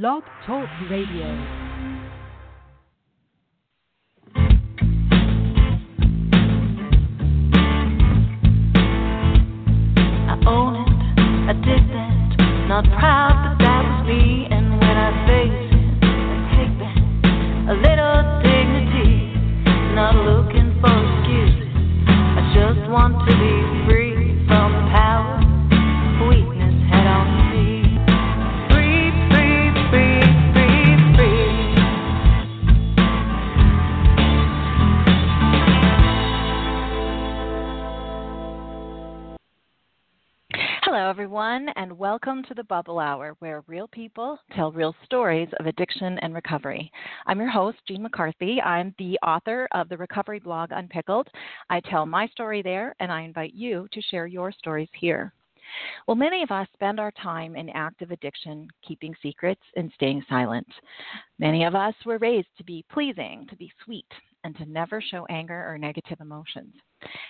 Blog 0.00 0.24
Talk 0.44 0.68
Radio. 0.90 1.28
I 10.26 10.34
own 10.48 10.74
it. 10.74 10.90
I 11.46 11.52
did 11.62 11.86
that, 11.94 12.66
not 12.66 12.84
proud, 12.98 13.38
but 13.46 13.64
that 13.64 13.82
was 13.86 14.08
me. 14.08 14.48
And 14.50 14.80
when 14.80 14.82
I 14.82 15.10
face 15.28 15.62
it, 15.70 16.02
I 16.02 16.42
take 16.58 16.74
back 16.82 16.98
a 17.70 17.74
little 17.78 18.18
dignity. 18.42 19.30
Not 19.94 20.16
looking 20.16 20.74
for 20.82 20.90
excuses. 20.90 21.70
I 22.10 22.42
just 22.50 22.90
want 22.90 23.14
to 23.30 23.32
be 23.38 23.63
everyone, 41.14 41.68
and 41.76 41.96
welcome 41.96 42.42
to 42.42 42.54
the 42.54 42.64
Bubble 42.64 42.98
Hour, 42.98 43.36
where 43.38 43.62
real 43.68 43.86
people 43.86 44.36
tell 44.56 44.72
real 44.72 44.96
stories 45.04 45.46
of 45.60 45.66
addiction 45.66 46.18
and 46.22 46.34
recovery. 46.34 46.90
I'm 47.28 47.38
your 47.38 47.48
host, 47.50 47.78
Jean 47.86 48.02
McCarthy. 48.02 48.60
I'm 48.60 48.92
the 48.98 49.16
author 49.24 49.68
of 49.70 49.88
the 49.88 49.96
recovery 49.96 50.40
blog 50.40 50.70
Unpickled. 50.72 51.28
I 51.70 51.78
tell 51.78 52.04
my 52.04 52.26
story 52.26 52.62
there, 52.62 52.96
and 52.98 53.12
I 53.12 53.20
invite 53.20 53.54
you 53.54 53.86
to 53.92 54.02
share 54.02 54.26
your 54.26 54.50
stories 54.50 54.88
here. 54.98 55.32
Well, 56.08 56.16
many 56.16 56.42
of 56.42 56.50
us 56.50 56.66
spend 56.72 56.98
our 56.98 57.12
time 57.12 57.54
in 57.54 57.68
active 57.70 58.10
addiction, 58.10 58.66
keeping 58.84 59.14
secrets 59.22 59.62
and 59.76 59.92
staying 59.94 60.24
silent. 60.28 60.66
Many 61.38 61.62
of 61.62 61.76
us 61.76 61.94
were 62.04 62.18
raised 62.18 62.48
to 62.58 62.64
be 62.64 62.84
pleasing, 62.92 63.46
to 63.50 63.56
be 63.56 63.70
sweet, 63.84 64.08
and 64.42 64.56
to 64.56 64.66
never 64.66 65.00
show 65.00 65.26
anger 65.26 65.64
or 65.68 65.78
negative 65.78 66.20
emotions. 66.20 66.74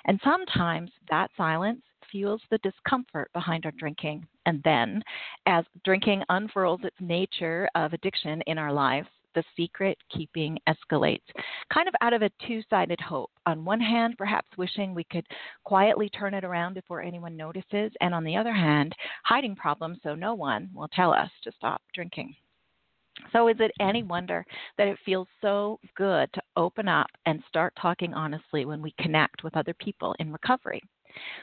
And 0.07 0.19
sometimes 0.25 0.91
that 1.11 1.31
silence 1.37 1.83
fuels 2.15 2.41
the 2.49 2.59
discomfort 2.59 3.29
behind 3.33 3.67
our 3.67 3.73
drinking. 3.73 4.25
And 4.47 4.63
then, 4.63 5.03
as 5.47 5.65
drinking 5.85 6.23
unfurls 6.29 6.79
its 6.85 6.95
nature 7.01 7.69
of 7.75 7.93
addiction 7.93 8.41
in 8.43 8.57
our 8.57 8.73
lives, 8.73 9.09
the 9.35 9.43
secret 9.57 9.99
keeping 10.17 10.57
escalates, 10.69 11.27
kind 11.73 11.89
of 11.89 11.95
out 12.03 12.13
of 12.13 12.23
a 12.23 12.31
two 12.47 12.63
sided 12.71 13.01
hope. 13.01 13.33
On 13.47 13.65
one 13.65 13.81
hand, 13.81 14.15
perhaps 14.17 14.47
wishing 14.57 14.95
we 14.95 15.03
could 15.03 15.27
quietly 15.65 16.09
turn 16.11 16.35
it 16.35 16.45
around 16.45 16.75
before 16.75 17.03
anyone 17.03 17.37
notices, 17.37 17.91
and 18.01 18.15
on 18.15 18.23
the 18.23 18.37
other 18.37 18.53
hand, 18.53 18.95
hiding 19.25 19.57
problems 19.57 19.99
so 20.05 20.15
no 20.15 20.35
one 20.35 20.71
will 20.73 20.89
tell 20.95 21.13
us 21.13 21.31
to 21.43 21.51
stop 21.57 21.83
drinking. 21.95 22.33
So, 23.33 23.49
is 23.49 23.57
it 23.59 23.73
any 23.81 24.05
wonder 24.05 24.47
that 24.79 24.87
it 24.87 24.99
feels 25.05 25.27
so 25.41 25.81
good 25.97 26.33
to 26.33 26.43
open 26.57 26.87
up 26.87 27.09
and 27.27 27.43
start 27.49 27.73
talking 27.81 28.15
honestly 28.15 28.67
when 28.67 28.81
we 28.81 28.95
connect 29.01 29.43
with 29.43 29.57
other 29.57 29.75
people 29.75 30.15
in 30.21 30.31
recovery? 30.31 30.81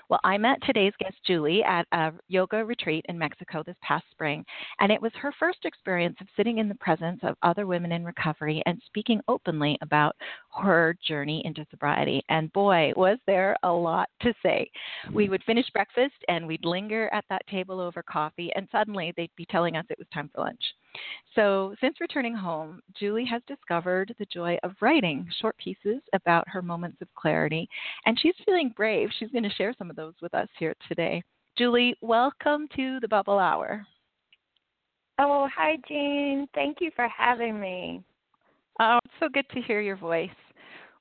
Well, 0.09 0.19
I 0.23 0.37
met 0.37 0.57
today's 0.63 0.93
guest, 0.99 1.15
Julie, 1.25 1.63
at 1.63 1.87
a 1.91 2.11
yoga 2.27 2.63
retreat 2.65 3.05
in 3.09 3.17
Mexico 3.17 3.63
this 3.65 3.75
past 3.81 4.05
spring, 4.11 4.45
and 4.79 4.91
it 4.91 5.01
was 5.01 5.11
her 5.15 5.33
first 5.39 5.59
experience 5.65 6.17
of 6.21 6.27
sitting 6.35 6.57
in 6.57 6.67
the 6.67 6.75
presence 6.75 7.19
of 7.23 7.35
other 7.43 7.67
women 7.67 7.91
in 7.91 8.03
recovery 8.03 8.61
and 8.65 8.81
speaking 8.85 9.21
openly 9.27 9.77
about 9.81 10.15
her 10.61 10.95
journey 11.05 11.41
into 11.45 11.65
sobriety. 11.71 12.23
And 12.29 12.51
boy, 12.53 12.91
was 12.95 13.17
there 13.27 13.55
a 13.63 13.71
lot 13.71 14.09
to 14.21 14.33
say. 14.43 14.69
We 15.13 15.29
would 15.29 15.43
finish 15.43 15.69
breakfast 15.71 16.15
and 16.27 16.47
we'd 16.47 16.65
linger 16.65 17.09
at 17.13 17.25
that 17.29 17.45
table 17.47 17.79
over 17.79 18.03
coffee, 18.03 18.51
and 18.55 18.67
suddenly 18.71 19.13
they'd 19.15 19.31
be 19.35 19.45
telling 19.45 19.75
us 19.75 19.85
it 19.89 19.99
was 19.99 20.07
time 20.13 20.29
for 20.33 20.41
lunch. 20.41 20.61
So, 21.35 21.73
since 21.79 22.01
returning 22.01 22.35
home, 22.35 22.81
Julie 22.99 23.25
has 23.25 23.41
discovered 23.47 24.13
the 24.19 24.25
joy 24.25 24.57
of 24.63 24.75
writing 24.81 25.25
short 25.39 25.57
pieces 25.57 26.01
about 26.13 26.47
her 26.49 26.61
moments 26.61 27.01
of 27.01 27.07
clarity, 27.15 27.69
and 28.05 28.19
she's 28.19 28.35
feeling 28.45 28.73
brave. 28.75 29.09
She's 29.17 29.31
going 29.31 29.43
to 29.43 29.55
share 29.61 29.75
some 29.77 29.91
of 29.91 29.95
those 29.95 30.15
with 30.23 30.33
us 30.33 30.47
here 30.57 30.73
today. 30.87 31.21
Julie, 31.55 31.93
welcome 32.01 32.67
to 32.75 32.99
the 32.99 33.07
Bubble 33.07 33.37
Hour. 33.37 33.85
Oh, 35.19 35.47
hi, 35.55 35.77
Jean. 35.87 36.47
Thank 36.55 36.77
you 36.81 36.89
for 36.95 37.07
having 37.07 37.59
me. 37.59 38.01
Oh, 38.79 38.97
it's 39.05 39.13
so 39.19 39.29
good 39.29 39.45
to 39.53 39.61
hear 39.61 39.79
your 39.79 39.97
voice. 39.97 40.29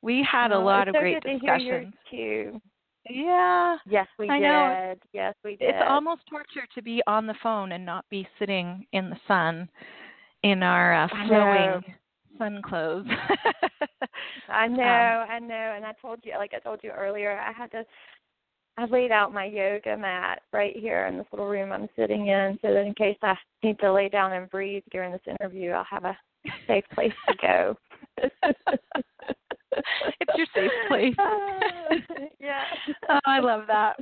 We 0.02 0.26
had 0.30 0.52
a 0.52 0.58
Oh, 0.58 0.62
lot 0.62 0.88
of 0.88 0.94
so 0.94 1.00
great 1.00 1.22
good 1.22 1.32
to 1.32 1.38
hear 1.38 1.56
yours, 1.56 1.86
discussions. 1.86 1.94
too. 2.10 2.60
Yeah. 3.08 3.76
Yes, 3.88 4.06
we 4.18 4.28
I 4.28 4.38
did. 4.38 4.42
know. 4.42 4.94
Yes, 5.14 5.34
we 5.42 5.56
did. 5.56 5.70
It's 5.70 5.88
almost 5.88 6.20
torture 6.28 6.66
to 6.74 6.82
be 6.82 7.00
on 7.06 7.26
the 7.26 7.34
phone 7.42 7.72
and 7.72 7.86
not 7.86 8.04
be 8.10 8.28
sitting 8.38 8.84
in 8.92 9.08
the 9.08 9.16
sun 9.26 9.70
in 10.42 10.62
our 10.62 11.04
uh, 11.04 11.08
flowing 11.26 11.82
sun 12.36 12.60
clothes. 12.62 13.06
I 14.50 14.66
know, 14.68 14.82
Um, 14.82 15.30
I 15.30 15.38
know, 15.38 15.72
and 15.76 15.86
I 15.86 15.92
told 16.02 16.20
you, 16.24 16.34
like 16.36 16.52
I 16.54 16.58
told 16.58 16.80
you 16.82 16.90
earlier, 16.90 17.38
I 17.38 17.52
had 17.52 17.70
to. 17.70 17.86
I 18.76 18.86
laid 18.86 19.10
out 19.10 19.34
my 19.34 19.44
yoga 19.44 19.96
mat 19.96 20.42
right 20.52 20.76
here 20.76 21.06
in 21.06 21.18
this 21.18 21.26
little 21.32 21.48
room 21.48 21.72
I'm 21.72 21.88
sitting 21.96 22.28
in, 22.28 22.58
so 22.62 22.72
that 22.72 22.86
in 22.86 22.94
case 22.94 23.18
I 23.22 23.34
need 23.62 23.78
to 23.80 23.92
lay 23.92 24.08
down 24.08 24.32
and 24.32 24.48
breathe 24.50 24.82
during 24.90 25.12
this 25.12 25.20
interview, 25.26 25.70
I'll 25.72 25.84
have 25.84 26.04
a 26.04 26.16
safe 26.66 26.84
place 26.94 27.12
to 27.28 27.34
go. 27.42 27.76
it's 30.20 30.36
your 30.36 30.46
safe 30.54 30.70
place. 30.88 31.14
yeah. 32.40 32.62
oh, 33.10 33.18
I 33.26 33.40
love 33.40 33.64
that. 33.66 33.96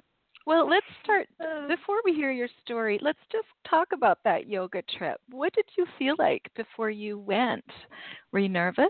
Well, 0.47 0.69
let's 0.69 0.87
start. 1.03 1.29
Uh, 1.41 1.69
Before 1.69 1.99
we 2.05 2.15
hear 2.15 2.31
your 2.31 2.49
story, 2.65 2.99
let's 3.03 3.19
just 3.31 3.49
talk 3.69 3.89
about 3.93 4.19
that 4.25 4.49
yoga 4.49 4.83
trip. 4.97 5.21
What 5.31 5.53
did 5.53 5.67
you 5.77 5.87
feel 5.99 6.15
like 6.19 6.43
before 6.57 6.91
you 6.91 7.19
went? 7.19 7.65
Were 8.33 8.39
you 8.39 8.49
nervous? 8.49 8.87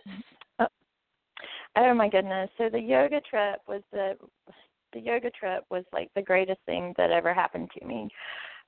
Oh 1.76 1.94
my 1.94 2.08
goodness! 2.08 2.50
So 2.58 2.68
the 2.68 2.80
yoga 2.80 3.20
trip 3.20 3.60
was 3.68 3.82
the 3.92 4.16
the 4.92 5.00
yoga 5.00 5.30
trip 5.30 5.64
was 5.70 5.84
like 5.92 6.10
the 6.14 6.22
greatest 6.22 6.60
thing 6.66 6.94
that 6.96 7.10
ever 7.10 7.34
happened 7.34 7.70
to 7.78 7.86
me. 7.86 8.08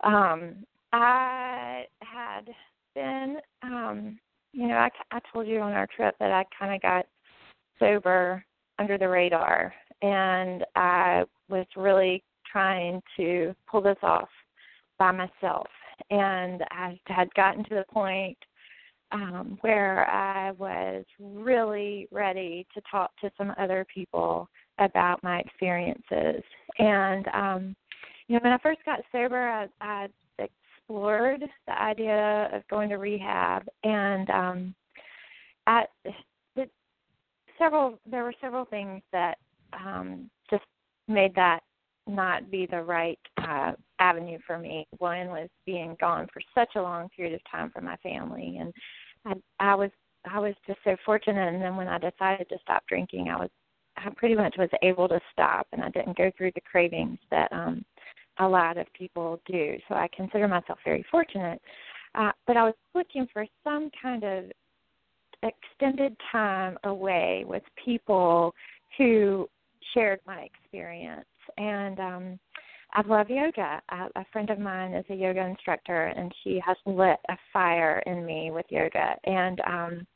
Um, 0.05 0.65
I 0.93 1.85
had 2.03 2.49
been, 2.95 3.37
um, 3.63 4.19
you 4.53 4.67
know, 4.69 4.75
I, 4.75 4.91
I 5.11 5.21
told 5.33 5.47
you 5.47 5.61
on 5.61 5.73
our 5.73 5.87
trip 5.87 6.15
that 6.19 6.33
I 6.33 6.45
kind 6.59 6.75
of 6.75 6.83
got 6.83 7.07
sober 7.79 8.45
under 8.79 8.99
the 8.99 9.09
radar, 9.09 9.73
and 10.03 10.65
I 10.75 11.25
was 11.49 11.67
really 11.77 12.23
trying 12.51 13.03
to 13.17 13.55
pull 13.71 13.81
this 13.81 13.99
off 14.03 14.29
by 14.99 15.13
myself. 15.13 15.67
And 16.11 16.65
I 16.71 16.99
had 17.07 17.33
gotten 17.35 17.63
to 17.65 17.75
the 17.75 17.85
point 17.93 18.39
um, 19.13 19.59
where 19.61 20.09
I 20.11 20.53
was 20.53 21.05
really 21.19 22.09
ready 22.11 22.67
to 22.75 22.81
talk 22.91 23.11
to 23.21 23.31
some 23.37 23.53
other 23.59 23.87
people 23.93 24.49
about 24.79 25.23
my 25.23 25.41
experiences. 25.41 26.43
And 26.79 27.27
um, 27.29 27.77
you 28.29 28.37
know, 28.37 28.41
when 28.43 28.53
I 28.53 28.59
first 28.59 28.81
got 28.85 29.01
sober, 29.13 29.49
I, 29.49 29.67
I 29.81 30.09
explored 30.39 31.43
the 31.67 31.83
idea 31.83 32.49
of 32.53 32.67
going 32.69 32.89
to 32.91 32.97
rehab, 32.97 33.67
and 33.85 34.31
um, 34.31 34.75
I 35.67 35.84
the, 36.57 36.67
several 37.59 37.99
there 38.11 38.25
were 38.25 38.34
several 38.41 38.65
things 38.65 39.03
that 39.13 39.39
um, 39.72 40.31
just 40.51 40.65
made 41.09 41.34
that 41.34 41.61
not 42.07 42.51
be 42.51 42.66
the 42.66 42.83
right 42.83 43.19
uh, 43.39 43.73
avenue 43.99 44.39
for 44.47 44.59
me. 44.59 44.87
One 44.99 45.28
was 45.28 45.49
being 45.66 45.97
gone 46.01 46.27
for 46.33 46.43
such 46.55 46.71
a 46.77 46.83
long 46.83 47.09
period 47.11 47.34
of 47.34 47.41
time 47.51 47.71
from 47.71 47.84
my 47.84 47.97
family, 47.97 48.59
and 48.61 48.73
I, 49.27 49.73
I 49.73 49.75
was 49.75 49.91
I 50.31 50.39
was 50.39 50.55
just 50.66 50.81
so 50.84 50.97
fortunate. 51.05 51.53
And 51.53 51.63
then 51.63 51.77
when 51.77 51.89
I 51.89 51.99
decided 51.99 52.49
to 52.49 52.59
stop 52.63 52.83
drinking, 52.89 53.28
I 53.28 53.37
was 53.37 53.51
I 54.05 54.11
pretty 54.11 54.35
much 54.35 54.55
was 54.59 54.71
able 54.83 55.09
to 55.09 55.21
stop, 55.33 55.67
and 55.73 55.83
I 55.83 55.91
didn't 55.91 56.17
go 56.17 56.31
through 56.37 56.53
the 56.55 56.61
cravings 56.61 57.19
that 57.31 57.53
um, 57.53 57.85
a 58.39 58.49
lot 58.49 58.79
of 58.79 58.87
people 58.95 59.41
do. 59.47 59.77
So 59.89 59.95
I 59.95 60.09
consider 60.15 60.49
myself 60.49 60.79
very 60.85 61.05
fortunate. 61.11 61.61
Uh, 62.15 62.33
but 62.47 62.57
I 62.57 62.65
was 62.65 62.75
looking 62.95 63.27
for 63.33 63.47
some 63.63 63.91
kind 64.01 64.25
of 64.25 64.45
extended 65.43 66.17
time 66.33 66.77
away 66.85 67.45
with 67.47 67.63
people 67.83 68.55
who 68.99 69.49
shared 69.95 70.21
my 70.27 70.41
experience 70.41 71.25
and 71.57 71.99
um 71.99 72.39
I 72.93 73.03
love 73.07 73.31
yoga. 73.31 73.81
I, 73.89 74.09
a 74.17 74.25
friend 74.33 74.51
of 74.51 74.59
mine 74.59 74.95
is 74.95 75.05
a 75.11 75.15
yoga 75.15 75.45
instructor, 75.45 76.07
and 76.07 76.33
she 76.43 76.61
has 76.65 76.77
lit 76.87 77.19
a 77.29 77.37
fire 77.53 78.03
in 78.07 78.27
me 78.27 78.51
with 78.51 78.67
yoga. 78.69 79.15
And 79.25 79.61
um, 79.61 80.07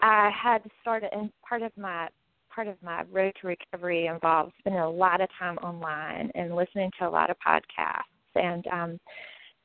I 0.00 0.30
had 0.30 0.62
started, 0.80 1.10
and 1.12 1.30
part 1.46 1.62
of 1.62 1.72
my 1.76 2.08
part 2.58 2.66
of 2.66 2.82
my 2.82 3.04
road 3.12 3.32
to 3.40 3.46
recovery 3.46 4.06
involves 4.06 4.50
spending 4.58 4.82
a 4.82 4.90
lot 4.90 5.20
of 5.20 5.28
time 5.38 5.56
online 5.58 6.28
and 6.34 6.56
listening 6.56 6.90
to 6.98 7.06
a 7.06 7.08
lot 7.08 7.30
of 7.30 7.36
podcasts. 7.38 8.02
And 8.34 8.66
um, 8.66 9.00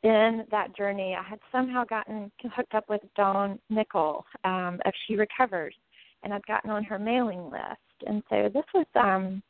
in 0.03 0.45
that 0.51 0.77
journey, 0.77 1.17
I 1.19 1.27
had 1.27 1.39
somehow 1.51 1.85
gotten 1.85 2.31
hooked 2.55 2.75
up 2.75 2.87
with 2.89 3.01
Dawn 3.15 3.57
Nickel 3.71 4.23
um, 4.43 4.79
of 4.85 4.93
She 5.07 5.15
Recovers, 5.15 5.73
and 6.21 6.31
I'd 6.31 6.45
gotten 6.45 6.69
on 6.69 6.83
her 6.83 6.99
mailing 6.99 7.45
list. 7.45 8.05
And 8.05 8.21
so 8.29 8.47
this 8.53 8.65
was 8.75 8.85
um, 8.93 9.41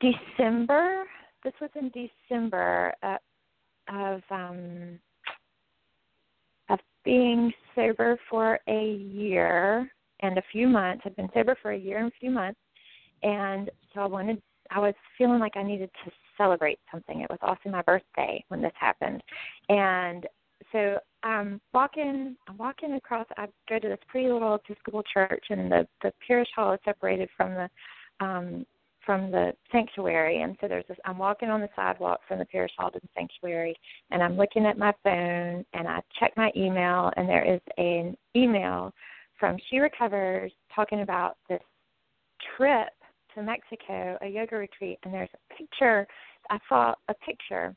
December. 0.00 1.04
This 1.44 1.54
was 1.60 1.70
in 1.76 1.92
December 2.28 2.92
uh, 3.04 3.18
of 3.88 4.20
um, 4.32 4.98
of 6.70 6.80
being 7.04 7.52
sober 7.76 8.18
for 8.28 8.58
a 8.66 8.94
year 8.94 9.88
and 10.22 10.38
a 10.38 10.42
few 10.52 10.68
months. 10.68 11.02
I've 11.04 11.16
been 11.16 11.30
sober 11.34 11.56
for 11.60 11.72
a 11.72 11.78
year 11.78 11.98
and 11.98 12.08
a 12.08 12.20
few 12.20 12.30
months, 12.30 12.60
and 13.22 13.70
so 13.94 14.00
I 14.00 14.06
wanted. 14.06 14.40
I 14.70 14.78
was 14.78 14.94
feeling 15.18 15.40
like 15.40 15.56
I 15.56 15.62
needed 15.62 15.90
to 16.04 16.12
celebrate 16.38 16.78
something. 16.92 17.20
It 17.20 17.30
was 17.30 17.40
also 17.42 17.70
my 17.70 17.82
birthday 17.82 18.44
when 18.48 18.62
this 18.62 18.72
happened, 18.78 19.22
and 19.68 20.26
so 20.72 20.98
I'm 21.22 21.60
walking. 21.72 22.36
I'm 22.48 22.56
walking 22.56 22.94
across. 22.94 23.26
I 23.36 23.46
go 23.68 23.78
to 23.78 23.88
this 23.88 23.98
pretty 24.08 24.30
little 24.30 24.54
Episcopal 24.54 25.02
church, 25.12 25.44
and 25.50 25.70
the 25.70 25.86
the 26.02 26.12
parish 26.26 26.48
hall 26.54 26.72
is 26.72 26.80
separated 26.84 27.28
from 27.36 27.54
the 27.54 27.68
um 28.24 28.66
from 29.04 29.30
the 29.30 29.52
sanctuary 29.72 30.42
and 30.42 30.56
so 30.60 30.68
there's 30.68 30.84
this 30.86 30.96
I'm 31.04 31.18
walking 31.18 31.48
on 31.48 31.60
the 31.60 31.68
sidewalk 31.74 32.20
from 32.28 32.38
the 32.38 32.44
parish 32.44 32.72
hall 32.78 32.90
to 32.90 33.00
the 33.00 33.08
sanctuary 33.16 33.74
and 34.10 34.22
I'm 34.22 34.36
looking 34.36 34.66
at 34.66 34.78
my 34.78 34.92
phone 35.02 35.64
and 35.72 35.88
I 35.88 36.00
check 36.18 36.32
my 36.36 36.52
email 36.56 37.10
and 37.16 37.28
there 37.28 37.42
is 37.42 37.60
an 37.78 38.16
email 38.36 38.92
from 39.40 39.56
She 39.70 39.78
Recovers 39.78 40.52
talking 40.72 41.00
about 41.00 41.38
this 41.48 41.62
trip 42.56 42.90
to 43.34 43.42
Mexico, 43.42 44.18
a 44.20 44.28
yoga 44.28 44.56
retreat, 44.56 44.98
and 45.02 45.12
there's 45.12 45.30
a 45.34 45.54
picture. 45.54 46.06
I 46.50 46.58
saw 46.68 46.94
a 47.08 47.14
picture 47.14 47.74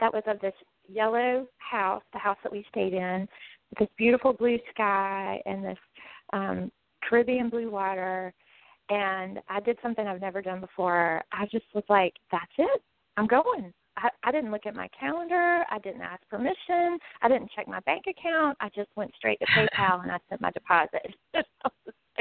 that 0.00 0.12
was 0.12 0.22
of 0.26 0.40
this 0.40 0.54
yellow 0.88 1.46
house, 1.58 2.02
the 2.12 2.18
house 2.18 2.38
that 2.42 2.50
we 2.50 2.64
stayed 2.70 2.94
in, 2.94 3.28
with 3.70 3.78
this 3.80 3.88
beautiful 3.96 4.32
blue 4.32 4.58
sky 4.72 5.40
and 5.44 5.64
this 5.64 5.78
um, 6.32 6.72
Caribbean 7.06 7.50
blue 7.50 7.70
water. 7.70 8.32
And 8.88 9.38
I 9.48 9.60
did 9.60 9.78
something 9.82 10.06
I've 10.06 10.20
never 10.20 10.42
done 10.42 10.60
before. 10.60 11.22
I 11.32 11.44
just 11.46 11.66
was 11.74 11.84
like, 11.88 12.14
"That's 12.32 12.50
it. 12.58 12.82
I'm 13.16 13.26
going." 13.26 13.72
I, 14.02 14.08
I 14.24 14.32
didn't 14.32 14.50
look 14.50 14.66
at 14.66 14.74
my 14.74 14.88
calendar. 14.98 15.64
I 15.70 15.78
didn't 15.78 16.02
ask 16.02 16.22
permission. 16.28 16.98
I 17.22 17.28
didn't 17.28 17.50
check 17.54 17.68
my 17.68 17.80
bank 17.80 18.04
account. 18.08 18.56
I 18.60 18.68
just 18.74 18.90
went 18.96 19.12
straight 19.16 19.38
to 19.40 19.46
PayPal 19.46 20.02
and 20.02 20.10
I 20.10 20.18
sent 20.28 20.40
my 20.40 20.50
deposit. 20.50 21.14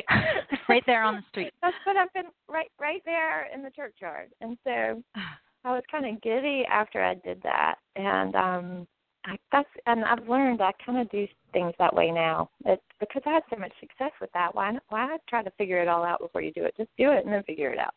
right 0.70 0.84
there 0.86 1.04
on 1.04 1.16
the 1.16 1.24
street. 1.30 1.54
That's 1.62 1.76
what 1.84 1.98
I've 1.98 2.14
been 2.14 2.32
right 2.48 2.72
right 2.80 3.02
there 3.06 3.48
in 3.54 3.64
the 3.64 3.72
churchyard. 3.72 4.30
And 4.42 4.58
so 4.64 5.04
I 5.66 5.72
was 5.74 5.84
kind 5.92 6.06
of 6.06 6.22
giddy 6.22 6.64
after 6.70 7.04
I 7.04 7.16
did 7.16 7.42
that. 7.44 7.76
And 7.96 8.36
um 8.36 8.88
I, 9.26 9.38
that's 9.52 9.68
and 9.86 10.06
I've 10.06 10.28
learned 10.30 10.62
I 10.62 10.72
kind 10.86 11.00
of 11.00 11.10
do 11.10 11.28
things 11.52 11.74
that 11.78 11.94
way 11.94 12.10
now. 12.10 12.50
It's 12.66 12.82
because 13.00 13.22
I 13.26 13.32
had 13.32 13.44
so 13.50 13.58
much 13.58 13.74
success 13.80 14.12
with 14.22 14.32
that. 14.34 14.56
Why 14.56 14.78
why 14.90 15.18
try 15.28 15.44
to 15.44 15.52
figure 15.58 15.82
it 15.82 15.88
all 15.88 16.04
out 16.04 16.20
before 16.20 16.42
you 16.42 16.54
do 16.54 16.64
it? 16.64 16.76
Just 16.78 16.90
do 16.98 17.12
it 17.12 17.26
and 17.26 17.34
then 17.34 17.44
figure 17.44 17.74
it 17.74 17.80
out. 17.80 17.94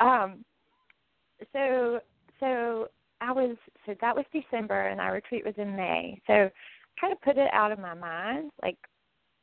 Um 0.00 0.44
so 1.52 2.00
so 2.40 2.88
I 3.24 3.32
was 3.32 3.56
so 3.86 3.94
that 4.00 4.14
was 4.14 4.24
December 4.32 4.88
and 4.88 5.00
our 5.00 5.14
retreat 5.14 5.44
was 5.44 5.54
in 5.56 5.74
May. 5.74 6.20
So 6.26 6.50
kind 7.00 7.12
of 7.12 7.20
put 7.22 7.38
it 7.38 7.48
out 7.52 7.72
of 7.72 7.78
my 7.78 7.94
mind. 7.94 8.50
Like 8.62 8.76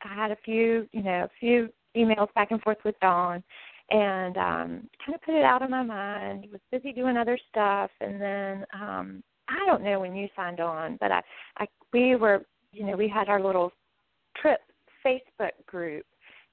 I 0.03 0.13
had 0.13 0.31
a 0.31 0.37
few, 0.43 0.87
you 0.91 1.03
know, 1.03 1.25
a 1.25 1.29
few 1.39 1.69
emails 1.95 2.33
back 2.33 2.51
and 2.51 2.61
forth 2.61 2.77
with 2.85 2.99
Dawn 3.01 3.43
and 3.89 4.37
um 4.37 4.89
kind 5.05 5.15
of 5.15 5.21
put 5.21 5.35
it 5.35 5.43
out 5.43 5.63
of 5.63 5.69
my 5.69 5.83
mind. 5.83 6.47
Was 6.51 6.61
busy 6.71 6.93
doing 6.93 7.17
other 7.17 7.37
stuff 7.49 7.89
and 7.99 8.21
then 8.21 8.65
um 8.73 9.23
I 9.49 9.65
don't 9.65 9.83
know 9.83 9.99
when 9.99 10.15
you 10.15 10.27
signed 10.35 10.59
on, 10.59 10.97
but 11.01 11.11
I 11.11 11.21
I 11.57 11.67
we 11.91 12.15
were, 12.15 12.45
you 12.71 12.85
know, 12.85 12.95
we 12.95 13.09
had 13.09 13.29
our 13.29 13.41
little 13.41 13.71
trip 14.37 14.59
Facebook 15.05 15.51
group 15.65 16.05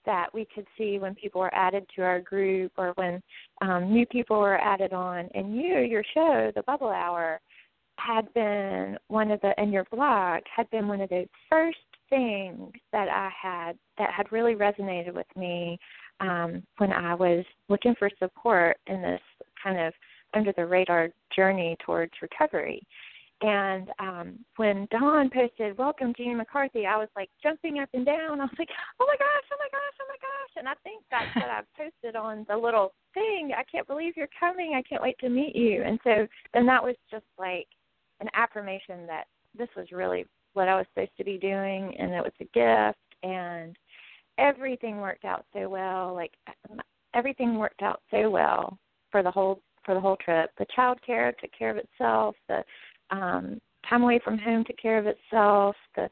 that 0.09 0.33
we 0.33 0.49
could 0.55 0.67
see 0.79 0.99
when 0.99 1.15
people 1.15 1.43
were 1.43 1.55
added 1.55 1.87
to 1.95 2.03
our 2.03 2.19
group 2.19 2.73
or 2.79 2.93
when 2.97 3.23
um, 3.61 3.93
new 3.93 4.07
people 4.07 4.41
were 4.41 4.59
added 4.59 4.95
on. 4.95 5.29
And 5.35 5.55
you, 5.55 5.81
your 5.81 6.03
show, 6.15 6.51
the 6.57 6.63
Bubble 6.63 6.89
Hour, 6.89 7.41
had 7.99 8.33
been 8.33 8.97
one 9.09 9.31
of 9.31 9.41
the, 9.43 9.53
and 9.59 9.71
your 9.71 9.85
blog 9.93 10.41
had 10.55 10.71
been 10.71 10.89
one 10.89 11.03
of 11.03 11.11
the 11.11 11.29
first 11.51 11.77
things 12.09 12.73
that 12.91 13.09
I 13.09 13.29
had 13.41 13.77
that 13.99 14.11
had 14.17 14.33
really 14.33 14.55
resonated 14.55 15.13
with 15.13 15.27
me 15.37 15.79
um, 16.21 16.63
when 16.79 16.91
I 16.91 17.15
was 17.15 17.45
looking 17.69 17.95
for 17.99 18.11
support 18.19 18.79
in 18.87 19.03
this 19.03 19.21
kind 19.63 19.79
of 19.79 19.93
under 20.33 20.55
the 20.57 20.65
radar 20.65 21.11
journey 21.37 21.77
towards 21.85 22.13
recovery. 22.23 22.83
And 23.41 23.91
um 24.01 24.39
when 24.57 24.89
Dawn 24.91 25.31
posted 25.33 25.79
"Welcome, 25.79 26.13
Jean 26.17 26.39
McCarthy," 26.39 26.87
I 26.87 26.97
was 26.97 27.09
like 27.15 27.31
jumping 27.43 27.79
up 27.79 27.89
and 27.95 28.05
down. 28.05 28.41
I 28.41 28.45
was 28.45 28.59
like, 28.59 28.71
"Oh 29.01 29.07
my 29.07 29.17
gosh! 29.17 29.49
Oh 29.53 29.57
my 29.59 29.69
gosh! 29.71 29.97
Oh 30.01 30.07
my 30.09 30.17
gosh!" 30.21 30.55
And 30.57 30.69
I 30.69 30.75
think 30.83 31.05
that's 31.11 31.35
what 31.37 31.51
I 31.51 31.61
posted 31.77 32.17
on 32.17 32.45
the 32.49 32.57
little 32.57 32.93
thing. 33.15 33.53
I 33.57 33.63
can't 33.71 33.87
believe 33.87 34.17
you're 34.17 34.29
coming. 34.39 34.75
I 34.75 34.83
can't 34.83 35.03
wait 35.03 35.19
to 35.21 35.29
meet 35.29 35.55
you. 35.55 35.83
And 35.85 36.01
so 36.03 36.27
then 36.53 36.67
that 36.67 36.83
was 36.83 36.97
just 37.11 37.27
like 37.39 37.69
an 38.21 38.29
affirmation 38.35 39.07
that 39.07 39.25
this 39.57 39.69
was 39.77 39.93
really 39.93 40.27
what 40.55 40.69
I 40.69 40.77
was 40.77 40.87
supposed 40.93 41.17
to 41.19 41.25
be 41.25 41.39
doing, 41.39 41.95
and 41.97 42.13
it 42.13 42.23
was 42.23 42.33
a 42.41 42.45
gift. 42.47 42.99
And 43.23 43.77
everything 44.39 44.99
worked 44.99 45.25
out 45.25 45.45
so 45.53 45.69
well. 45.69 46.13
Like 46.13 46.33
everything 47.15 47.57
worked 47.57 47.83
out 47.83 48.01
so 48.11 48.31
well 48.31 48.79
for 49.13 49.23
the 49.23 49.31
whole 49.31 49.61
for 49.85 49.95
the 49.95 50.01
whole 50.01 50.17
trip. 50.17 50.51
The 50.59 50.67
child 50.75 50.99
care 51.05 51.33
took 51.41 51.51
care 51.59 51.71
of 51.71 51.79
itself. 51.79 52.35
The 52.49 52.63
um, 53.11 53.61
time 53.89 54.03
away 54.03 54.21
from 54.23 54.39
home 54.39 54.65
took 54.65 54.79
care 54.79 54.99
of 54.99 55.07
itself. 55.07 55.77
The 55.97 56.09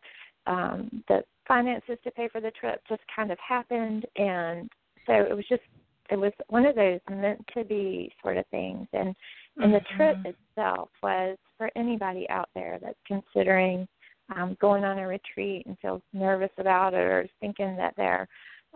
um, 0.47 1.03
the 1.09 1.25
finances 1.49 1.99
to 2.05 2.11
pay 2.13 2.29
for 2.29 2.41
the 2.41 2.53
trip 2.53 2.81
just 2.89 3.03
kind 3.15 3.31
of 3.31 3.39
happened, 3.47 4.07
and 4.17 4.71
so 5.07 5.13
it 5.13 5.35
was 5.35 5.45
just 5.49 5.63
it 6.11 6.17
was 6.17 6.33
one 6.49 6.65
of 6.65 6.77
those 6.77 7.01
meant 7.11 7.45
to 7.55 7.65
be 7.65 8.13
sort 8.23 8.37
of 8.37 8.47
things. 8.51 8.87
And 8.93 9.15
and 9.59 9.73
the 9.73 9.81
trip 9.97 10.17
Mm-hmm. 10.19 10.31
itself 10.59 10.91
was 11.03 11.39
for 11.57 11.71
anybody 11.77 12.29
out 12.29 12.49
there 12.55 12.79
that's 12.81 12.99
considering 13.07 13.89
um, 14.35 14.57
going 14.61 14.85
on 14.85 14.99
a 14.99 15.07
retreat 15.07 15.67
and 15.67 15.79
feels 15.81 16.03
nervous 16.13 16.51
about 16.59 16.95
it 16.95 16.99
or 16.99 17.29
thinking 17.41 17.77
that 17.77 17.95
they're 17.97 18.29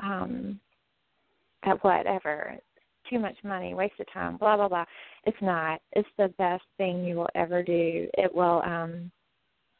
um, 0.02 0.58
at 1.64 1.82
whatever 1.84 2.56
too 3.10 3.18
much 3.18 3.36
money, 3.44 3.74
waste 3.74 3.98
of 4.00 4.10
time, 4.12 4.36
blah 4.36 4.56
blah 4.56 4.68
blah. 4.68 4.84
It's 5.24 5.36
not. 5.42 5.80
It's 5.92 6.08
the 6.16 6.32
best 6.38 6.64
thing 6.78 7.04
you 7.04 7.16
will 7.16 7.30
ever 7.34 7.62
do. 7.62 8.08
It 8.16 8.34
will 8.34 8.62
um 8.64 9.10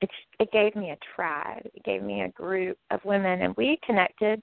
it 0.01 0.11
it 0.39 0.53
gave 0.53 0.75
me 0.77 0.91
a 0.91 0.99
tribe. 1.15 1.63
It 1.73 1.85
gave 1.85 2.03
me 2.03 2.23
a 2.23 2.29
group 2.31 2.77
of 2.91 3.01
women 3.05 3.43
and 3.43 3.55
we 3.57 3.79
connected 3.87 4.43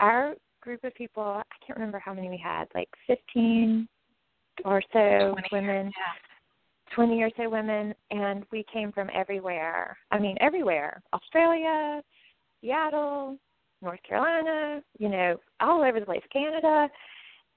our 0.00 0.34
group 0.64 0.82
of 0.84 0.94
people, 0.94 1.22
I 1.22 1.42
can't 1.64 1.78
remember 1.78 1.98
how 1.98 2.14
many 2.14 2.30
we 2.30 2.38
had, 2.42 2.64
like 2.74 2.88
15 3.06 3.86
or 4.64 4.82
so 4.92 5.34
20, 5.38 5.48
women. 5.52 5.86
Yeah. 5.86 6.94
20 6.94 7.22
or 7.22 7.30
so 7.36 7.48
women 7.50 7.92
and 8.12 8.44
we 8.52 8.64
came 8.72 8.92
from 8.92 9.10
everywhere. 9.12 9.96
I 10.12 10.18
mean 10.18 10.36
everywhere. 10.40 11.02
Australia, 11.12 12.02
Seattle, 12.60 13.36
North 13.82 14.00
Carolina, 14.08 14.80
you 14.98 15.08
know, 15.08 15.36
all 15.60 15.82
over 15.82 15.98
the 15.98 16.06
place, 16.06 16.22
Canada 16.32 16.88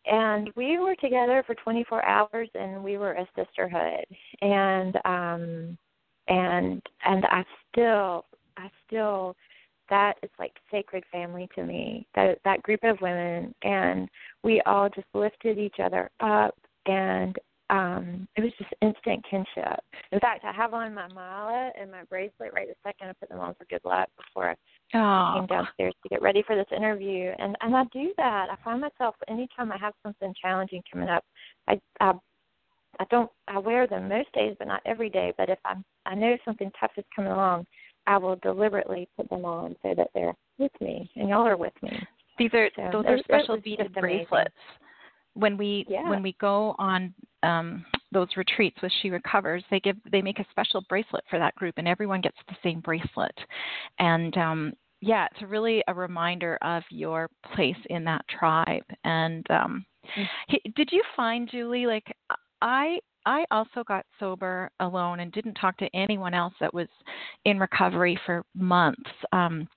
and 0.09 0.49
we 0.55 0.79
were 0.79 0.95
together 0.95 1.43
for 1.45 1.55
24 1.55 2.05
hours 2.05 2.49
and 2.55 2.83
we 2.83 2.97
were 2.97 3.13
a 3.13 3.27
sisterhood. 3.35 4.05
And 4.41 4.95
um 5.05 5.77
and 6.29 6.81
and 7.05 7.25
i 7.25 7.43
still 7.71 8.25
i 8.57 8.69
still 8.85 9.35
that 9.89 10.15
is 10.21 10.29
like 10.37 10.53
sacred 10.69 11.03
family 11.11 11.47
to 11.55 11.63
me 11.63 12.05
that 12.15 12.39
that 12.43 12.63
group 12.63 12.83
of 12.83 12.99
women. 13.01 13.53
And 13.63 14.09
we 14.43 14.61
all 14.65 14.89
just 14.89 15.07
lifted 15.13 15.57
each 15.57 15.77
other 15.83 16.09
up 16.19 16.55
and 16.85 17.35
um 17.69 18.27
it 18.35 18.41
was 18.41 18.51
just 18.57 18.69
instant 18.81 19.23
kinship 19.29 19.79
in 20.11 20.19
fact 20.19 20.45
i 20.45 20.51
have 20.53 20.73
on 20.73 20.93
my 20.93 21.07
mala 21.13 21.71
and 21.79 21.91
my 21.91 22.03
bracelet 22.09 22.53
right 22.53 22.69
a 22.69 22.75
second 22.85 23.09
i 23.09 23.13
put 23.19 23.27
them 23.29 23.39
on 23.39 23.53
for 23.55 23.65
good 23.69 23.81
luck 23.83 24.07
before 24.17 24.51
i 24.51 24.55
Oh, 24.93 25.33
came 25.35 25.47
downstairs 25.47 25.93
to 26.01 26.09
get 26.09 26.21
ready 26.21 26.41
for 26.47 26.55
this 26.55 26.65
interview 26.75 27.31
and 27.39 27.57
and 27.59 27.75
I 27.75 27.83
do 27.91 28.13
that. 28.15 28.47
I 28.49 28.55
find 28.63 28.79
myself 28.79 29.15
anytime 29.27 29.69
I 29.69 29.77
have 29.77 29.93
something 30.01 30.33
challenging 30.41 30.81
coming 30.89 31.09
up, 31.09 31.25
I 31.67 31.77
I 31.99 32.13
I 33.01 33.05
don't 33.11 33.29
I 33.49 33.59
wear 33.59 33.85
them 33.85 34.07
most 34.07 34.31
days 34.31 34.55
but 34.57 34.67
not 34.69 34.81
every 34.85 35.09
day, 35.09 35.33
but 35.37 35.49
if 35.49 35.59
I'm 35.65 35.83
I 36.05 36.15
know 36.15 36.37
something 36.45 36.71
tough 36.79 36.91
is 36.95 37.03
coming 37.13 37.33
along, 37.33 37.65
I 38.07 38.17
will 38.17 38.37
deliberately 38.37 39.09
put 39.17 39.29
them 39.29 39.43
on 39.43 39.75
so 39.83 39.93
that 39.97 40.07
they're 40.13 40.33
with 40.57 40.71
me 40.79 41.11
and 41.17 41.27
y'all 41.27 41.45
are 41.45 41.57
with 41.57 41.73
me. 41.83 41.91
these 42.39 42.53
are 42.53 42.69
So 42.77 42.89
those 43.03 43.05
are 43.05 43.17
special 43.25 43.57
beaded 43.57 43.93
bracelets. 43.93 44.31
amazing. 44.31 44.47
When 45.37 45.57
we 45.57 45.85
Yeah. 45.87 46.09
when 46.09 46.21
we 46.23 46.33
go 46.33 46.75
on 46.79 47.13
um 47.43 47.85
those 48.11 48.29
retreats 48.37 48.77
with 48.81 48.91
She 49.01 49.09
Recovers, 49.09 49.63
they 49.69 49.79
give 49.79 49.97
they 50.11 50.21
make 50.21 50.39
a 50.39 50.45
special 50.51 50.81
bracelet 50.89 51.23
for 51.29 51.39
that 51.39 51.55
group, 51.55 51.75
and 51.77 51.87
everyone 51.87 52.21
gets 52.21 52.37
the 52.47 52.55
same 52.63 52.79
bracelet. 52.79 53.37
And 53.99 54.35
um, 54.37 54.73
yeah, 55.01 55.27
it's 55.31 55.41
really 55.43 55.83
a 55.87 55.93
reminder 55.93 56.57
of 56.61 56.83
your 56.89 57.29
place 57.53 57.77
in 57.89 58.03
that 58.05 58.25
tribe. 58.27 58.83
And 59.03 59.45
um, 59.51 59.85
mm-hmm. 60.17 60.71
did 60.75 60.89
you 60.91 61.03
find 61.15 61.49
Julie 61.49 61.85
like 61.85 62.15
I 62.61 62.99
I 63.25 63.45
also 63.51 63.83
got 63.85 64.05
sober 64.19 64.71
alone 64.79 65.19
and 65.19 65.33
didn't 65.33 65.55
talk 65.55 65.75
to 65.77 65.89
anyone 65.93 66.33
else 66.33 66.53
that 66.61 66.73
was 66.73 66.87
in 67.43 67.59
recovery 67.59 68.17
for 68.25 68.43
months. 68.55 69.09
Um, 69.33 69.67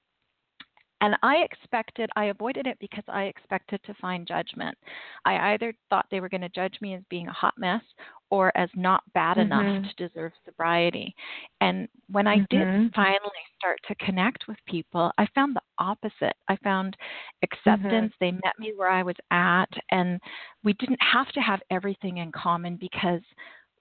and 1.00 1.16
I 1.23 1.37
expected, 1.38 2.11
I 2.16 2.26
avoided 2.26 2.66
it 2.66 2.78
because 2.80 3.04
I 3.09 3.25
expected 3.25 3.80
to 3.85 3.95
find 3.95 4.26
judgment. 4.26 4.76
I 5.25 5.52
either 5.54 5.73
thought 5.88 6.07
they 6.11 6.21
were 6.21 6.28
going 6.28 6.40
to 6.42 6.49
judge 6.50 6.76
me 6.80 6.95
as 6.95 7.02
being 7.09 7.28
a 7.28 7.33
hot 7.33 7.54
mess 7.57 7.83
or 8.30 8.57
as 8.57 8.69
not 8.75 9.02
bad 9.14 9.37
mm-hmm. 9.37 9.52
enough 9.52 9.87
to 9.97 10.09
deserve 10.09 10.33
sobriety. 10.45 11.14
And 11.61 11.88
when 12.11 12.26
I 12.26 12.37
mm-hmm. 12.37 12.57
did 12.85 12.95
finally 12.95 13.30
start 13.59 13.78
to 13.88 13.95
connect 13.97 14.45
with 14.47 14.59
people, 14.66 15.11
I 15.19 15.26
found 15.35 15.57
the 15.57 15.62
opposite. 15.78 16.37
I 16.49 16.57
found 16.62 16.97
acceptance. 17.42 18.12
Mm-hmm. 18.12 18.25
They 18.25 18.33
met 18.33 18.59
me 18.59 18.73
where 18.76 18.90
I 18.90 19.02
was 19.02 19.16
at, 19.30 19.71
and 19.90 20.21
we 20.62 20.75
didn't 20.75 21.00
have 21.00 21.28
to 21.33 21.40
have 21.40 21.61
everything 21.71 22.19
in 22.19 22.30
common 22.33 22.76
because 22.76 23.23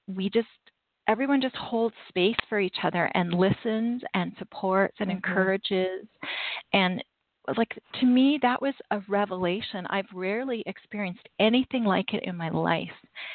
we 0.07 0.29
just 0.29 0.47
everyone 1.09 1.41
just 1.41 1.55
holds 1.55 1.95
space 2.07 2.35
for 2.47 2.59
each 2.59 2.77
other 2.83 3.09
and 3.15 3.33
listens 3.33 4.01
and 4.13 4.31
supports 4.37 4.95
and 4.99 5.09
mm-hmm. 5.09 5.17
encourages 5.17 6.07
and 6.73 7.03
like 7.57 7.77
to 7.99 8.05
me 8.05 8.39
that 8.41 8.61
was 8.61 8.73
a 8.91 8.99
revelation 9.07 9.85
i've 9.89 10.05
rarely 10.13 10.63
experienced 10.65 11.27
anything 11.39 11.83
like 11.83 12.13
it 12.13 12.23
in 12.23 12.35
my 12.35 12.49
life 12.49 12.87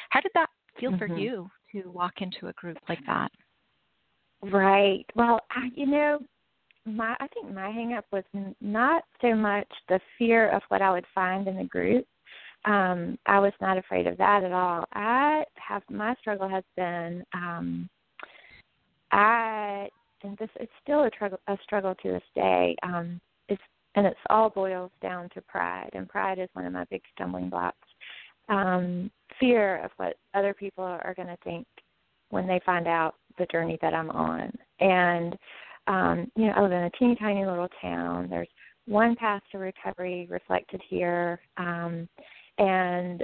how 0.09 0.21
did 0.21 0.31
that 0.33 0.49
feel 0.79 0.91
mm-hmm. 0.91 0.99
for 0.99 1.17
you 1.17 1.49
to 1.71 1.89
walk 1.89 2.13
into 2.21 2.47
a 2.47 2.53
group 2.53 2.77
like 2.89 2.99
that 3.05 3.31
right 4.43 5.05
well 5.15 5.39
I, 5.51 5.69
you 5.75 5.85
know 5.87 6.19
my 6.85 7.15
i 7.19 7.27
think 7.27 7.53
my 7.53 7.69
hang 7.69 7.93
up 7.93 8.05
was 8.11 8.23
not 8.61 9.03
so 9.21 9.35
much 9.35 9.67
the 9.89 9.99
fear 10.17 10.49
of 10.49 10.61
what 10.69 10.81
i 10.81 10.91
would 10.91 11.05
find 11.13 11.47
in 11.47 11.57
the 11.57 11.63
group 11.63 12.05
um, 12.65 13.19
I 13.27 13.37
was 13.39 13.53
not 13.61 13.77
afraid 13.77 14.07
of 14.07 14.17
that 14.17 14.43
at 14.43 14.51
all. 14.51 14.85
I 14.93 15.43
have 15.55 15.83
my 15.87 16.15
struggle 16.15 16.49
has 16.49 16.63
been 16.75 17.23
um, 17.33 17.87
I 19.11 19.87
and 20.23 20.37
this 20.37 20.49
it's 20.59 20.71
still 20.81 21.03
a 21.03 21.11
struggle 21.13 21.39
a 21.47 21.57
struggle 21.63 21.95
to 21.95 22.11
this 22.11 22.23
day. 22.33 22.75
Um, 22.83 23.21
and 23.95 24.05
it's 24.05 24.19
all 24.29 24.49
boils 24.49 24.91
down 25.01 25.29
to 25.33 25.41
pride, 25.41 25.89
and 25.93 26.07
pride 26.07 26.39
is 26.39 26.49
one 26.53 26.65
of 26.65 26.73
my 26.73 26.85
big 26.85 27.01
stumbling 27.13 27.49
blocks. 27.49 27.77
Um, 28.49 29.09
fear 29.39 29.83
of 29.83 29.91
what 29.97 30.17
other 30.33 30.53
people 30.53 30.83
are 30.83 31.13
going 31.15 31.27
to 31.27 31.37
think 31.43 31.65
when 32.29 32.47
they 32.47 32.61
find 32.65 32.87
out 32.87 33.15
the 33.37 33.47
journey 33.47 33.77
that 33.81 33.93
I'm 33.93 34.09
on, 34.11 34.51
and 34.79 35.37
um, 35.87 36.31
you 36.35 36.47
know 36.47 36.53
I 36.55 36.61
live 36.61 36.71
in 36.71 36.83
a 36.83 36.91
teeny 36.91 37.15
tiny 37.15 37.45
little 37.45 37.69
town. 37.81 38.27
There's 38.29 38.47
one 38.87 39.15
path 39.15 39.41
to 39.51 39.57
recovery 39.57 40.27
reflected 40.29 40.81
here. 40.89 41.39
Um, 41.57 42.07
and 42.57 43.23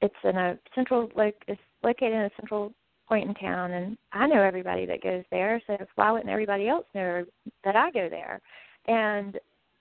it's 0.00 0.14
in 0.24 0.36
a 0.36 0.58
central 0.74 1.10
like 1.16 1.36
it's 1.46 1.60
located 1.82 2.12
in 2.12 2.20
a 2.22 2.30
central 2.38 2.72
point 3.08 3.28
in 3.28 3.34
town 3.34 3.72
and 3.72 3.96
I 4.12 4.26
know 4.26 4.42
everybody 4.42 4.84
that 4.86 5.02
goes 5.02 5.24
there, 5.30 5.62
so 5.66 5.76
why 5.94 6.12
wouldn't 6.12 6.30
everybody 6.30 6.68
else 6.68 6.84
know 6.94 7.24
that 7.64 7.76
I 7.76 7.90
go 7.90 8.08
there? 8.08 8.40
And 8.88 9.38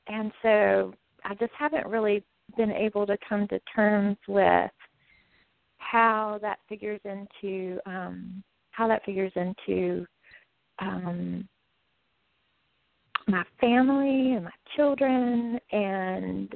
and 0.07 0.31
so 0.41 0.93
I 1.25 1.33
just 1.35 1.53
haven't 1.57 1.87
really 1.87 2.23
been 2.55 2.71
able 2.71 3.05
to 3.07 3.17
come 3.27 3.47
to 3.47 3.59
terms 3.75 4.17
with 4.27 4.71
how 5.79 6.39
that 6.41 6.59
figures 6.69 7.01
into 7.03 7.79
um 7.85 8.43
how 8.71 8.87
that 8.87 9.03
figures 9.05 9.31
into 9.35 10.05
um 10.79 11.47
my 13.27 13.43
family 13.59 14.33
and 14.33 14.45
my 14.45 14.51
children 14.75 15.59
and 15.71 16.53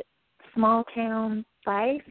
small 0.53 0.83
town 0.95 1.45
life, 1.65 2.01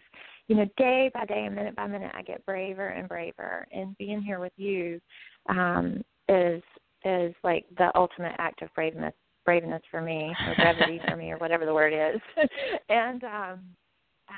you 0.48 0.56
know, 0.56 0.66
day 0.76 1.10
by 1.14 1.24
day 1.24 1.44
and 1.46 1.54
minute 1.54 1.76
by 1.76 1.86
minute, 1.86 2.12
I 2.14 2.22
get 2.22 2.44
braver 2.44 2.88
and 2.88 3.08
braver. 3.08 3.66
And 3.72 3.96
being 3.98 4.20
here 4.20 4.38
with 4.38 4.52
you 4.56 5.00
um, 5.48 6.02
is 6.28 6.62
is 7.04 7.34
like 7.42 7.64
the 7.78 7.90
ultimate 7.94 8.34
act 8.38 8.60
of 8.62 8.68
braveness 8.74 9.14
braveness 9.44 9.82
for 9.90 10.00
me, 10.00 10.34
or 10.46 10.54
brevity 10.56 11.00
for 11.08 11.16
me, 11.16 11.30
or 11.30 11.38
whatever 11.38 11.66
the 11.66 11.74
word 11.74 11.92
is. 11.92 12.20
and 12.88 13.24
um, 13.24 13.60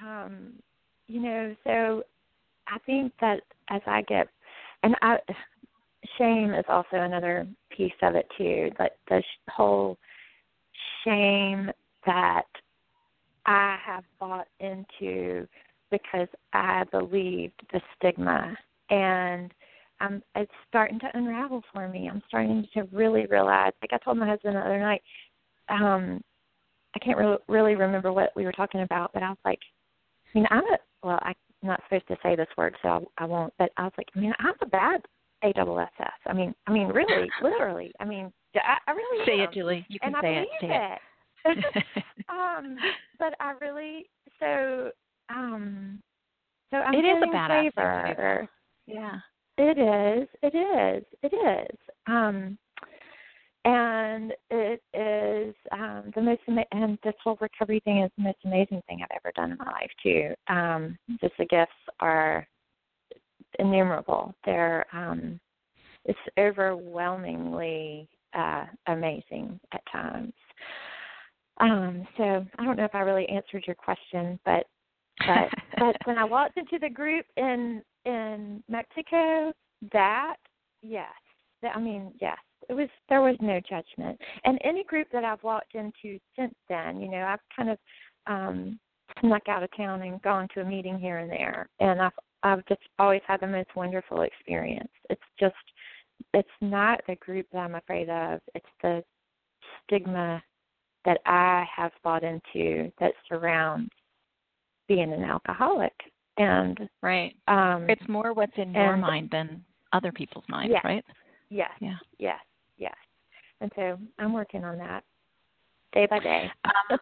um, 0.04 0.52
you 1.08 1.20
know, 1.20 1.54
so 1.64 2.02
I 2.68 2.78
think 2.86 3.12
that 3.20 3.40
as 3.70 3.82
I 3.86 4.02
get, 4.02 4.28
and 4.82 4.94
I, 5.02 5.18
shame 6.18 6.52
is 6.54 6.64
also 6.68 6.96
another 6.96 7.46
piece 7.76 7.92
of 8.02 8.14
it 8.14 8.26
too. 8.36 8.70
But 8.78 8.96
the 9.08 9.22
whole 9.48 9.98
shame 11.04 11.70
that 12.06 12.46
I 13.46 13.76
have 13.84 14.04
bought 14.18 14.48
into 14.60 15.46
because 15.90 16.28
I 16.52 16.84
believed 16.90 17.60
the 17.72 17.80
stigma 17.96 18.56
and 18.90 19.52
um 20.02 20.22
it's 20.34 20.50
starting 20.68 20.98
to 21.00 21.06
unravel 21.14 21.62
for 21.72 21.88
me. 21.88 22.08
I'm 22.10 22.22
starting 22.28 22.66
to 22.74 22.82
really 22.92 23.26
realize 23.26 23.72
like 23.80 23.92
I 23.92 24.04
told 24.04 24.18
my 24.18 24.26
husband 24.28 24.56
the 24.56 24.60
other 24.60 24.78
night, 24.80 25.02
um 25.68 26.20
I 26.94 26.98
can't 26.98 27.18
really 27.18 27.38
really 27.48 27.74
remember 27.74 28.12
what 28.12 28.32
we 28.36 28.44
were 28.44 28.52
talking 28.52 28.82
about, 28.82 29.12
but 29.12 29.22
I 29.22 29.30
was 29.30 29.38
like 29.44 29.60
I 30.34 30.38
mean 30.38 30.46
I'm 30.50 30.64
a 30.64 30.78
well, 31.02 31.18
I'm 31.22 31.34
not 31.62 31.80
supposed 31.84 32.08
to 32.08 32.16
say 32.22 32.36
this 32.36 32.48
word 32.56 32.76
so 32.82 32.88
I, 32.88 33.24
I 33.24 33.24
won't, 33.26 33.52
but 33.58 33.70
I 33.76 33.84
was 33.84 33.92
like, 33.96 34.08
I 34.16 34.20
mean 34.20 34.32
I'm 34.38 34.54
a 34.60 34.66
bad 34.66 35.02
AWSS. 35.44 35.88
I 36.26 36.32
mean 36.32 36.54
I 36.66 36.72
mean 36.72 36.88
really, 36.88 37.28
literally. 37.42 37.92
I 38.00 38.04
mean 38.04 38.32
I, 38.54 38.76
I 38.86 38.92
really 38.92 39.24
say 39.26 39.40
am. 39.40 39.48
it, 39.48 39.52
Julie. 39.52 39.86
You 39.88 39.98
can 40.00 40.14
and 40.14 40.22
say 40.22 40.36
I 40.36 40.40
it. 40.40 40.48
Say 40.60 40.68
it. 40.68 40.98
um, 42.28 42.76
but 43.18 43.34
I 43.40 43.54
really 43.60 44.08
so 44.38 44.90
um 45.28 46.00
so 46.70 46.78
I'm 46.78 46.94
it 46.94 46.98
is 46.98 47.22
a 47.22 47.26
badass 47.26 48.06
favor. 48.06 48.48
Yeah. 48.86 49.18
It 49.58 49.78
is. 49.78 50.28
It 50.42 50.54
is. 50.56 51.04
It 51.22 51.34
is. 51.34 51.78
Um 52.06 52.58
and 53.64 54.32
it 54.50 54.82
is 54.92 55.54
um 55.70 56.10
the 56.14 56.22
most 56.22 56.40
ama- 56.48 56.64
and 56.72 56.98
this 57.04 57.14
whole 57.22 57.38
recovery 57.40 57.80
thing 57.84 58.02
is 58.02 58.10
the 58.16 58.24
most 58.24 58.38
amazing 58.44 58.82
thing 58.88 59.00
I've 59.02 59.16
ever 59.16 59.32
done 59.36 59.52
in 59.52 59.58
my 59.58 59.70
life 59.70 59.90
too. 60.02 60.34
Um 60.48 60.98
just 61.20 61.34
the 61.38 61.46
gifts 61.46 61.72
are 62.00 62.46
innumerable. 63.58 64.34
They're 64.44 64.86
um 64.92 65.38
it's 66.04 66.18
overwhelmingly 66.38 68.08
uh 68.34 68.66
amazing 68.86 69.60
at 69.72 69.82
times. 69.92 70.32
Um, 71.60 72.06
so 72.16 72.44
I 72.58 72.64
don't 72.64 72.76
know 72.76 72.84
if 72.84 72.94
I 72.94 73.00
really 73.00 73.28
answered 73.28 73.64
your 73.66 73.76
question, 73.76 74.38
but 74.44 74.66
but 75.18 75.48
but 75.78 75.96
when 76.04 76.18
I 76.18 76.24
walked 76.24 76.56
into 76.56 76.78
the 76.80 76.88
group 76.88 77.26
in 77.36 77.82
in 78.04 78.62
Mexico, 78.68 79.52
that 79.92 80.36
yes, 80.82 81.12
I 81.62 81.78
mean 81.78 82.12
yes, 82.20 82.38
it 82.68 82.74
was 82.74 82.88
there 83.08 83.22
was 83.22 83.36
no 83.40 83.60
judgment. 83.60 84.18
And 84.44 84.58
any 84.64 84.84
group 84.84 85.08
that 85.12 85.24
I've 85.24 85.42
walked 85.42 85.74
into 85.74 86.18
since 86.36 86.54
then, 86.68 87.00
you 87.00 87.10
know, 87.10 87.22
I've 87.22 87.40
kind 87.54 87.70
of 87.70 87.78
um 88.26 88.78
snuck 89.20 89.48
out 89.48 89.62
of 89.62 89.76
town 89.76 90.02
and 90.02 90.22
gone 90.22 90.48
to 90.54 90.62
a 90.62 90.64
meeting 90.64 90.98
here 90.98 91.18
and 91.18 91.30
there, 91.30 91.68
and 91.80 92.00
I've 92.00 92.12
I've 92.42 92.66
just 92.66 92.82
always 92.98 93.22
had 93.26 93.40
the 93.40 93.46
most 93.46 93.74
wonderful 93.76 94.22
experience. 94.22 94.90
It's 95.10 95.22
just 95.38 95.54
it's 96.34 96.48
not 96.60 97.00
the 97.06 97.16
group 97.16 97.46
that 97.52 97.58
I'm 97.58 97.74
afraid 97.74 98.08
of. 98.08 98.40
It's 98.54 98.66
the 98.82 99.02
stigma 99.84 100.42
that 101.04 101.18
I 101.26 101.64
have 101.74 101.92
bought 102.04 102.22
into 102.22 102.90
that 103.00 103.12
surrounds 103.28 103.90
being 104.88 105.12
an 105.12 105.24
alcoholic. 105.24 105.92
And 106.38 106.78
right, 107.02 107.34
um, 107.46 107.86
it's 107.88 108.08
more 108.08 108.32
what's 108.32 108.52
in 108.56 108.72
your 108.72 108.96
mind 108.96 109.28
than 109.30 109.62
other 109.92 110.12
people's 110.12 110.44
minds, 110.48 110.72
yes, 110.72 110.84
right? 110.84 111.04
Yes, 111.50 111.70
yeah, 111.80 111.96
yes, 112.18 112.38
yes. 112.78 112.94
And 113.60 113.70
so 113.76 113.98
I'm 114.18 114.32
working 114.32 114.64
on 114.64 114.78
that 114.78 115.04
day 115.92 116.06
by 116.08 116.18
day. 116.18 116.50
Um, 116.64 116.98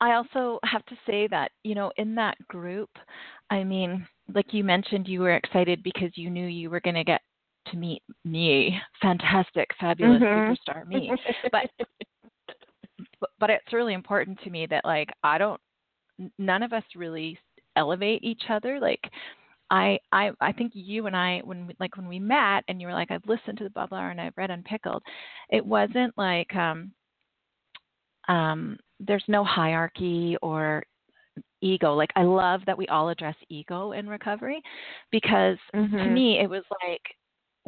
I 0.00 0.12
also 0.12 0.58
have 0.64 0.84
to 0.86 0.96
say 1.06 1.26
that 1.28 1.50
you 1.62 1.74
know 1.74 1.90
in 1.96 2.14
that 2.16 2.36
group, 2.48 2.90
I 3.50 3.64
mean, 3.64 4.06
like 4.34 4.52
you 4.52 4.64
mentioned, 4.64 5.08
you 5.08 5.20
were 5.20 5.34
excited 5.34 5.82
because 5.82 6.10
you 6.14 6.30
knew 6.30 6.46
you 6.46 6.68
were 6.68 6.80
going 6.80 6.94
to 6.94 7.04
get 7.04 7.22
to 7.68 7.76
meet 7.76 8.02
me, 8.24 8.78
fantastic, 9.00 9.68
fabulous 9.80 10.20
mm-hmm. 10.20 10.52
superstar 10.70 10.86
me. 10.86 11.10
But 11.50 11.70
but, 11.78 13.28
but 13.40 13.50
it's 13.50 13.72
really 13.72 13.94
important 13.94 14.38
to 14.44 14.50
me 14.50 14.66
that 14.66 14.84
like 14.84 15.08
I 15.22 15.38
don't 15.38 15.60
none 16.38 16.62
of 16.62 16.72
us 16.72 16.84
really 16.94 17.38
elevate 17.76 18.22
each 18.22 18.42
other 18.48 18.78
like 18.80 19.10
I, 19.70 19.98
I 20.12 20.30
I 20.40 20.52
think 20.52 20.72
you 20.74 21.06
and 21.06 21.16
I 21.16 21.40
when 21.44 21.66
we, 21.66 21.76
like 21.80 21.96
when 21.96 22.06
we 22.06 22.18
met 22.18 22.64
and 22.68 22.80
you 22.80 22.86
were 22.86 22.92
like 22.92 23.10
I've 23.10 23.26
listened 23.26 23.58
to 23.58 23.64
the 23.64 23.70
Bubble 23.70 23.96
Hour 23.96 24.10
and 24.10 24.20
I've 24.20 24.36
read 24.36 24.50
Unpickled, 24.50 25.02
it 25.50 25.64
wasn't 25.64 26.16
like 26.16 26.54
um 26.54 26.92
um 28.28 28.78
there's 29.00 29.24
no 29.26 29.42
hierarchy 29.42 30.36
or 30.42 30.84
ego. 31.60 31.94
Like 31.94 32.10
I 32.14 32.22
love 32.22 32.60
that 32.66 32.78
we 32.78 32.86
all 32.88 33.08
address 33.08 33.36
ego 33.48 33.92
in 33.92 34.06
recovery 34.06 34.62
because 35.10 35.56
mm-hmm. 35.74 35.96
to 35.96 36.06
me 36.06 36.38
it 36.38 36.48
was 36.48 36.62
like 36.86 37.02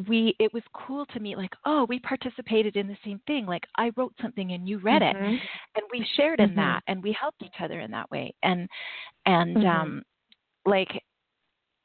we 0.09 0.35
it 0.39 0.53
was 0.53 0.63
cool 0.75 1.07
to 1.07 1.21
me 1.21 1.35
like 1.35 1.53
oh 1.65 1.87
we 1.89 1.99
participated 2.01 2.77
in 2.77 2.87
the 2.87 2.97
same 3.05 3.21
thing 3.27 3.47
like 3.47 3.65
i 3.77 3.91
wrote 3.97 4.13
something 4.21 4.53
and 4.53 4.69
you 4.69 4.79
read 4.79 5.01
mm-hmm. 5.01 5.25
it 5.25 5.41
and 5.75 5.85
we 5.91 6.07
shared 6.17 6.39
in 6.39 6.51
mm-hmm. 6.51 6.59
that 6.59 6.83
and 6.87 7.03
we 7.03 7.17
helped 7.19 7.43
each 7.43 7.61
other 7.61 7.81
in 7.81 7.91
that 7.91 8.11
way 8.11 8.33
and 8.43 8.69
and 9.25 9.57
Mm-hmm. 9.57 9.67
um 9.67 10.03
like 10.67 11.03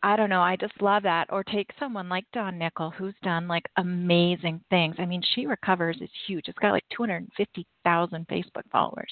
i 0.04 0.16
don't 0.16 0.30
know 0.30 0.42
i 0.42 0.56
just 0.56 0.74
love 0.82 1.04
that 1.04 1.28
or 1.30 1.44
take 1.44 1.70
someone 1.80 2.10
like 2.10 2.26
dawn 2.34 2.58
nickel 2.58 2.90
who's 2.90 3.14
done 3.24 3.48
like 3.48 3.64
amazing 3.78 4.60
things 4.70 4.96
i 4.98 5.06
mean 5.06 5.22
she 5.34 5.46
recovers 5.46 5.98
is 6.02 6.10
huge 6.28 6.46
it's 6.48 6.58
got 6.60 6.72
like 6.72 6.84
250000 6.96 8.28
facebook 8.28 8.64
followers 8.72 9.12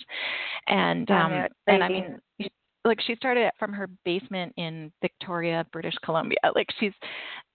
and 0.67 1.09
um 1.11 1.45
and 1.67 1.83
i 1.83 1.87
mean 1.87 2.19
like 2.85 2.99
she 3.01 3.15
started 3.15 3.45
it 3.45 3.53
from 3.59 3.71
her 3.71 3.87
basement 4.03 4.51
in 4.57 4.91
victoria 5.01 5.65
british 5.71 5.95
columbia 6.03 6.37
like 6.55 6.67
she's 6.79 6.93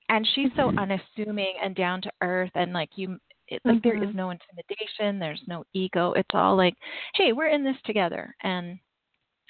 and 0.09 0.27
she's 0.35 0.51
so 0.57 0.69
Mm-hmm. 0.69 0.79
unassuming 0.79 1.55
and 1.63 1.75
down 1.75 2.01
to 2.03 2.11
earth 2.23 2.51
and 2.55 2.73
like 2.73 2.91
you 2.97 3.19
it's 3.49 3.65
like 3.65 3.83
there 3.83 3.97
is 3.97 4.09
Mhm. 4.11 4.15
no 4.15 4.31
intimidation 4.31 5.19
there's 5.19 5.43
no 5.47 5.65
ego 5.75 6.13
it's 6.15 6.31
all 6.35 6.57
like 6.57 6.75
hey 7.15 7.33
we're 7.33 7.49
in 7.49 7.65
this 7.65 7.77
together 7.85 8.35
and 8.43 8.79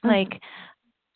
Mm-hmm. 0.05 0.09
like 0.09 0.41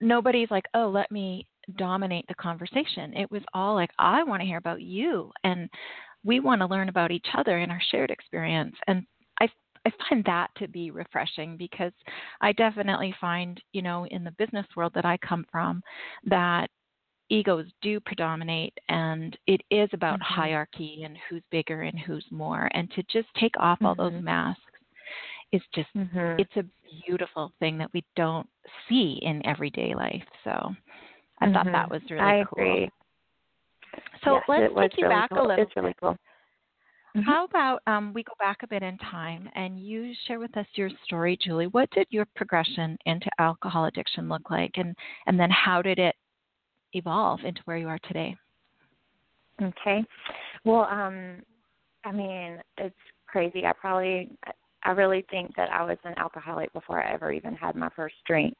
nobody's 0.01 0.51
like 0.51 0.65
oh 0.75 0.89
let 0.89 1.11
me 1.11 1.47
dominate 1.77 2.27
the 2.29 2.35
conversation 2.35 3.13
it 3.15 3.31
was 3.31 3.43
all 3.53 3.75
like 3.75 3.91
i 3.99 4.23
want 4.23 4.41
to 4.41 4.47
hear 4.47 4.57
about 4.59 4.81
you 4.81 5.31
and 5.45 5.69
we 6.25 6.41
want 6.41 6.61
to 6.61 6.67
learn 6.67 6.89
about 6.89 7.11
each 7.11 7.27
other 7.35 7.59
in 7.59 7.71
our 7.71 7.81
shared 7.91 8.11
experience 8.11 8.75
and 8.87 9.05
i 9.41 9.49
i 9.85 9.91
find 10.09 10.25
that 10.25 10.49
to 10.57 10.67
be 10.69 10.91
refreshing 10.91 11.57
because 11.57 11.93
i 12.41 12.53
definitely 12.53 13.15
find 13.21 13.61
you 13.73 13.83
know 13.83 14.07
in 14.07 14.25
the 14.25 14.31
business 14.33 14.67
world 14.77 14.93
that 14.95 15.05
i 15.05 15.17
come 15.19 15.45
from 15.53 15.83
that 16.25 16.69
egos 17.31 17.67
do 17.83 18.01
predominate 18.01 18.77
and 18.89 19.37
it 19.47 19.61
is 19.71 19.89
about 19.93 20.19
Mhm. 20.21 20.25
hierarchy 20.25 21.03
and 21.05 21.17
who's 21.29 21.43
bigger 21.51 21.83
and 21.83 21.99
who's 21.99 22.25
more 22.31 22.69
and 22.73 22.91
to 22.93 23.03
just 23.05 23.29
take 23.35 23.57
off 23.59 23.79
all 23.83 23.95
those 23.95 24.13
Mhm. 24.13 24.25
masks 24.25 24.63
is 25.53 25.63
just 25.75 25.89
Mhm. 25.95 26.41
it's 26.41 26.57
a 26.57 26.65
beautiful 27.07 27.53
thing 27.59 27.79
that 27.79 27.93
we 27.93 28.05
don't 28.17 28.49
see 28.89 29.19
in 29.23 29.45
everyday 29.47 29.95
life 29.95 30.27
so 30.45 30.75
i 31.41 31.53
thought 31.53 31.67
that 31.67 31.89
Mhm. 31.89 31.91
was 31.91 32.11
really 32.11 32.23
I 32.23 32.45
cool 32.45 32.63
agree. 32.63 32.91
so 34.25 34.41
Yes, 34.49 34.71
let's 34.75 34.75
take 34.95 34.99
you 34.99 35.09
really 35.09 35.15
back 35.21 35.31
cool. 35.31 35.41
a 35.41 35.47
little 35.47 35.65
It's 35.65 35.77
really 35.77 35.95
cool. 35.95 36.17
Mhm. 37.17 37.25
how 37.25 37.45
about 37.45 37.83
um, 37.87 38.13
we 38.13 38.23
go 38.23 38.35
back 38.39 38.63
a 38.63 38.67
bit 38.67 38.83
in 38.83 38.97
time 38.99 39.51
and 39.55 39.81
you 39.81 40.15
share 40.27 40.39
with 40.39 40.55
us 40.57 40.67
your 40.75 40.91
story, 41.05 41.37
Julie? 41.37 41.67
What 41.69 41.91
did 41.91 42.07
your 42.11 42.27
progression 42.37 42.97
into 43.07 43.31
alcohol 43.39 43.87
addiction 43.87 44.29
look 44.29 44.51
like, 44.51 44.73
and 44.77 44.95
and 45.27 45.41
then 45.41 45.51
how 45.51 45.83
did 45.83 45.99
it 45.99 46.15
evolve 46.93 47.41
into 47.45 47.61
where 47.65 47.77
you 47.77 47.89
are 47.89 47.99
today? 48.01 48.37
Okay. 49.61 50.05
Well, 50.65 50.87
um, 50.91 51.43
I 52.05 52.13
mean, 52.13 52.59
it's 52.77 52.95
crazy. 53.27 53.65
I 53.67 53.73
probably, 53.73 54.31
I 54.85 54.91
really 54.91 55.25
think 55.31 55.55
that 55.57 55.71
I 55.73 55.83
was 55.83 55.99
an 56.05 56.15
alcoholic 56.17 56.73
before 56.73 57.03
I 57.03 57.13
ever 57.13 57.33
even 57.33 57.55
had 57.55 57.75
my 57.75 57.89
first 57.97 58.15
drink. 58.27 58.57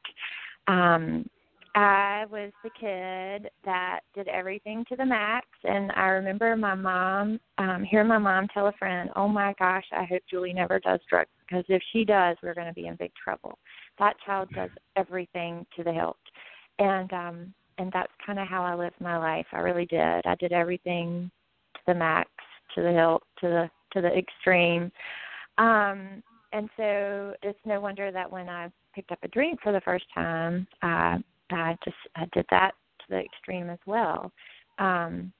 Um, 0.67 1.29
I 1.75 2.25
was 2.31 2.51
the 2.63 2.71
kid 2.71 3.49
that 3.63 3.99
did 4.15 4.27
everything 4.27 4.83
to 4.89 4.95
the 4.95 5.05
max, 5.05 5.47
and 5.63 5.91
I 5.95 6.07
remember 6.07 6.55
my 6.55 6.73
mom, 6.73 7.39
um, 7.59 7.83
hearing 7.89 8.07
my 8.07 8.17
mom 8.17 8.47
tell 8.47 8.67
a 8.67 8.71
friend, 8.73 9.11
"Oh 9.15 9.27
my 9.27 9.53
gosh, 9.59 9.85
I 9.91 10.03
hope 10.03 10.23
Julie 10.29 10.51
never 10.51 10.79
does 10.79 10.99
drugs 11.07 11.29
because 11.47 11.63
if 11.69 11.81
she 11.91 12.03
does, 12.03 12.37
we're 12.41 12.55
going 12.55 12.67
to 12.67 12.73
be 12.73 12.87
in 12.87 12.95
big 12.95 13.13
trouble." 13.15 13.57
That 13.99 14.19
child 14.25 14.49
does 14.53 14.71
everything 14.95 15.65
to 15.75 15.83
the 15.83 15.93
hilt, 15.93 16.17
and 16.79 17.13
um, 17.13 17.53
and 17.79 17.91
that's 17.91 18.11
kind 18.23 18.37
of 18.37 18.47
how 18.47 18.63
I 18.63 18.75
lived 18.75 18.99
my 18.99 19.17
life. 19.17 19.45
I 19.51 19.59
really 19.59 19.85
did. 19.85 20.25
I 20.25 20.35
did 20.35 20.51
everything 20.51 21.31
to 21.75 21.79
the 21.87 21.93
max, 21.95 22.29
to 22.75 22.81
the 22.81 22.91
hilt, 22.91 23.23
to 23.39 23.47
the 23.47 23.69
to 23.93 24.01
the 24.01 24.15
extreme. 24.15 24.91
Um, 25.57 26.21
and 26.51 26.69
so 26.77 27.33
it's 27.41 27.59
no 27.65 27.79
wonder 27.79 28.11
that 28.11 28.31
when 28.31 28.49
I 28.49 28.69
picked 28.93 29.11
up 29.11 29.19
a 29.23 29.27
drink 29.29 29.59
for 29.63 29.71
the 29.71 29.81
first 29.81 30.05
time, 30.13 30.67
uh, 30.83 31.17
I 31.51 31.77
just 31.83 31.97
I 32.15 32.25
did 32.33 32.45
that 32.51 32.71
to 32.99 33.05
the 33.09 33.19
extreme 33.19 33.69
as 33.69 33.79
well. 33.85 34.31
Um, 34.77 35.31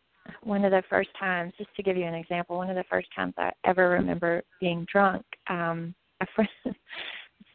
one 0.43 0.63
of 0.63 0.71
the 0.71 0.83
first 0.89 1.09
times, 1.19 1.53
just 1.57 1.73
to 1.75 1.83
give 1.83 1.97
you 1.97 2.05
an 2.05 2.13
example, 2.13 2.57
one 2.57 2.69
of 2.69 2.75
the 2.75 2.83
first 2.89 3.07
times 3.15 3.33
I 3.37 3.51
ever 3.65 3.89
remember 3.89 4.43
being 4.59 4.85
drunk, 4.91 5.25
um, 5.49 5.93
a 6.21 6.25
friend. 6.35 6.75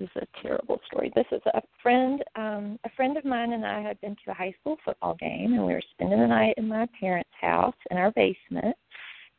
Is 0.04 0.22
a 0.22 0.42
terrible 0.42 0.80
story. 0.86 1.12
This 1.14 1.26
is 1.32 1.40
a 1.54 1.62
friend, 1.82 2.22
um, 2.36 2.78
a 2.84 2.90
friend 2.90 3.16
of 3.16 3.24
mine 3.24 3.52
and 3.52 3.66
I 3.66 3.80
had 3.80 4.00
been 4.00 4.16
to 4.24 4.30
a 4.30 4.34
high 4.34 4.54
school 4.60 4.76
football 4.84 5.14
game, 5.14 5.54
and 5.54 5.64
we 5.64 5.72
were 5.72 5.82
spending 5.92 6.20
the 6.20 6.26
night 6.26 6.54
in 6.56 6.68
my 6.68 6.86
parents' 6.98 7.30
house 7.40 7.74
in 7.90 7.96
our 7.96 8.10
basement. 8.12 8.76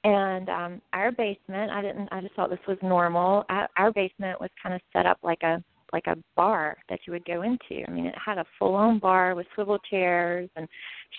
And 0.03 0.49
um, 0.49 0.81
our 0.93 1.11
basement, 1.11 1.71
I 1.71 1.81
didn't, 1.81 2.09
I 2.11 2.21
just 2.21 2.35
thought 2.35 2.49
this 2.49 2.59
was 2.67 2.77
normal. 2.83 3.43
Our, 3.49 3.67
our 3.77 3.91
basement 3.91 4.39
was 4.39 4.51
kind 4.61 4.75
of 4.75 4.81
set 4.93 5.05
up 5.05 5.17
like 5.23 5.41
a 5.43 5.63
like 5.93 6.07
a 6.07 6.17
bar 6.35 6.75
that 6.89 6.99
you 7.05 7.13
would 7.13 7.23
go 7.25 7.43
into. 7.43 7.87
I 7.87 7.91
mean, 7.91 8.07
it 8.07 8.15
had 8.23 8.37
a 8.37 8.45
full-on 8.59 8.99
bar 8.99 9.33
with 9.33 9.47
swivel 9.53 9.79
chairs 9.89 10.49
and 10.57 10.67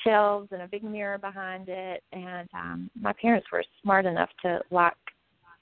shelves 0.04 0.48
and 0.52 0.60
a 0.60 0.68
big 0.68 0.84
mirror 0.84 1.16
behind 1.16 1.68
it. 1.68 2.02
And 2.12 2.48
um, 2.52 2.90
my 3.00 3.14
parents 3.14 3.46
were 3.50 3.64
smart 3.82 4.04
enough 4.04 4.28
to 4.42 4.60
lock 4.70 4.96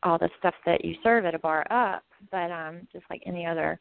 all 0.03 0.18
the 0.18 0.31
stuff 0.38 0.55
that 0.66 0.85
you 0.85 0.97
serve 1.03 1.27
at 1.27 1.35
a 1.35 1.38
bar 1.38 1.64
up. 1.70 2.03
But 2.31 2.51
um, 2.51 2.87
just 2.93 3.05
like 3.11 3.23
any 3.27 3.47
other 3.47 3.79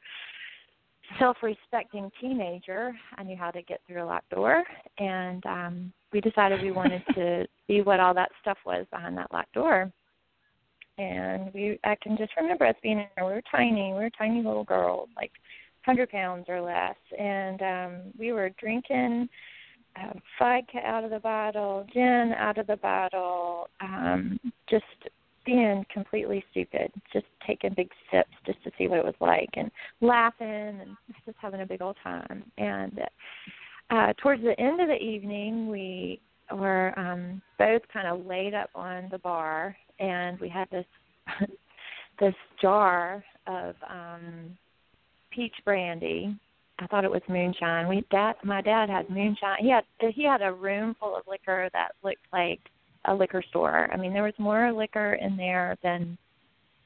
self-respecting 1.19 2.09
teenager, 2.19 2.93
I 3.17 3.23
knew 3.23 3.37
how 3.37 3.51
to 3.51 3.61
get 3.61 3.81
through 3.87 4.03
a 4.03 4.05
locked 4.05 4.29
door. 4.29 4.63
And 4.97 5.45
um, 5.45 5.93
we 6.11 6.21
decided 6.21 6.61
we 6.61 6.71
wanted 6.71 7.03
to 7.15 7.45
see 7.67 7.81
what 7.81 7.99
all 7.99 8.13
that 8.13 8.31
stuff 8.41 8.57
was 8.65 8.85
behind 8.91 9.17
that 9.17 9.31
locked 9.33 9.53
door 9.53 9.91
and 10.97 11.51
we 11.53 11.79
I 11.83 11.95
can 12.01 12.17
just 12.17 12.31
remember 12.37 12.65
us 12.65 12.75
being 12.83 12.99
in 12.99 13.07
there. 13.15 13.25
We 13.25 13.33
were 13.33 13.41
tiny, 13.51 13.93
we 13.93 13.99
were 13.99 14.09
tiny 14.11 14.43
little 14.43 14.63
girls, 14.63 15.09
like 15.15 15.31
hundred 15.85 16.09
pounds 16.09 16.45
or 16.47 16.61
less, 16.61 16.95
and 17.17 17.61
um 17.61 18.01
we 18.17 18.31
were 18.31 18.49
drinking 18.59 19.27
uh, 19.95 20.13
vodka 20.39 20.79
out 20.85 21.03
of 21.03 21.11
the 21.11 21.19
bottle, 21.19 21.85
gin 21.93 22.33
out 22.37 22.57
of 22.57 22.67
the 22.67 22.77
bottle, 22.77 23.69
um, 23.79 24.39
just 24.67 24.85
being 25.45 25.85
completely 25.91 26.43
stupid, 26.51 26.91
just 27.11 27.25
taking 27.45 27.73
big 27.75 27.89
sips 28.11 28.31
just 28.45 28.63
to 28.63 28.71
see 28.77 28.87
what 28.87 28.99
it 28.99 29.05
was 29.05 29.15
like, 29.19 29.49
and 29.55 29.69
laughing 30.01 30.47
and 30.47 30.97
just 31.25 31.37
having 31.41 31.61
a 31.61 31.65
big 31.65 31.81
old 31.81 31.97
time. 32.03 32.43
And 32.57 32.99
uh, 33.89 34.13
towards 34.21 34.41
the 34.43 34.59
end 34.59 34.81
of 34.81 34.87
the 34.87 35.01
evening, 35.01 35.69
we 35.69 36.19
were 36.51 36.97
um, 36.97 37.41
both 37.57 37.81
kind 37.91 38.07
of 38.07 38.25
laid 38.25 38.53
up 38.53 38.69
on 38.75 39.07
the 39.11 39.19
bar 39.19 39.75
and 39.99 40.39
we 40.39 40.49
had 40.49 40.69
this 40.69 40.85
this 42.19 42.33
jar 42.61 43.23
of 43.47 43.75
um 43.89 44.57
peach 45.31 45.55
brandy. 45.65 46.35
I 46.79 46.87
thought 46.87 47.05
it 47.05 47.11
was 47.11 47.21
moonshine. 47.29 47.87
We 47.87 48.03
dad 48.11 48.35
my 48.43 48.61
dad 48.61 48.89
had 48.89 49.09
moonshine. 49.09 49.57
He 49.59 49.69
had 49.69 49.83
he 50.13 50.23
had 50.23 50.41
a 50.41 50.51
room 50.51 50.95
full 50.99 51.15
of 51.15 51.23
liquor 51.27 51.69
that 51.73 51.91
looked 52.03 52.25
like 52.31 52.59
a 53.05 53.13
liquor 53.13 53.43
store. 53.49 53.89
I 53.91 53.97
mean, 53.97 54.13
there 54.13 54.23
was 54.23 54.33
more 54.37 54.71
liquor 54.71 55.13
in 55.13 55.37
there 55.37 55.77
than 55.83 56.17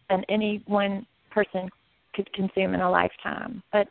than 0.10 0.24
any 0.30 0.64
one 0.68 1.06
person 1.32 1.70
could 2.14 2.32
consume 2.34 2.74
in 2.74 2.82
a 2.82 2.90
lifetime. 2.90 3.62
But 3.72 3.88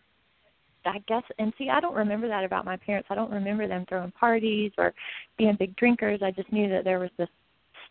I 0.85 0.99
guess 1.09 1.23
and 1.39 1.53
see 1.59 1.69
I 1.69 1.81
don't 1.81 1.95
remember 1.95 2.29
that 2.29 2.45
about 2.45 2.65
my 2.65 2.77
parents. 2.77 3.09
I 3.11 3.15
don't 3.15 3.31
remember 3.31 3.69
them 3.69 3.85
throwing 3.89 4.13
parties 4.13 4.73
or 4.79 4.95
being 5.37 5.57
big 5.59 5.77
drinkers. 5.77 6.21
I 6.23 6.31
just 6.31 6.53
knew 6.53 6.69
that 6.71 6.85
there 6.85 6.99
was 6.99 7.11
this 7.19 7.29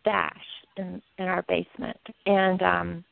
stash 0.01 0.45
in 0.77 1.01
in 1.17 1.25
our 1.25 1.43
basement 1.47 1.97
and 2.25 2.61
um 2.61 3.03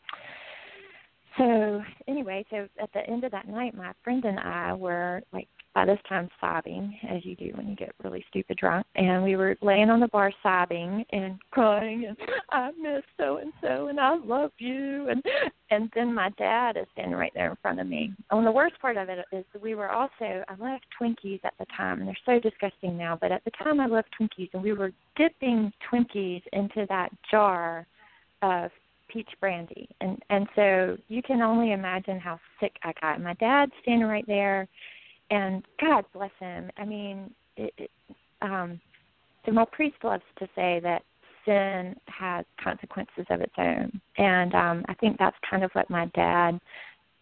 so 1.38 1.82
anyway 2.08 2.46
so 2.50 2.68
at 2.82 2.92
the 2.94 3.00
end 3.08 3.24
of 3.24 3.32
that 3.32 3.48
night 3.48 3.76
my 3.76 3.92
friend 4.04 4.24
and 4.26 4.40
i 4.40 4.74
were 4.74 5.22
like 5.32 5.48
by 5.74 5.86
this 5.86 6.00
time 6.08 6.30
sobbing 6.40 6.98
as 7.10 7.26
you 7.26 7.36
do 7.36 7.52
when 7.56 7.68
you 7.68 7.76
get 7.76 7.94
really 8.04 8.24
stupid 8.30 8.58
drunk. 8.58 8.86
And 8.96 9.24
we 9.24 9.36
were 9.36 9.56
laying 9.62 9.90
on 9.90 10.00
the 10.00 10.08
bar 10.08 10.32
sobbing 10.44 11.06
and 11.12 11.40
crying 11.52 12.06
and 12.08 12.18
i 12.52 12.72
miss 12.80 13.04
so 13.18 13.38
and 13.38 13.52
so 13.62 13.88
and 13.88 14.00
i 14.00 14.16
love 14.16 14.52
you 14.58 15.10
and 15.10 15.24
and 15.72 15.90
then 15.96 16.14
my 16.14 16.30
dad 16.38 16.78
is 16.78 16.86
standing 16.94 17.18
right 17.18 17.32
there 17.34 17.50
in 17.50 17.58
front 17.62 17.80
of 17.80 17.88
me. 17.88 18.14
And 18.32 18.46
the 18.46 18.52
worst 18.52 18.80
part 18.80 18.98
of 18.98 19.10
it 19.10 19.26
is 19.32 19.46
we 19.62 19.76
were 19.76 19.90
also 19.90 20.44
i 20.48 20.56
loved 20.60 20.86
twinkies 21.00 21.44
at 21.44 21.54
the 21.60 21.66
time 21.76 22.00
and 22.00 22.08
they're 22.08 22.18
so 22.26 22.40
disgusting 22.40 22.98
now 22.98 23.18
but 23.20 23.32
at 23.32 23.44
the 23.44 23.52
time 23.52 23.80
i 23.80 23.88
loved 23.88 24.10
twinkies 24.20 24.50
and 24.54 24.62
we 24.62 24.74
were 24.74 24.92
dipping 25.18 25.72
twinkies 25.92 26.44
into 26.54 26.86
that 26.90 27.10
jar 27.30 27.88
of 28.42 28.72
peach 29.14 29.30
brandy. 29.40 29.88
And 30.02 30.22
and 30.30 30.48
so 30.56 30.98
you 31.08 31.22
can 31.22 31.42
only 31.42 31.72
imagine 31.72 32.20
how 32.20 32.40
sick 32.60 32.74
i 32.84 32.94
got. 33.00 33.22
My 33.22 33.34
dad's 33.36 33.72
standing 33.82 34.08
right 34.08 34.26
there 34.28 34.68
and 35.30 35.64
God 35.80 36.06
bless 36.14 36.32
him. 36.40 36.70
I 36.78 36.86
mean, 36.86 37.32
it, 37.58 37.74
it, 37.78 37.92
um, 38.42 38.80
so 39.46 39.52
my 39.52 39.66
priest 39.72 39.96
loves 40.04 40.24
to 40.40 40.48
say 40.56 40.80
that 40.84 41.04
sin 41.46 41.96
has 42.08 42.46
consequences 42.64 43.26
of 43.30 43.42
its 43.42 43.54
own, 43.58 44.00
and 44.18 44.54
um, 44.56 44.86
I 44.88 44.94
think 44.96 45.18
that's 45.18 45.36
kind 45.50 45.64
of 45.64 45.72
what 45.74 45.90
my 45.90 46.06
dad 46.16 46.60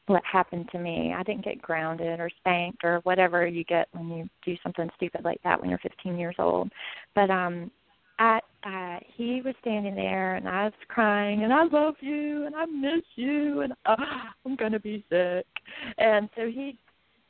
what 0.08 0.24
happened 0.30 0.68
to 0.72 0.80
me. 0.80 1.14
I 1.16 1.24
didn't 1.24 1.46
get 1.46 1.62
grounded 1.62 2.20
or 2.20 2.30
spanked 2.40 2.84
or 2.84 3.00
whatever 3.04 3.46
you 3.48 3.64
get 3.64 3.88
when 3.94 4.10
you 4.10 4.30
do 4.46 4.56
something 4.62 4.90
stupid 4.96 5.24
like 5.24 5.42
that 5.44 5.60
when 5.60 5.70
you're 5.70 5.80
15 5.80 6.18
years 6.18 6.36
old. 6.38 6.72
But 7.16 7.30
um 7.30 7.72
I 8.20 8.40
uh 8.64 9.00
he 9.16 9.42
was 9.44 9.56
standing 9.62 9.96
there 9.96 10.36
and 10.36 10.48
I 10.48 10.66
was 10.66 10.74
crying 10.88 11.44
and 11.44 11.54
I 11.54 11.64
love 11.64 11.96
you 12.02 12.46
and 12.46 12.56
I 12.56 12.66
miss 12.66 13.04
you 13.16 13.62
and 13.62 13.74
uh, 13.86 13.96
I'm 14.46 14.56
going 14.56 14.74
to 14.74 14.80
be 14.80 15.04
sick. 15.10 15.46
And 15.98 16.30
so 16.36 16.48
he 16.48 16.78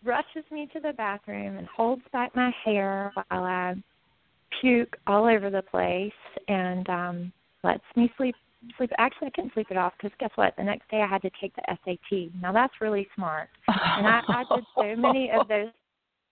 rushes 0.03 0.43
me 0.51 0.67
to 0.73 0.79
the 0.79 0.93
bathroom 0.93 1.57
and 1.57 1.67
holds 1.67 2.01
back 2.11 2.35
my 2.35 2.51
hair 2.63 3.11
while 3.13 3.43
I 3.43 3.75
puke 4.59 4.97
all 5.07 5.25
over 5.25 5.49
the 5.49 5.61
place 5.61 6.11
and 6.47 6.89
um 6.89 7.33
lets 7.63 7.83
me 7.95 8.11
sleep 8.17 8.35
sleep 8.77 8.91
actually 8.97 9.27
I 9.27 9.31
couldn't 9.31 9.53
sleep 9.53 9.67
it 9.69 9.77
off 9.77 9.93
because 9.97 10.15
guess 10.19 10.31
what? 10.35 10.55
The 10.57 10.63
next 10.63 10.89
day 10.89 11.01
I 11.01 11.07
had 11.07 11.21
to 11.21 11.31
take 11.39 11.55
the 11.55 11.63
SAT. 11.67 12.31
Now 12.41 12.51
that's 12.51 12.73
really 12.81 13.07
smart. 13.15 13.49
And 13.67 14.07
I, 14.07 14.21
I 14.27 14.43
did 14.55 14.65
so 14.75 14.95
many 14.95 15.31
of 15.31 15.47
those 15.49 15.69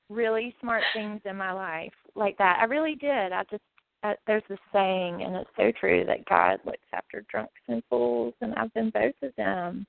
really 0.09 0.55
smart 0.59 0.83
things 0.93 1.21
in 1.25 1.35
my 1.35 1.51
life 1.51 1.93
like 2.15 2.37
that. 2.37 2.57
I 2.59 2.65
really 2.65 2.95
did. 2.95 3.31
I 3.31 3.43
just 3.49 3.63
uh, 4.01 4.13
there's 4.27 4.43
this 4.47 4.59
saying, 4.71 5.23
and 5.23 5.35
it's 5.35 5.49
so 5.57 5.71
true 5.77 6.05
that 6.05 6.25
God 6.25 6.59
looks 6.65 6.77
after 6.93 7.25
drunks 7.29 7.51
and 7.67 7.83
fools, 7.89 8.33
and 8.39 8.55
I've 8.55 8.73
been 8.73 8.91
both 8.91 9.15
of 9.21 9.35
them. 9.35 9.85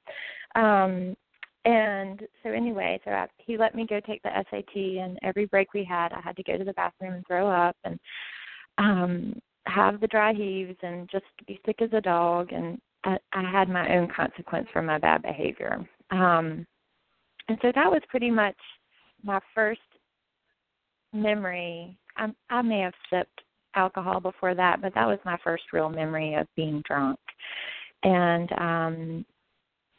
Um, 0.57 1.17
and 1.65 2.23
so 2.43 2.51
anyway, 2.51 3.01
so 3.05 3.11
I, 3.11 3.27
he 3.39 3.57
let 3.57 3.75
me 3.75 3.87
go 3.89 4.01
take 4.01 4.23
the 4.23 4.31
SAT, 4.51 4.75
and 4.75 5.19
every 5.23 5.47
break 5.47 5.75
we 5.75 5.85
had, 5.85 6.13
I 6.13 6.21
had 6.21 6.37
to 6.37 6.43
go 6.43 6.57
to 6.57 6.65
the 6.65 6.73
bathroom 6.73 7.15
and 7.15 7.27
throw 7.27 7.49
up, 7.51 7.77
and 7.85 7.99
um 8.79 9.35
have 9.67 10.01
the 10.01 10.07
dry 10.07 10.33
heaves 10.33 10.77
and 10.83 11.09
just 11.11 11.25
be 11.47 11.61
sick 11.67 11.81
as 11.83 11.91
a 11.93 12.01
dog 12.01 12.53
and 12.53 12.81
I, 13.05 13.17
I 13.33 13.51
had 13.51 13.69
my 13.69 13.97
own 13.97 14.09
consequence 14.15 14.67
for 14.73 14.83
my 14.83 14.99
bad 14.99 15.23
behavior. 15.23 15.87
Um 16.11 16.67
and 17.49 17.59
so 17.63 17.73
that 17.75 17.91
was 17.91 18.03
pretty 18.09 18.31
much 18.31 18.57
my 19.23 19.41
first 19.55 19.81
memory. 21.13 21.97
I, 22.17 22.29
I 22.49 22.63
may 22.63 22.81
have 22.81 22.95
sipped 23.11 23.41
alcohol 23.75 24.21
before 24.21 24.55
that, 24.55 24.81
but 24.81 24.95
that 24.95 25.07
was 25.07 25.19
my 25.25 25.37
first 25.43 25.65
real 25.73 25.89
memory 25.89 26.35
of 26.35 26.47
being 26.57 26.83
drunk. 26.87 27.19
And 28.03 28.53
um 28.53 29.27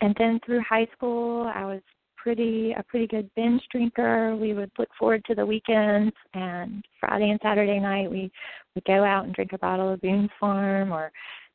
and 0.02 0.16
then 0.18 0.40
through 0.46 0.62
high 0.68 0.88
school 0.96 1.52
I 1.54 1.66
was 1.66 1.82
pretty 2.22 2.74
a 2.78 2.84
pretty 2.84 3.08
good 3.08 3.30
binge 3.36 3.62
drinker. 3.72 4.36
We 4.36 4.54
would 4.54 4.72
look 4.78 4.90
forward 4.98 5.24
to 5.26 5.36
the 5.36 5.46
weekends 5.46 6.14
and 6.34 6.84
Friday 7.00 7.30
and 7.30 7.40
Saturday 7.42 7.80
night 7.80 8.12
we 8.12 8.32
would 8.76 8.86
go 8.86 9.04
out 9.04 9.26
and 9.26 9.34
drink 9.34 9.54
a 9.54 9.58
bottle 9.58 9.92
of 9.92 10.02
Boone's 10.02 10.30
Farm 10.40 10.92
or 10.92 11.12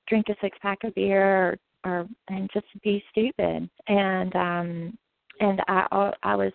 drink 0.08 0.26
a 0.28 0.34
six 0.40 0.56
pack 0.60 0.78
of 0.84 0.94
beer 0.94 1.58
or, 1.84 1.90
or 1.90 2.06
and 2.28 2.50
just 2.52 2.66
be 2.82 3.02
stupid. 3.10 3.68
And 3.88 4.34
um 4.36 4.98
and 5.40 5.60
I 5.68 6.12
I 6.22 6.34
was 6.34 6.52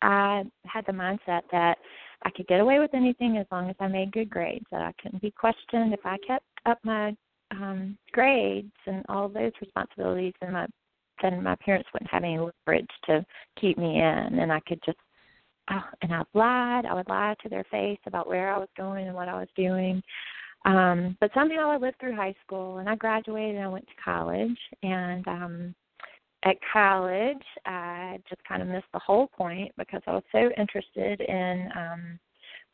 I 0.00 0.44
had 0.66 0.86
the 0.86 0.92
mindset 0.92 1.42
that 1.52 1.76
I 2.24 2.30
could 2.30 2.46
get 2.46 2.60
away 2.60 2.78
with 2.78 2.94
anything 2.94 3.36
as 3.36 3.46
long 3.52 3.68
as 3.68 3.76
I 3.80 3.88
made 3.88 4.12
good 4.12 4.30
grades. 4.30 4.66
That 4.70 4.82
I 4.82 4.92
couldn't 5.02 5.22
be 5.22 5.30
questioned 5.30 5.92
if 5.92 6.04
I 6.04 6.16
kept 6.26 6.46
up 6.66 6.78
my 6.84 7.14
um 7.50 7.98
grades 8.12 8.72
and 8.86 9.04
all 9.08 9.28
those 9.28 9.52
responsibilities 9.60 10.34
and 10.40 10.52
my 10.54 10.66
then 11.22 11.42
my 11.42 11.54
parents 11.56 11.88
wouldn't 11.92 12.10
have 12.10 12.24
any 12.24 12.38
leverage 12.38 12.90
to 13.06 13.24
keep 13.60 13.78
me 13.78 13.98
in, 13.98 14.38
and 14.38 14.52
I 14.52 14.60
could 14.60 14.80
just. 14.84 14.98
Uh, 15.68 15.80
and 16.02 16.12
I 16.12 16.22
lied. 16.34 16.86
I 16.86 16.94
would 16.94 17.08
lie 17.08 17.36
to 17.40 17.48
their 17.48 17.64
face 17.70 18.00
about 18.06 18.26
where 18.26 18.52
I 18.52 18.58
was 18.58 18.68
going 18.76 19.06
and 19.06 19.14
what 19.14 19.28
I 19.28 19.38
was 19.38 19.48
doing. 19.54 20.02
Um, 20.64 21.16
but 21.20 21.30
somehow 21.34 21.70
I 21.70 21.76
lived 21.76 22.00
through 22.00 22.16
high 22.16 22.34
school, 22.44 22.78
and 22.78 22.88
I 22.88 22.96
graduated. 22.96 23.56
and 23.56 23.64
I 23.64 23.68
went 23.68 23.86
to 23.86 24.02
college, 24.04 24.58
and 24.82 25.26
um, 25.28 25.74
at 26.44 26.56
college, 26.72 27.44
I 27.64 28.18
just 28.28 28.42
kind 28.44 28.60
of 28.60 28.68
missed 28.68 28.90
the 28.92 28.98
whole 28.98 29.28
point 29.28 29.70
because 29.78 30.02
I 30.08 30.12
was 30.12 30.24
so 30.32 30.50
interested 30.58 31.20
in 31.20 31.68
um, 31.76 32.18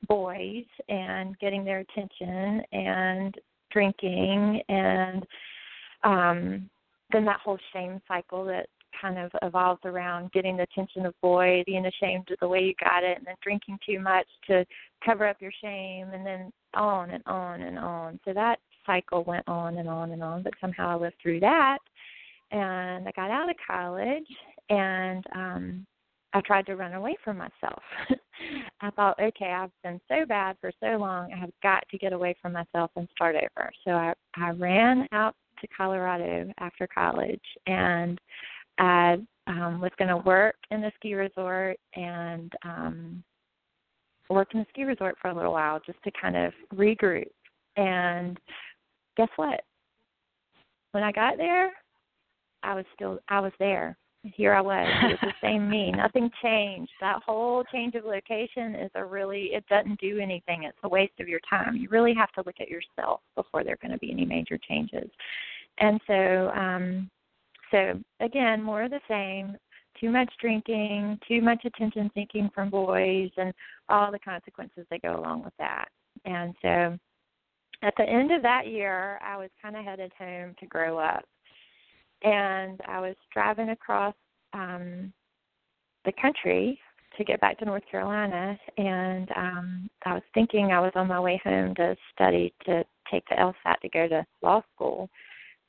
boys 0.07 0.65
and 0.89 1.39
getting 1.39 1.65
their 1.65 1.81
attention 1.81 2.63
and 2.73 3.35
drinking 3.71 4.63
and 4.69 5.27
um 6.05 6.71
then 7.13 7.25
that 7.25 7.41
whole 7.41 7.59
shame 7.73 8.01
cycle 8.07 8.45
that 8.45 8.67
kind 9.01 9.19
of 9.19 9.31
evolves 9.43 9.81
around 9.85 10.33
getting 10.33 10.57
the 10.57 10.65
attention 10.65 11.07
of 11.07 11.15
boys, 11.21 11.65
being 11.67 11.87
ashamed 11.87 12.31
of 12.31 12.39
the 12.41 12.49
way 12.49 12.61
you 12.61 12.75
got 12.83 13.05
it, 13.05 13.19
and 13.19 13.27
then 13.27 13.35
drinking 13.43 13.79
too 13.87 14.01
much 14.01 14.27
to 14.47 14.65
cover 15.05 15.27
up 15.27 15.41
your 15.41 15.53
shame, 15.63 16.09
and 16.13 16.27
then 16.27 16.53
on 16.75 17.11
and 17.11 17.23
on 17.27 17.63
and 17.63 17.79
on. 17.79 18.19
So 18.25 18.33
that 18.33 18.59
cycle 18.87 19.25
went 19.25 19.47
on 19.49 19.79
and 19.79 19.89
on 19.89 20.13
and 20.13 20.23
on, 20.23 20.43
but 20.43 20.55
somehow 20.61 20.91
I 20.91 20.97
lived 20.97 21.17
through 21.23 21.41
that. 21.41 21.79
And 22.51 23.07
I 23.07 23.13
got 23.13 23.31
out 23.31 23.51
of 23.51 23.57
college, 23.67 24.29
and 24.71 25.25
um 25.35 25.87
I 26.35 26.43
tried 26.43 26.67
to 26.67 26.77
run 26.77 26.93
away 26.93 27.17
from 27.25 27.39
myself. 27.39 27.83
I 28.83 28.91
thought, 28.91 29.19
okay, 29.19 29.47
I've 29.51 29.71
been 29.83 29.99
so 30.09 30.27
bad 30.27 30.57
for 30.61 30.71
so 30.79 30.99
long, 30.99 31.33
I 31.33 31.39
have 31.39 31.51
got 31.63 31.85
to 31.91 31.99
get 31.99 32.13
away 32.13 32.37
from 32.41 32.53
myself 32.53 32.91
and 32.97 33.09
start 33.15 33.35
over. 33.35 33.71
So 33.85 33.93
I 33.93 34.13
I 34.37 34.51
ran 34.51 35.07
out 35.13 35.35
to 35.61 35.69
Colorado 35.69 36.53
after 36.59 36.87
college, 36.87 37.41
and 37.67 38.21
I 38.79 39.19
um, 39.47 39.81
was 39.81 39.91
going 39.99 40.09
to 40.09 40.19
work 40.19 40.57
in 40.71 40.81
the 40.81 40.93
ski 40.97 41.15
resort 41.15 41.79
and 41.95 42.53
um, 42.65 43.25
work 44.31 44.49
in 44.55 44.61
the 44.61 44.67
ski 44.71 44.85
resort 44.85 45.17
for 45.21 45.31
a 45.31 45.35
little 45.35 45.53
while 45.53 45.81
just 45.85 46.03
to 46.05 46.11
kind 46.21 46.37
of 46.37 46.53
regroup. 46.75 47.31
And 47.77 48.39
guess 49.17 49.29
what? 49.37 49.61
When 50.93 51.03
I 51.03 51.13
got 51.13 51.37
there, 51.37 51.71
I 52.63 52.75
was 52.75 52.85
still 52.95 53.19
I 53.29 53.41
was 53.41 53.53
there. 53.59 53.97
Here 54.23 54.53
I 54.53 54.61
was. 54.61 54.87
It 55.03 55.19
was 55.23 55.33
the 55.33 55.33
same 55.47 55.71
me. 55.71 55.93
Nothing 55.93 56.31
changed. 56.43 56.91
That 57.01 57.23
whole 57.25 57.65
change 57.73 57.95
of 57.95 58.05
location 58.05 58.75
is 58.75 58.91
a 58.95 59.05
really 59.05 59.51
it 59.53 59.65
doesn't 59.69 60.01
do 60.01 60.19
anything. 60.19 60.65
It's 60.65 60.79
a 60.83 60.89
waste 60.89 61.21
of 61.21 61.29
your 61.29 61.41
time. 61.49 61.77
You 61.77 61.89
really 61.89 62.15
have 62.15 62.33
to 62.33 62.43
look 62.45 62.57
at 62.61 62.69
yourself 62.69 63.21
before 63.37 63.63
there 63.63 63.75
are 63.75 63.89
going 63.89 63.93
to 63.93 63.99
be 63.99 64.11
any 64.11 64.25
major 64.25 64.59
changes. 64.69 65.09
And 65.79 66.01
so 66.07 66.51
um 66.55 67.11
so 67.71 68.01
again, 68.21 68.63
more 68.63 68.83
of 68.83 68.91
the 68.91 69.01
same, 69.09 69.57
too 70.01 70.11
much 70.11 70.33
drinking, 70.41 71.19
too 71.27 71.41
much 71.41 71.65
attention 71.65 72.11
seeking 72.15 72.51
from 72.55 72.71
boys 72.71 73.31
and 73.37 73.53
all 73.89 74.11
the 74.11 74.19
consequences 74.19 74.87
that 74.91 75.03
go 75.03 75.19
along 75.19 75.45
with 75.45 75.55
that. 75.59 75.89
And 76.25 76.55
so 76.63 76.99
at 77.83 77.95
the 77.97 78.05
end 78.05 78.33
of 78.33 78.43
that 78.43 78.67
year, 78.67 79.19
I 79.23 79.37
was 79.37 79.51
kind 79.63 79.77
of 79.77 79.85
headed 79.85 80.13
home 80.19 80.55
to 80.59 80.67
grow 80.67 80.99
up 80.99 81.25
and 82.23 82.81
I 82.87 83.01
was 83.01 83.17
driving 83.33 83.71
across 83.71 84.15
um 84.53 85.13
the 86.05 86.13
country 86.21 86.79
to 87.17 87.25
get 87.25 87.41
back 87.41 87.59
to 87.59 87.65
North 87.65 87.83
Carolina 87.91 88.59
and 88.77 89.31
um 89.37 89.91
I 90.05 90.15
was 90.15 90.23
thinking 90.35 90.73
I 90.73 90.81
was 90.81 90.93
on 90.95 91.09
my 91.09 91.21
way 91.21 91.41
home 91.45 91.75
to 91.77 91.97
study 92.13 92.55
to 92.67 92.85
take 93.11 93.25
the 93.29 93.37
LSAT 93.37 93.81
to 93.83 93.89
go 93.89 94.09
to 94.09 94.25
law 94.43 94.63
school. 94.75 95.09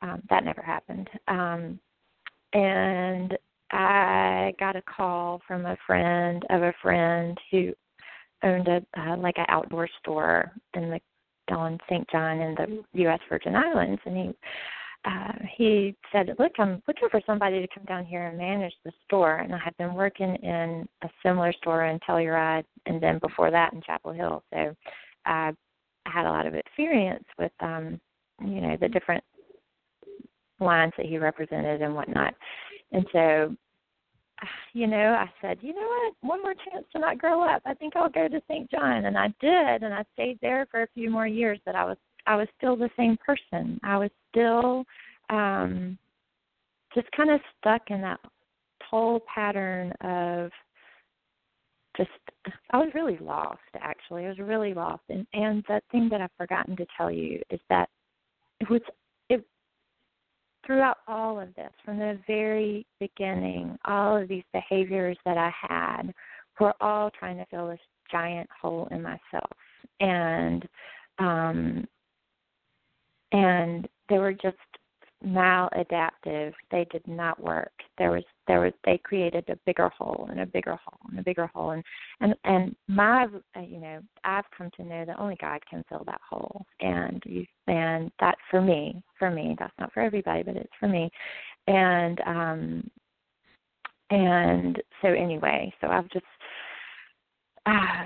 Um 0.02 0.22
that 0.30 0.44
never 0.44 0.62
happened. 0.62 1.10
Um 1.28 1.80
and 2.54 3.38
I 3.72 4.54
got 4.60 4.76
a 4.76 4.82
call 4.82 5.42
from 5.48 5.66
a 5.66 5.78
friend 5.86 6.44
of 6.50 6.64
a 6.64 6.74
friend 6.82 7.38
who 7.52 7.74
owned 8.44 8.68
a 8.68 8.82
uh, 8.98 9.18
like 9.18 9.38
an 9.38 9.46
outdoor 9.50 9.88
store 10.02 10.52
in 10.74 10.90
the 10.90 11.00
on 11.52 11.80
St. 11.90 12.08
John 12.12 12.40
in 12.40 12.56
the 12.56 12.84
U.S. 13.02 13.20
Virgin 13.30 13.56
Islands, 13.56 14.02
and 14.06 14.18
he 14.18 14.32
uh, 15.06 15.34
he 15.56 15.96
said, 16.12 16.36
"Look, 16.40 16.54
I'm 16.60 16.82
looking 16.88 17.10
for 17.10 17.22
somebody 17.26 17.62
to 17.62 17.68
come 17.74 17.86
down 17.86 18.06
here 18.06 18.28
and 18.28 18.38
manage 18.38 18.74
the 18.84 18.92
store." 19.06 19.38
And 19.38 19.54
I 19.54 19.58
had 19.58 19.76
been 19.78 19.94
working 19.94 20.36
in 20.36 20.88
a 21.04 21.10
similar 21.24 21.54
store 21.54 21.86
in 21.86 22.00
Telluride, 22.00 22.66
and 22.86 23.02
then 23.02 23.20
before 23.20 23.50
that 23.52 23.74
in 23.74 23.82
Chapel 23.82 24.12
Hill. 24.12 24.44
So 24.54 24.76
I 25.26 25.54
had 26.06 26.26
a 26.26 26.32
lot 26.32 26.46
of 26.46 26.56
experience 26.56 27.26
with, 27.38 27.52
um, 27.62 28.00
you 28.42 28.62
know, 28.62 28.78
the 28.80 28.90
different 28.90 29.24
lines 30.60 30.94
that 30.98 31.06
he 31.06 31.18
represented 31.18 31.82
and 31.82 31.96
whatnot. 31.96 32.34
And 32.92 33.06
so, 33.14 33.56
you 34.74 34.88
know, 34.88 35.14
I 35.14 35.30
said, 35.42 35.60
you 35.62 35.74
know 35.74 35.88
what, 35.88 36.14
one 36.22 36.42
more 36.42 36.54
chance 36.54 36.86
to 36.94 37.00
not 37.00 37.18
grow 37.18 37.44
up. 37.44 37.62
I 37.66 37.74
think 37.74 37.96
I'll 37.96 38.10
go 38.10 38.28
to 38.28 38.42
St. 38.50 38.70
John, 38.70 39.06
and 39.06 39.18
I 39.18 39.28
did, 39.40 39.84
and 39.84 39.94
I 39.94 40.04
stayed 40.14 40.40
there 40.42 40.66
for 40.72 40.84
a 40.84 40.88
few 40.94 41.10
more 41.10 41.28
years. 41.28 41.60
But 41.66 41.76
I 41.76 41.86
was 41.86 41.98
I 42.30 42.36
was 42.36 42.48
still 42.58 42.76
the 42.78 42.92
same 42.96 43.18
person. 43.18 43.80
I 43.84 43.98
was 43.98 44.12
still 44.30 44.86
um 45.30 45.98
just 46.94 47.08
kind 47.12 47.32
of 47.32 47.42
stuck 47.60 47.82
in 47.90 48.02
that 48.02 48.20
whole 48.84 49.22
pattern 49.34 49.92
of 50.02 50.52
just 51.98 52.10
I 52.72 52.78
was 52.78 52.90
really 52.94 53.18
lost 53.18 53.60
actually. 53.82 54.26
I 54.26 54.30
was 54.30 54.38
really 54.38 54.76
lost 54.76 55.02
and 55.10 55.26
and 55.34 55.64
the 55.68 55.82
thing 55.92 56.08
that 56.12 56.22
I've 56.22 56.30
forgotten 56.38 56.78
to 56.78 56.86
tell 56.96 57.12
you 57.12 57.42
is 57.50 57.60
that 57.70 57.90
it 58.60 58.70
was 58.70 58.82
it 59.30 59.44
throughout 60.66 60.98
all 61.08 61.40
of 61.40 61.54
this 61.56 61.72
from 61.84 61.98
the 61.98 62.20
very 62.28 62.86
beginning 63.00 63.76
all 63.86 64.22
of 64.22 64.28
these 64.28 64.44
behaviors 64.54 65.18
that 65.26 65.38
I 65.38 65.52
had 65.68 66.14
were 66.60 66.76
all 66.80 67.10
trying 67.10 67.38
to 67.38 67.46
fill 67.50 67.70
this 67.70 67.80
giant 68.12 68.50
hole 68.62 68.88
in 68.92 69.02
myself 69.02 69.52
and 70.00 70.68
um 71.18 71.88
and 73.32 73.88
they 74.10 74.18
were 74.18 74.34
just 74.34 74.58
maladaptive. 75.26 76.54
They 76.72 76.88
did 76.92 77.06
not 77.06 77.42
work. 77.42 77.72
There 77.98 78.12
was 78.12 78.24
there 78.48 78.62
was 78.62 78.74
they 78.86 78.98
created 78.98 79.44
a 79.50 79.58
bigger 79.66 79.90
hole 79.90 80.28
and 80.32 80.40
a 80.40 80.46
bigger 80.46 80.80
hole 80.84 81.00
and 81.10 81.20
a 81.20 81.24
bigger 81.24 81.48
hole 81.48 81.72
and 81.72 81.84
and 82.22 82.34
and 82.46 82.76
my 82.88 83.28
uh, 83.56 83.60
you 83.60 83.80
know 83.80 84.00
I've 84.24 84.50
come 84.58 84.70
to 84.78 84.84
know 84.84 85.06
that 85.06 85.20
only 85.20 85.38
God 85.42 85.60
can 85.70 85.84
fill 85.90 86.04
that 86.06 86.22
hole 86.28 86.66
and 86.80 87.22
you 87.26 87.46
and 87.68 88.12
that 88.20 88.38
for 88.50 88.62
me 88.62 89.04
for 89.18 89.30
me 89.30 89.56
that's 89.60 89.74
not 89.78 89.92
for 89.94 90.02
everybody 90.02 90.44
but 90.44 90.56
it's 90.56 90.74
for 90.80 90.88
me 90.88 91.10
and 91.68 92.22
um 92.26 92.92
and 94.10 94.82
so 95.02 95.10
anyway 95.10 95.72
so 95.82 95.88
I've 95.88 96.10
just 96.10 96.26
uh 97.66 98.06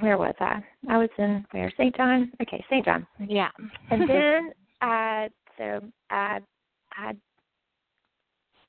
where 0.00 0.18
was 0.18 0.34
I? 0.40 0.62
I 0.88 0.98
was 0.98 1.10
in 1.18 1.44
where 1.50 1.72
St. 1.76 1.96
John. 1.96 2.32
Okay, 2.40 2.64
St. 2.70 2.84
John. 2.84 3.06
Yeah. 3.26 3.50
and 3.90 4.02
then 4.08 4.52
I 4.80 5.28
so 5.58 5.80
I 6.10 6.40
I 6.92 7.12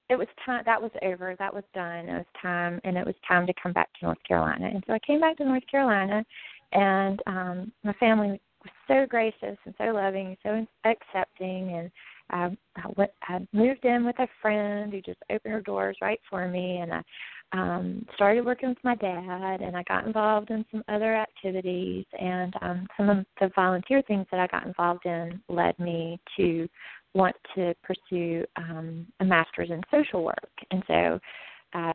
it 0.09 0.17
was 0.17 0.27
time 0.45 0.63
that 0.65 0.81
was 0.81 0.91
over 1.01 1.35
that 1.39 1.53
was 1.53 1.63
done 1.73 2.09
it 2.09 2.13
was 2.13 2.25
time 2.41 2.79
and 2.83 2.97
it 2.97 3.05
was 3.05 3.15
time 3.27 3.47
to 3.47 3.53
come 3.61 3.73
back 3.73 3.89
to 3.93 4.05
north 4.05 4.17
carolina 4.27 4.69
and 4.71 4.83
so 4.85 4.93
i 4.93 4.99
came 4.99 5.19
back 5.19 5.37
to 5.37 5.45
north 5.45 5.63
carolina 5.71 6.23
and 6.73 7.21
um 7.25 7.71
my 7.83 7.93
family 7.93 8.39
was 8.63 8.71
so 8.87 9.05
gracious 9.09 9.57
and 9.65 9.73
so 9.77 9.85
loving 9.85 10.37
so 10.43 10.65
accepting 10.85 11.71
and 11.77 11.91
I, 12.29 12.55
I 12.77 12.87
went 12.95 13.11
I 13.23 13.45
moved 13.51 13.85
in 13.85 14.05
with 14.05 14.17
a 14.19 14.27
friend 14.41 14.91
who 14.91 15.01
just 15.01 15.19
opened 15.29 15.53
her 15.53 15.61
doors 15.61 15.97
right 16.01 16.19
for 16.29 16.47
me 16.47 16.77
and 16.77 16.93
I 16.93 17.01
um 17.53 18.05
started 18.15 18.45
working 18.45 18.69
with 18.69 18.83
my 18.83 18.95
dad 18.95 19.61
and 19.61 19.77
I 19.77 19.83
got 19.83 20.05
involved 20.05 20.49
in 20.49 20.65
some 20.71 20.83
other 20.87 21.15
activities 21.15 22.05
and 22.19 22.53
um 22.61 22.87
some 22.97 23.09
of 23.09 23.25
the 23.39 23.51
volunteer 23.55 24.01
things 24.01 24.25
that 24.31 24.39
I 24.39 24.47
got 24.47 24.65
involved 24.65 25.05
in 25.05 25.39
led 25.47 25.77
me 25.79 26.19
to 26.37 26.67
want 27.13 27.35
to 27.55 27.73
pursue 27.83 28.43
um 28.57 29.07
a 29.19 29.25
master's 29.25 29.69
in 29.69 29.81
social 29.91 30.23
work. 30.23 30.51
And 30.71 30.83
so 30.87 31.19
I 31.73 31.93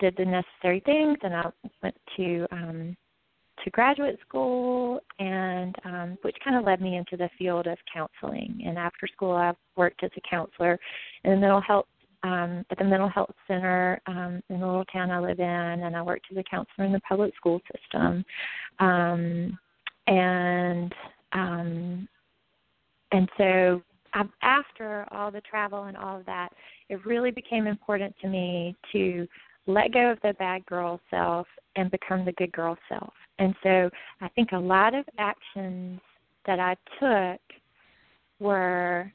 did 0.00 0.14
the 0.16 0.24
necessary 0.24 0.80
things 0.86 1.18
and 1.22 1.34
I 1.34 1.50
went 1.82 1.96
to 2.16 2.46
um 2.52 2.96
to 3.64 3.70
graduate 3.70 4.18
school 4.26 5.00
and 5.18 5.74
um 5.84 6.18
which 6.22 6.36
kind 6.44 6.56
of 6.56 6.64
led 6.64 6.80
me 6.80 6.96
into 6.96 7.16
the 7.16 7.28
field 7.38 7.66
of 7.66 7.78
counseling. 7.92 8.62
And 8.64 8.78
after 8.78 9.06
school 9.08 9.32
I 9.32 9.52
worked 9.76 10.04
as 10.04 10.10
a 10.16 10.20
counselor 10.28 10.78
in 11.24 11.32
the 11.32 11.36
mental 11.36 11.60
health 11.60 11.86
um 12.22 12.64
at 12.70 12.78
the 12.78 12.84
mental 12.84 13.08
health 13.08 13.34
center 13.48 14.00
um 14.06 14.42
in 14.48 14.60
the 14.60 14.66
little 14.66 14.84
town 14.86 15.10
I 15.10 15.20
live 15.20 15.40
in 15.40 15.46
and 15.46 15.96
I 15.96 16.02
worked 16.02 16.26
as 16.30 16.36
a 16.36 16.44
counselor 16.44 16.86
in 16.86 16.92
the 16.92 17.00
public 17.00 17.34
school 17.36 17.60
system. 17.72 18.24
Um 18.78 19.58
and 20.06 20.94
um 21.32 22.08
and 23.12 23.28
so 23.38 23.82
after 24.42 25.06
all 25.10 25.30
the 25.30 25.40
travel 25.42 25.84
and 25.84 25.96
all 25.96 26.18
of 26.18 26.26
that 26.26 26.50
it 26.88 27.04
really 27.06 27.30
became 27.30 27.66
important 27.66 28.14
to 28.20 28.28
me 28.28 28.76
to 28.92 29.26
let 29.66 29.92
go 29.92 30.10
of 30.10 30.18
the 30.22 30.34
bad 30.38 30.64
girl 30.66 31.00
self 31.10 31.46
and 31.76 31.90
become 31.90 32.24
the 32.24 32.32
good 32.32 32.52
girl 32.52 32.76
self. 32.88 33.12
And 33.38 33.54
so 33.62 33.90
I 34.20 34.28
think 34.28 34.52
a 34.52 34.58
lot 34.58 34.94
of 34.94 35.04
actions 35.18 36.00
that 36.46 36.58
I 36.58 36.76
took 36.98 37.40
were 38.40 39.12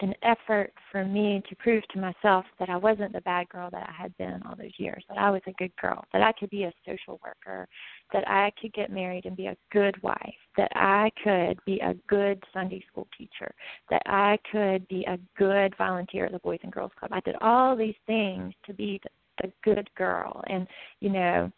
an 0.00 0.12
effort 0.22 0.72
for 0.90 1.04
me 1.04 1.42
to 1.48 1.56
prove 1.56 1.82
to 1.88 2.00
myself 2.00 2.44
that 2.58 2.68
I 2.68 2.76
wasn't 2.76 3.12
the 3.12 3.20
bad 3.20 3.48
girl 3.48 3.68
that 3.70 3.88
I 3.88 4.02
had 4.02 4.16
been 4.16 4.42
all 4.44 4.56
those 4.56 4.72
years, 4.76 5.04
that 5.08 5.18
I 5.18 5.30
was 5.30 5.42
a 5.46 5.52
good 5.52 5.74
girl, 5.80 6.04
that 6.12 6.22
I 6.22 6.32
could 6.32 6.50
be 6.50 6.64
a 6.64 6.72
social 6.84 7.20
worker, 7.24 7.68
that 8.12 8.28
I 8.28 8.52
could 8.60 8.72
get 8.72 8.90
married 8.90 9.24
and 9.24 9.36
be 9.36 9.46
a 9.46 9.56
good 9.72 10.00
wife, 10.02 10.34
that 10.56 10.72
I 10.74 11.10
could 11.22 11.58
be 11.64 11.78
a 11.80 11.94
good 12.08 12.42
Sunday 12.52 12.84
school 12.90 13.06
teacher, 13.16 13.54
that 13.88 14.02
I 14.06 14.38
could 14.50 14.86
be 14.88 15.04
a 15.04 15.18
good 15.38 15.74
volunteer 15.78 16.26
at 16.26 16.32
the 16.32 16.40
Boys 16.40 16.60
and 16.64 16.72
Girls 16.72 16.92
Club. 16.98 17.12
I 17.12 17.20
did 17.20 17.36
all 17.40 17.76
these 17.76 17.94
things 18.06 18.52
to 18.66 18.74
be 18.74 19.00
the, 19.04 19.46
the 19.46 19.52
good 19.62 19.88
girl. 19.96 20.42
And, 20.48 20.66
you 21.00 21.10
know, 21.10 21.52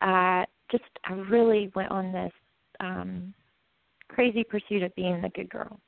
I 0.00 0.44
just 0.70 0.84
I 1.04 1.14
really 1.14 1.72
went 1.74 1.90
on 1.90 2.12
this 2.12 2.32
um 2.80 3.34
crazy 4.08 4.44
pursuit 4.44 4.82
of 4.82 4.94
being 4.94 5.20
the 5.20 5.28
good 5.30 5.48
girl. 5.50 5.80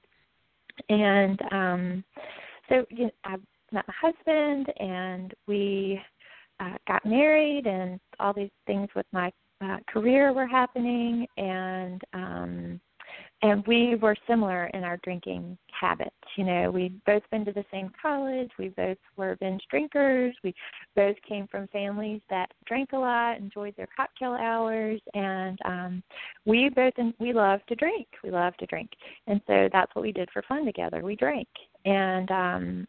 And 0.89 1.41
um 1.53 2.05
so 2.69 2.85
you 2.91 3.05
know, 3.05 3.11
I 3.25 3.37
met 3.73 3.85
my 3.87 3.95
husband 4.01 4.73
and 4.79 5.35
we 5.47 6.01
uh, 6.61 6.77
got 6.87 7.05
married 7.07 7.67
and 7.67 7.99
all 8.19 8.33
these 8.35 8.51
things 8.67 8.89
with 8.95 9.07
my 9.13 9.33
uh, 9.63 9.79
career 9.89 10.33
were 10.33 10.47
happening 10.47 11.27
and 11.37 12.01
um 12.13 12.81
and 13.43 13.67
we 13.67 13.95
were 13.95 14.15
similar 14.27 14.67
in 14.75 14.85
our 14.85 14.99
drinking 14.99 15.57
habits. 15.79 16.15
You 16.37 16.45
know, 16.45 16.71
we'd 16.71 17.03
both 17.05 17.23
been 17.31 17.45
to 17.47 17.53
the 17.53 17.65
same 17.71 17.91
college. 18.01 18.51
We 18.59 18.69
both 18.69 18.99
were 19.17 19.37
binge 19.41 19.63
drinkers. 19.71 20.35
We 20.45 20.55
both 20.95 21.17
came 21.27 21.47
from 21.49 21.67
families 21.69 22.21
that 22.29 22.53
drank 22.67 22.93
a 22.93 22.99
lot, 22.99 23.39
enjoyed 23.39 23.75
their 23.77 23.89
cocktail 23.97 24.33
hours, 24.33 25.01
and 25.15 25.59
um, 25.65 26.03
we 26.45 26.69
both 26.69 26.93
we 27.19 27.33
loved 27.33 27.67
to 27.69 27.75
drink. 27.75 28.09
We 28.23 28.31
loved 28.31 28.59
to 28.61 28.67
drink, 28.67 28.91
and 29.27 29.41
so 29.47 29.69
that's 29.73 29.95
what 29.95 30.03
we 30.03 30.13
did 30.13 30.29
for 30.33 30.43
fun 30.43 30.67
together. 30.67 31.03
We 31.03 31.17
drank, 31.17 31.49
and 31.85 32.31
um, 32.31 32.89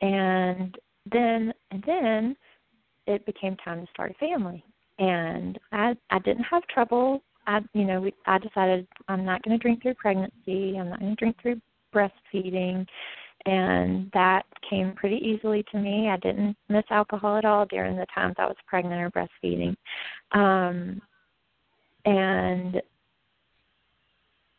and 0.00 0.76
then 1.10 1.52
and 1.70 1.84
then 1.86 2.36
it 3.06 3.24
became 3.24 3.56
time 3.56 3.84
to 3.84 3.90
start 3.92 4.10
a 4.10 4.14
family. 4.14 4.64
And 4.98 5.58
I 5.72 5.96
I 6.10 6.18
didn't 6.18 6.44
have 6.44 6.66
trouble 6.66 7.22
I, 7.46 7.60
you 7.72 7.84
know, 7.84 8.00
we, 8.00 8.14
I 8.26 8.38
decided 8.38 8.86
I'm 9.08 9.24
not 9.24 9.42
going 9.42 9.58
to 9.58 9.62
drink 9.62 9.82
through 9.82 9.94
pregnancy. 9.94 10.76
I'm 10.78 10.90
not 10.90 11.00
going 11.00 11.16
to 11.16 11.16
drink 11.16 11.36
through 11.40 11.60
breastfeeding, 11.94 12.86
and 13.46 14.10
that 14.12 14.42
came 14.68 14.92
pretty 14.94 15.16
easily 15.16 15.64
to 15.72 15.78
me. 15.78 16.08
I 16.08 16.16
didn't 16.18 16.56
miss 16.68 16.84
alcohol 16.90 17.36
at 17.36 17.44
all 17.44 17.66
during 17.66 17.96
the 17.96 18.06
times 18.14 18.36
I 18.38 18.46
was 18.46 18.56
pregnant 18.66 19.00
or 19.00 19.10
breastfeeding, 19.10 19.74
um, 20.32 21.00
and 22.04 22.80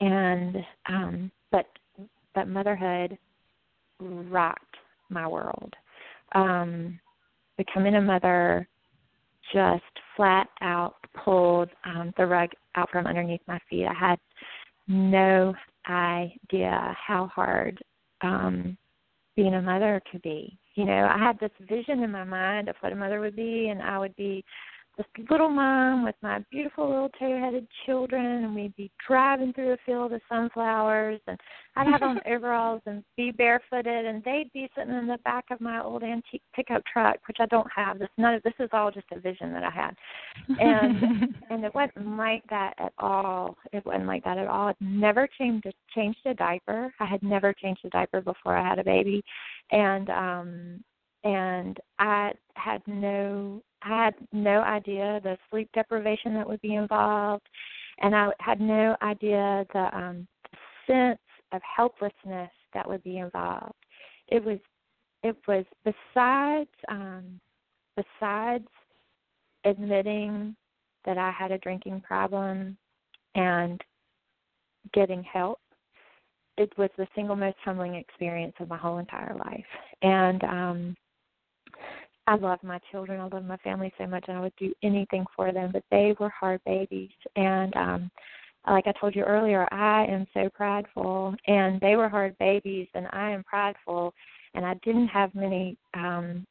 and 0.01 0.57
um, 0.87 1.31
but 1.51 1.67
but 2.33 2.47
motherhood 2.47 3.17
rocked 3.99 4.75
my 5.09 5.27
world. 5.27 5.73
Um, 6.33 6.99
becoming 7.57 7.95
a 7.95 8.01
mother 8.01 8.67
just 9.53 9.83
flat 10.15 10.47
out 10.61 10.95
pulled 11.23 11.69
um, 11.85 12.13
the 12.17 12.25
rug 12.25 12.49
out 12.75 12.89
from 12.91 13.07
underneath 13.07 13.41
my 13.47 13.59
feet. 13.69 13.85
I 13.85 13.93
had 13.93 14.19
no 14.87 15.53
idea 15.87 16.95
how 17.07 17.27
hard 17.27 17.79
um, 18.21 18.77
being 19.35 19.55
a 19.55 19.61
mother 19.61 20.01
could 20.11 20.21
be. 20.21 20.57
You 20.75 20.85
know, 20.85 21.09
I 21.11 21.17
had 21.17 21.39
this 21.39 21.51
vision 21.67 22.03
in 22.03 22.11
my 22.11 22.23
mind 22.23 22.69
of 22.69 22.75
what 22.79 22.93
a 22.93 22.95
mother 22.95 23.19
would 23.19 23.35
be, 23.35 23.69
and 23.69 23.81
I 23.81 23.97
would 23.99 24.15
be 24.15 24.43
this 24.97 25.06
little 25.30 25.49
mom 25.49 26.04
with 26.04 26.15
my 26.21 26.43
beautiful 26.51 26.88
little 26.88 27.10
tow-headed 27.17 27.67
children, 27.86 28.43
and 28.43 28.56
we'd 28.56 28.75
be 28.75 28.91
driving 29.08 29.54
through 29.54 29.73
a 29.73 29.77
field 29.86 30.12
of 30.12 30.21
sunflowers, 30.27 31.19
and 31.27 31.39
I'd 31.75 31.88
have 31.88 32.04
on 32.04 32.19
overalls 32.27 32.82
and 32.86 33.04
be 33.15 33.32
barefooted, 33.32 34.06
and 34.06 34.23
they'd 34.23 34.51
be 34.54 34.69
sitting 34.75 34.93
in 34.93 35.08
the 35.08 35.17
back 35.23 35.45
of 35.49 35.62
my 35.62 35.82
old 35.82 36.04
antique 36.04 36.41
pickup 36.54 36.84
truck, 36.91 37.17
which 37.27 37.38
I 37.39 37.45
don't 37.45 37.69
have. 37.73 37.99
This 37.99 38.10
none 38.17 38.34
of 38.34 38.43
this 38.43 38.54
is 38.60 38.69
all 38.73 38.91
just 38.91 39.08
a 39.13 39.19
vision 39.19 39.54
that 39.54 39.63
I 39.63 39.71
had, 39.71 39.95
and 40.60 41.36
and 41.49 41.63
it 41.63 41.73
wasn't 41.73 42.17
like 42.17 42.43
that 42.49 42.73
at 42.77 42.93
all. 42.97 43.58
It 43.71 43.86
wasn't 43.86 44.08
like 44.08 44.23
that 44.25 44.38
at 44.38 44.47
all. 44.47 44.67
I'd 44.67 44.75
never 44.82 45.27
changed 45.38 45.67
changed 45.95 46.19
a 46.25 46.34
diaper. 46.34 46.93
I 46.99 47.06
had 47.06 47.23
never 47.23 47.54
changed 47.54 47.86
a 47.86 47.89
diaper 47.89 48.21
before 48.21 48.58
I 48.58 48.67
had 48.67 48.80
a 48.80 48.84
baby, 48.84 49.23
and 49.71 50.10
um 50.10 50.84
and 51.23 51.77
I 51.99 52.31
had 52.55 52.81
no 52.88 53.62
I 53.84 54.05
had 54.05 54.13
no 54.31 54.62
idea 54.62 55.19
the 55.23 55.38
sleep 55.49 55.69
deprivation 55.73 56.34
that 56.36 56.47
would 56.47 56.62
be 56.62 56.75
involved, 56.75 57.47
and 57.99 58.15
I 58.15 58.29
had 58.39 58.62
no 58.62 58.95
idea 59.01 59.65
the 59.73 59.89
um, 59.97 60.27
sense 60.86 61.19
of 61.51 61.62
helplessness 61.63 62.51
that 62.73 62.88
would 62.88 63.03
be 63.03 63.17
involved. 63.17 63.73
It 64.27 64.43
was, 64.43 64.60
it 65.23 65.36
was 65.47 65.65
besides, 65.84 66.69
um, 66.89 67.39
besides 67.95 68.67
admitting 69.65 70.55
that 71.05 71.17
I 71.17 71.31
had 71.31 71.51
a 71.51 71.57
drinking 71.57 72.01
problem 72.01 72.77
and 73.36 73.81
getting 74.93 75.23
help. 75.23 75.60
It 76.57 76.71
was 76.77 76.89
the 76.97 77.07
single 77.15 77.36
most 77.36 77.57
humbling 77.63 77.95
experience 77.95 78.53
of 78.60 78.69
my 78.69 78.77
whole 78.77 78.99
entire 78.99 79.36
life, 79.36 79.65
and 80.03 80.43
um, 80.43 80.95
I 82.31 82.35
love 82.35 82.63
my 82.63 82.79
children. 82.91 83.19
I 83.19 83.27
love 83.27 83.43
my 83.43 83.57
family 83.57 83.91
so 83.97 84.07
much, 84.07 84.23
and 84.29 84.37
I 84.37 84.39
would 84.39 84.55
do 84.55 84.73
anything 84.83 85.25
for 85.35 85.51
them. 85.51 85.71
But 85.73 85.83
they 85.91 86.15
were 86.17 86.29
hard 86.29 86.61
babies, 86.65 87.09
and 87.35 87.75
um, 87.75 88.11
like 88.65 88.87
I 88.87 88.93
told 88.93 89.15
you 89.17 89.23
earlier, 89.23 89.67
I 89.73 90.05
am 90.05 90.25
so 90.33 90.49
prideful, 90.53 91.35
and 91.47 91.81
they 91.81 91.97
were 91.97 92.07
hard 92.07 92.37
babies, 92.37 92.87
and 92.93 93.07
I 93.11 93.31
am 93.31 93.43
prideful, 93.43 94.13
and 94.53 94.65
I 94.65 94.75
didn't 94.85 95.09
have 95.09 95.35
many. 95.35 95.77
um 95.93 96.45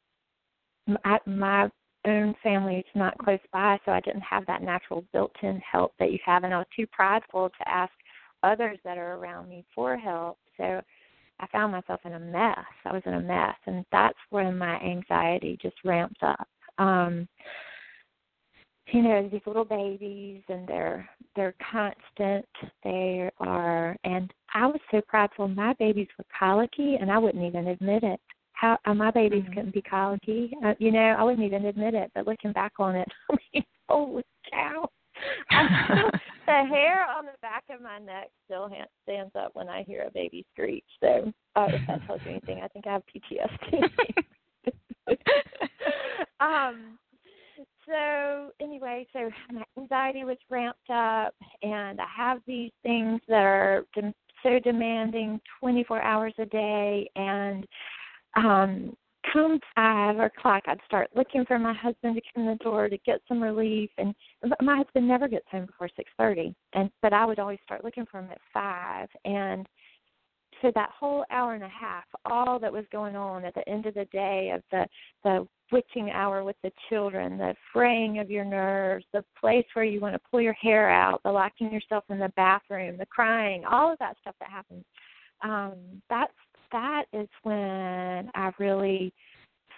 I, 1.04 1.18
my 1.24 1.70
own 2.06 2.34
family 2.42 2.76
is 2.76 2.84
not 2.94 3.16
close 3.16 3.38
by, 3.50 3.78
so 3.86 3.92
I 3.92 4.00
didn't 4.00 4.20
have 4.22 4.44
that 4.46 4.62
natural 4.62 5.04
built-in 5.14 5.60
help 5.60 5.94
that 5.98 6.12
you 6.12 6.18
have, 6.26 6.44
and 6.44 6.52
I 6.52 6.58
was 6.58 6.66
too 6.76 6.86
prideful 6.88 7.48
to 7.48 7.68
ask 7.68 7.92
others 8.42 8.78
that 8.84 8.98
are 8.98 9.14
around 9.14 9.48
me 9.48 9.64
for 9.74 9.96
help. 9.96 10.36
So 10.58 10.82
I 11.40 11.46
found 11.48 11.72
myself 11.72 12.00
in 12.04 12.12
a 12.12 12.20
mess. 12.20 12.58
I 12.84 12.92
was 12.92 13.02
in 13.06 13.14
a 13.14 13.20
mess, 13.20 13.56
and 13.66 13.84
that's 13.90 14.18
when 14.30 14.56
my 14.56 14.78
anxiety 14.80 15.58
just 15.60 15.76
ramped 15.84 16.22
up. 16.22 16.46
Um, 16.78 17.26
you 18.92 19.02
know 19.02 19.28
these 19.30 19.40
little 19.46 19.64
babies 19.64 20.42
and 20.48 20.66
they're 20.66 21.08
they're 21.36 21.54
constant 21.70 22.44
they 22.82 23.30
are 23.38 23.96
and 24.04 24.32
i 24.54 24.66
was 24.66 24.80
so 24.90 25.00
prideful 25.06 25.48
my 25.48 25.72
babies 25.74 26.08
were 26.18 26.24
colicky 26.36 26.96
and 27.00 27.10
i 27.10 27.18
wouldn't 27.18 27.44
even 27.44 27.68
admit 27.68 28.02
it 28.02 28.20
how 28.52 28.76
uh, 28.86 28.94
my 28.94 29.10
babies 29.10 29.42
mm-hmm. 29.44 29.52
couldn't 29.52 29.74
be 29.74 29.82
colicky 29.82 30.50
uh, 30.64 30.74
you 30.78 30.90
know 30.90 31.14
i 31.18 31.22
wouldn't 31.22 31.46
even 31.46 31.66
admit 31.66 31.94
it 31.94 32.10
but 32.14 32.26
looking 32.26 32.52
back 32.52 32.72
on 32.78 32.96
it 32.96 33.08
i 33.30 33.36
mean 33.54 33.64
holy 33.88 34.24
cow 34.50 34.88
still, 35.52 36.10
the 36.50 36.68
hair 36.68 37.06
on 37.08 37.24
the 37.26 37.32
back 37.42 37.64
of 37.70 37.80
my 37.80 37.98
neck 37.98 38.30
still 38.44 38.68
ha- 38.68 38.86
stands 39.02 39.32
up 39.34 39.50
when 39.54 39.68
i 39.68 39.82
hear 39.82 40.04
a 40.06 40.10
baby 40.10 40.44
screech 40.52 40.84
so 41.00 41.32
uh, 41.56 41.66
if 41.70 41.86
that 41.86 42.04
tells 42.06 42.20
you 42.24 42.30
anything 42.32 42.60
i 42.62 42.68
think 42.68 42.86
i 42.86 42.92
have 42.92 43.02
ptsd 43.14 43.90
um 46.40 46.98
so 47.90 48.50
anyway, 48.60 49.06
so 49.12 49.30
my 49.52 49.64
anxiety 49.78 50.24
was 50.24 50.36
ramped 50.48 50.90
up, 50.90 51.34
and 51.62 52.00
I 52.00 52.06
have 52.16 52.38
these 52.46 52.70
things 52.82 53.20
that 53.28 53.42
are 53.42 53.84
de- 53.94 54.14
so 54.42 54.58
demanding, 54.60 55.40
24 55.60 56.00
hours 56.02 56.34
a 56.38 56.46
day, 56.46 57.10
and 57.16 57.66
um 58.36 58.96
come 59.32 59.58
five 59.74 60.18
o'clock, 60.18 60.64
I'd 60.66 60.80
start 60.86 61.10
looking 61.14 61.44
for 61.44 61.58
my 61.58 61.74
husband 61.74 62.16
to 62.16 62.22
come 62.34 62.44
in 62.44 62.58
the 62.58 62.64
door 62.64 62.88
to 62.88 62.98
get 62.98 63.20
some 63.28 63.42
relief, 63.42 63.90
and 63.98 64.14
my 64.60 64.76
husband 64.76 65.06
never 65.06 65.28
gets 65.28 65.46
home 65.50 65.66
before 65.66 65.88
six 65.96 66.10
thirty, 66.18 66.54
and 66.72 66.90
but 67.02 67.12
I 67.12 67.24
would 67.24 67.38
always 67.38 67.58
start 67.64 67.84
looking 67.84 68.06
for 68.10 68.20
him 68.20 68.28
at 68.30 68.38
five, 68.52 69.08
and 69.24 69.66
so 70.62 70.70
that 70.74 70.90
whole 70.90 71.24
hour 71.30 71.54
and 71.54 71.64
a 71.64 71.68
half, 71.68 72.04
all 72.26 72.58
that 72.58 72.72
was 72.72 72.84
going 72.92 73.16
on 73.16 73.44
at 73.44 73.54
the 73.54 73.66
end 73.68 73.86
of 73.86 73.94
the 73.94 74.06
day 74.06 74.52
of 74.54 74.62
the 74.70 74.86
the 75.24 75.46
witching 75.72 76.10
hour 76.10 76.42
with 76.42 76.56
the 76.62 76.72
children, 76.88 77.38
the 77.38 77.54
fraying 77.72 78.18
of 78.18 78.30
your 78.30 78.44
nerves, 78.44 79.04
the 79.12 79.24
place 79.40 79.64
where 79.74 79.84
you 79.84 80.00
want 80.00 80.14
to 80.14 80.20
pull 80.30 80.40
your 80.40 80.52
hair 80.54 80.90
out, 80.90 81.22
the 81.22 81.30
locking 81.30 81.72
yourself 81.72 82.04
in 82.10 82.18
the 82.18 82.32
bathroom, 82.36 82.96
the 82.98 83.06
crying, 83.06 83.64
all 83.64 83.92
of 83.92 83.98
that 83.98 84.16
stuff 84.20 84.34
that 84.40 84.50
happens. 84.50 84.84
Um, 85.42 86.02
that's 86.10 86.32
that 86.72 87.04
is 87.12 87.28
when 87.42 88.30
I 88.34 88.50
really 88.58 89.12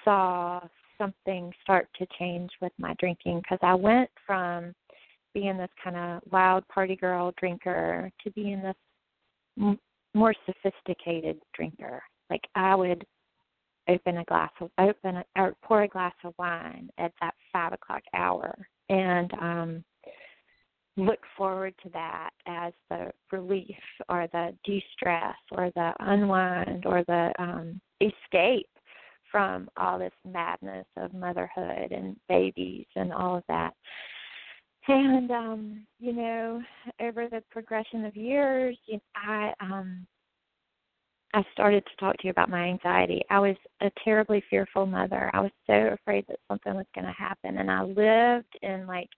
saw 0.05 0.61
something 0.98 1.52
start 1.62 1.88
to 1.98 2.07
change 2.18 2.50
with 2.61 2.72
my 2.78 2.94
drinking 2.98 3.40
because 3.40 3.59
I 3.62 3.74
went 3.74 4.11
from 4.26 4.72
being 5.35 5.57
this 5.57 5.70
kind 5.83 5.96
of 5.96 6.22
loud 6.33 6.66
party 6.68 6.96
girl 6.96 7.33
drinker 7.38 8.11
to 8.22 8.31
being 8.33 8.62
this 8.62 8.76
m- 9.59 9.78
more 10.14 10.35
sophisticated 10.46 11.38
drinker. 11.55 12.02
Like 12.31 12.42
I 12.55 12.74
would 12.74 13.05
open 13.88 14.18
a 14.18 14.24
glass 14.24 14.50
of 14.61 14.70
open 14.78 15.16
a, 15.16 15.24
or 15.37 15.55
pour 15.62 15.83
a 15.83 15.88
glass 15.88 16.14
of 16.24 16.35
wine 16.38 16.88
at 16.98 17.12
that 17.20 17.35
five 17.52 17.72
o'clock 17.72 18.02
hour 18.14 18.55
and 18.88 19.33
um 19.35 19.85
look 20.96 21.20
forward 21.37 21.74
to 21.83 21.88
that 21.90 22.31
as 22.46 22.72
the 22.90 23.11
relief 23.31 23.76
or 24.09 24.28
the 24.33 24.55
de-stress 24.64 25.37
or 25.52 25.70
the 25.74 25.92
unwind 26.00 26.85
or 26.87 27.02
the 27.07 27.33
um 27.38 27.81
escape 28.00 28.68
from 29.31 29.68
all 29.78 29.98
this 29.98 30.12
madness 30.31 30.87
of 30.98 31.14
motherhood 31.14 31.92
and 31.92 32.16
babies 32.28 32.87
and 32.96 33.12
all 33.12 33.37
of 33.37 33.44
that 33.48 33.72
and 34.88 35.31
um 35.31 35.87
you 35.98 36.12
know 36.12 36.61
over 37.00 37.26
the 37.28 37.42
progression 37.50 38.05
of 38.05 38.14
years 38.14 38.76
you 38.87 38.94
know, 38.94 39.00
i 39.16 39.52
um 39.61 40.07
I 41.35 41.42
started 41.52 41.83
to 41.87 41.96
talk 41.96 42.18
to 42.18 42.24
you 42.24 42.31
about 42.31 42.50
my 42.50 42.64
anxiety. 42.64 43.22
I 43.31 43.38
was 43.38 43.57
a 43.81 43.90
terribly 44.05 44.44
fearful 44.50 44.85
mother. 44.85 45.31
I 45.33 45.40
was 45.40 45.50
so 45.66 45.72
afraid 45.72 46.26
that 46.28 46.38
something 46.46 46.74
was 46.74 46.85
going 46.94 47.07
to 47.07 47.12
happen 47.12 47.57
and 47.57 47.70
I 47.70 47.83
lived 47.83 48.55
in 48.61 48.87
like 48.87 49.09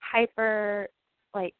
hyper 0.00 0.88
like 1.34 1.54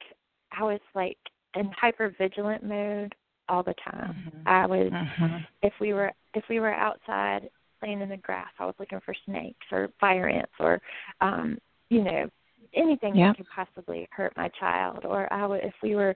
I 0.52 0.62
was 0.62 0.80
like 0.94 1.18
in 1.54 1.70
hyper 1.78 2.14
vigilant 2.18 2.64
mode 2.64 3.14
all 3.48 3.62
the 3.62 3.74
time. 3.84 4.14
Mm-hmm. 4.26 4.48
I 4.48 4.66
was 4.66 4.92
mm-hmm. 4.92 5.36
if 5.62 5.72
we 5.80 5.92
were 5.92 6.12
if 6.34 6.44
we 6.48 6.60
were 6.60 6.72
outside 6.72 7.48
playing 7.80 8.00
in 8.00 8.08
the 8.08 8.16
grass, 8.16 8.48
I 8.58 8.66
was 8.66 8.74
looking 8.78 9.00
for 9.04 9.14
snakes 9.24 9.66
or 9.70 9.88
fire 10.00 10.28
ants 10.28 10.52
or 10.58 10.80
um 11.20 11.58
you 11.90 12.02
know 12.02 12.28
anything 12.74 13.16
yeah. 13.16 13.28
that 13.28 13.36
could 13.36 13.46
possibly 13.54 14.08
hurt 14.10 14.36
my 14.36 14.50
child 14.60 15.04
or 15.04 15.32
I 15.32 15.46
would 15.46 15.64
if 15.64 15.74
we 15.82 15.94
were 15.94 16.14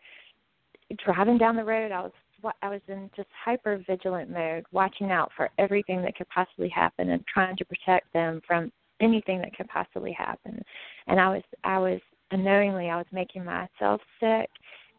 driving 1.05 1.39
down 1.39 1.57
the 1.57 1.65
road, 1.65 1.93
I 1.93 2.01
was 2.03 2.13
I 2.61 2.69
was 2.69 2.81
in 2.89 3.09
just 3.15 3.29
hyper 3.45 3.83
vigilant 3.87 4.31
mode, 4.31 4.65
watching 4.73 5.11
out 5.11 5.31
for 5.37 5.49
everything 5.59 6.03
that 6.03 6.17
could 6.17 6.29
possibly 6.29 6.69
happen 6.69 7.11
and 7.11 7.25
trying 7.27 7.57
to 7.57 7.65
protect 7.65 8.13
them 8.13 8.41
from 8.47 8.73
anything 9.01 9.41
that 9.41 9.57
could 9.57 9.69
possibly 9.69 10.13
happen. 10.13 10.63
And 11.07 11.21
I 11.21 11.29
was 11.29 11.43
I 11.65 11.79
was 11.79 12.01
unknowingly 12.33 12.91
I 12.91 12.97
was 12.97 13.07
making 13.13 13.45
myself 13.45 14.01
sick, 14.21 14.51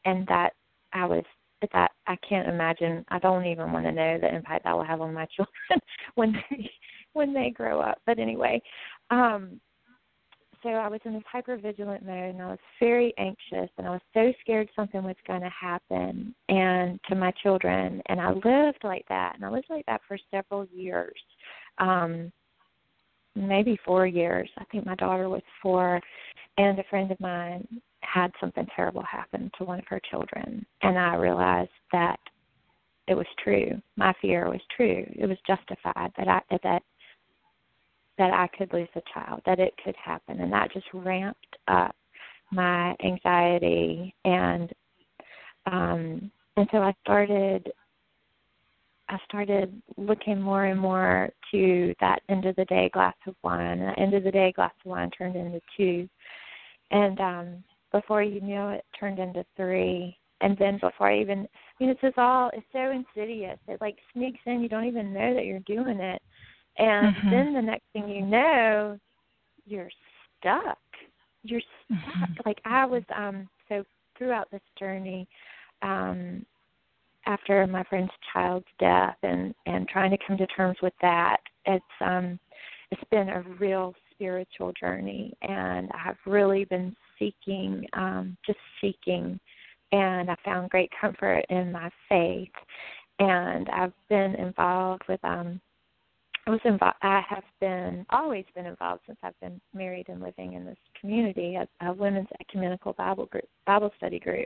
and 0.05 0.25
that 0.27 0.51
I 0.93 1.05
was 1.05 1.23
that 1.71 1.91
I 2.07 2.17
can't 2.27 2.49
imagine. 2.49 3.05
I 3.09 3.19
don't 3.19 3.45
even 3.45 3.71
want 3.71 3.85
to 3.85 3.91
know 3.91 4.17
the 4.19 4.33
impact 4.33 4.65
that 4.65 4.75
will 4.75 4.83
have 4.83 5.01
on 5.01 5.13
my 5.13 5.25
children 5.35 5.81
when 6.15 6.33
they 6.49 6.69
when 7.13 7.33
they 7.33 7.49
grow 7.49 7.79
up. 7.79 7.99
But 8.05 8.19
anyway, 8.19 8.61
um, 9.09 9.59
so 10.63 10.69
I 10.69 10.87
was 10.87 11.01
in 11.03 11.13
this 11.13 11.23
hyper 11.29 11.57
vigilant 11.57 12.05
mode 12.05 12.33
and 12.33 12.41
I 12.41 12.47
was 12.47 12.59
very 12.79 13.13
anxious 13.17 13.69
and 13.77 13.85
I 13.85 13.89
was 13.89 14.01
so 14.13 14.31
scared 14.39 14.69
something 14.75 15.03
was 15.03 15.15
going 15.27 15.41
to 15.41 15.49
happen 15.49 16.33
and 16.47 16.99
to 17.09 17.15
my 17.15 17.31
children 17.43 18.01
and 18.07 18.19
I 18.19 18.31
lived 18.31 18.79
like 18.83 19.05
that 19.09 19.33
and 19.35 19.45
I 19.45 19.49
lived 19.49 19.67
like 19.69 19.85
that 19.87 20.01
for 20.07 20.17
several 20.31 20.65
years. 20.73 21.19
Um 21.79 22.31
maybe 23.35 23.77
4 23.85 24.05
years. 24.07 24.49
I 24.57 24.63
think 24.65 24.85
my 24.85 24.95
daughter 24.95 25.29
was 25.29 25.41
4 25.61 25.99
and 26.57 26.77
a 26.79 26.83
friend 26.89 27.11
of 27.11 27.19
mine 27.19 27.67
had 28.01 28.31
something 28.39 28.67
terrible 28.75 29.03
happen 29.03 29.49
to 29.57 29.63
one 29.63 29.79
of 29.79 29.87
her 29.87 29.99
children 30.11 30.65
and 30.81 30.97
I 30.99 31.15
realized 31.15 31.71
that 31.91 32.19
it 33.07 33.15
was 33.15 33.25
true. 33.43 33.81
My 33.97 34.13
fear 34.21 34.49
was 34.49 34.61
true. 34.75 35.05
It 35.15 35.27
was 35.27 35.37
justified 35.45 36.11
that 36.17 36.27
I 36.27 36.41
that 36.63 36.83
that 38.17 38.31
I 38.33 38.47
could 38.55 38.71
lose 38.71 38.87
a 38.95 39.01
child, 39.13 39.41
that 39.45 39.59
it 39.59 39.73
could 39.83 39.95
happen, 39.95 40.39
and 40.39 40.53
that 40.53 40.71
just 40.71 40.85
ramped 40.93 41.57
up 41.67 41.95
my 42.51 42.95
anxiety 43.03 44.13
and 44.25 44.71
um 45.65 46.31
and 46.55 46.67
so 46.71 46.77
I 46.77 46.93
started 47.01 47.71
I 49.09 49.17
started 49.25 49.81
looking 49.97 50.41
more 50.41 50.65
and 50.65 50.79
more 50.79 51.29
to 51.51 51.93
that 51.99 52.21
end 52.29 52.45
of 52.45 52.55
the 52.55 52.65
day 52.65 52.89
glass 52.93 53.15
of 53.27 53.35
wine. 53.43 53.79
And 53.79 53.81
that 53.89 53.99
end 53.99 54.13
of 54.13 54.23
the 54.23 54.31
day 54.31 54.51
glass 54.51 54.73
of 54.85 54.89
wine 54.89 55.11
turned 55.11 55.35
into 55.35 55.59
two. 55.75 56.07
And 56.91 57.19
um 57.19 57.63
before 57.91 58.23
you 58.23 58.41
knew 58.41 58.69
it 58.69 58.85
turned 58.99 59.19
into 59.19 59.45
three. 59.55 60.17
And 60.41 60.57
then 60.57 60.77
before 60.79 61.11
I 61.11 61.19
even 61.19 61.39
I 61.39 61.83
mean 61.83 61.89
it's 61.89 62.01
just 62.01 62.17
all 62.17 62.49
it's 62.53 62.65
so 62.71 62.91
insidious. 62.91 63.59
It 63.67 63.81
like 63.81 63.97
sneaks 64.13 64.39
in, 64.45 64.61
you 64.61 64.69
don't 64.69 64.85
even 64.87 65.13
know 65.13 65.33
that 65.33 65.45
you're 65.45 65.59
doing 65.59 65.99
it. 65.99 66.21
And 66.77 67.15
mm-hmm. 67.15 67.29
then 67.29 67.53
the 67.53 67.61
next 67.61 67.85
thing 67.93 68.07
you 68.07 68.25
know, 68.25 68.97
you're 69.65 69.91
stuck. 70.39 70.79
You're 71.43 71.61
stuck. 71.85 71.99
Mm-hmm. 71.99 72.33
Like 72.45 72.59
I 72.65 72.85
was 72.85 73.03
um 73.15 73.49
so 73.67 73.83
throughout 74.17 74.49
this 74.49 74.61
journey, 74.79 75.27
um 75.81 76.45
after 77.25 77.65
my 77.67 77.83
friend's 77.83 78.11
child's 78.31 78.65
death 78.79 79.17
and 79.23 79.53
and 79.65 79.87
trying 79.87 80.11
to 80.11 80.17
come 80.25 80.37
to 80.37 80.47
terms 80.47 80.77
with 80.81 80.93
that, 81.01 81.37
it's 81.65 81.85
um 82.01 82.39
it's 82.91 83.03
been 83.11 83.29
a 83.29 83.41
real 83.59 83.93
spiritual 84.11 84.71
journey 84.79 85.33
and 85.41 85.89
I've 85.93 86.17
really 86.25 86.65
been 86.65 86.95
seeking 87.17 87.85
um 87.93 88.37
just 88.45 88.59
seeking 88.81 89.39
and 89.91 90.29
I 90.29 90.35
found 90.43 90.69
great 90.69 90.91
comfort 90.99 91.45
in 91.49 91.71
my 91.71 91.89
faith 92.09 92.49
and 93.19 93.69
I've 93.69 93.93
been 94.09 94.35
involved 94.35 95.03
with 95.07 95.23
um 95.23 95.59
I 96.45 96.49
was 96.49 96.59
involved. 96.65 96.97
I 97.01 97.21
have 97.29 97.43
been 97.61 98.05
always 98.09 98.43
been 98.53 98.65
involved 98.65 99.03
since 99.07 99.17
I've 99.23 99.39
been 99.39 99.61
married 99.73 100.09
and 100.09 100.21
living 100.21 100.53
in 100.53 100.65
this 100.65 100.77
community, 100.99 101.55
a, 101.55 101.67
a 101.87 101.93
women's 101.93 102.27
ecumenical 102.41 102.91
Bible 102.93 103.27
group, 103.27 103.47
Bible 103.65 103.91
study 103.95 104.19
group, 104.19 104.45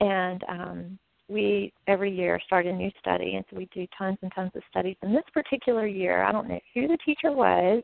and 0.00 0.42
um, 0.48 0.98
we 1.28 1.72
every 1.86 2.14
year 2.14 2.40
start 2.46 2.66
a 2.66 2.72
new 2.72 2.90
study, 3.00 3.34
and 3.34 3.44
so 3.50 3.56
we 3.56 3.68
do 3.74 3.86
tons 3.96 4.18
and 4.22 4.32
tons 4.34 4.52
of 4.54 4.62
studies. 4.70 4.96
And 5.02 5.14
this 5.14 5.24
particular 5.32 5.86
year, 5.86 6.22
I 6.22 6.32
don't 6.32 6.48
know 6.48 6.60
who 6.74 6.88
the 6.88 6.98
teacher 7.04 7.32
was, 7.32 7.82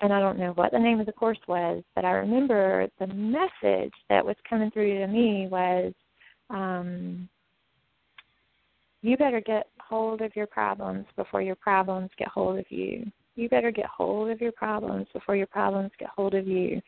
and 0.00 0.12
I 0.12 0.20
don't 0.20 0.38
know 0.38 0.52
what 0.52 0.72
the 0.72 0.78
name 0.78 1.00
of 1.00 1.06
the 1.06 1.12
course 1.12 1.40
was, 1.48 1.82
but 1.94 2.04
I 2.04 2.12
remember 2.12 2.88
the 2.98 3.08
message 3.08 3.92
that 4.08 4.24
was 4.24 4.36
coming 4.48 4.70
through 4.70 4.98
to 4.98 5.06
me 5.06 5.48
was. 5.50 5.92
Um, 6.50 7.28
you 9.02 9.16
better 9.16 9.40
get 9.40 9.66
hold 9.80 10.20
of 10.20 10.34
your 10.36 10.46
problems 10.46 11.06
before 11.16 11.40
your 11.42 11.54
problems 11.56 12.10
get 12.18 12.28
hold 12.28 12.58
of 12.58 12.66
you. 12.70 13.10
You 13.36 13.48
better 13.48 13.70
get 13.70 13.86
hold 13.86 14.30
of 14.30 14.40
your 14.40 14.52
problems 14.52 15.06
before 15.12 15.36
your 15.36 15.46
problems 15.46 15.90
get 15.98 16.10
hold 16.10 16.34
of 16.34 16.46
you. 16.46 16.80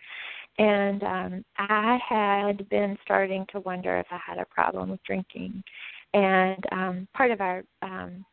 And 0.58 1.02
um 1.02 1.44
I 1.58 1.98
had 2.06 2.68
been 2.68 2.98
starting 3.04 3.46
to 3.52 3.60
wonder 3.60 3.98
if 3.98 4.06
I 4.10 4.18
had 4.24 4.38
a 4.38 4.44
problem 4.46 4.90
with 4.90 5.02
drinking. 5.04 5.62
And 6.14 6.64
um 6.72 7.08
part 7.14 7.30
of 7.30 7.40
our 7.40 7.62
um 7.80 8.24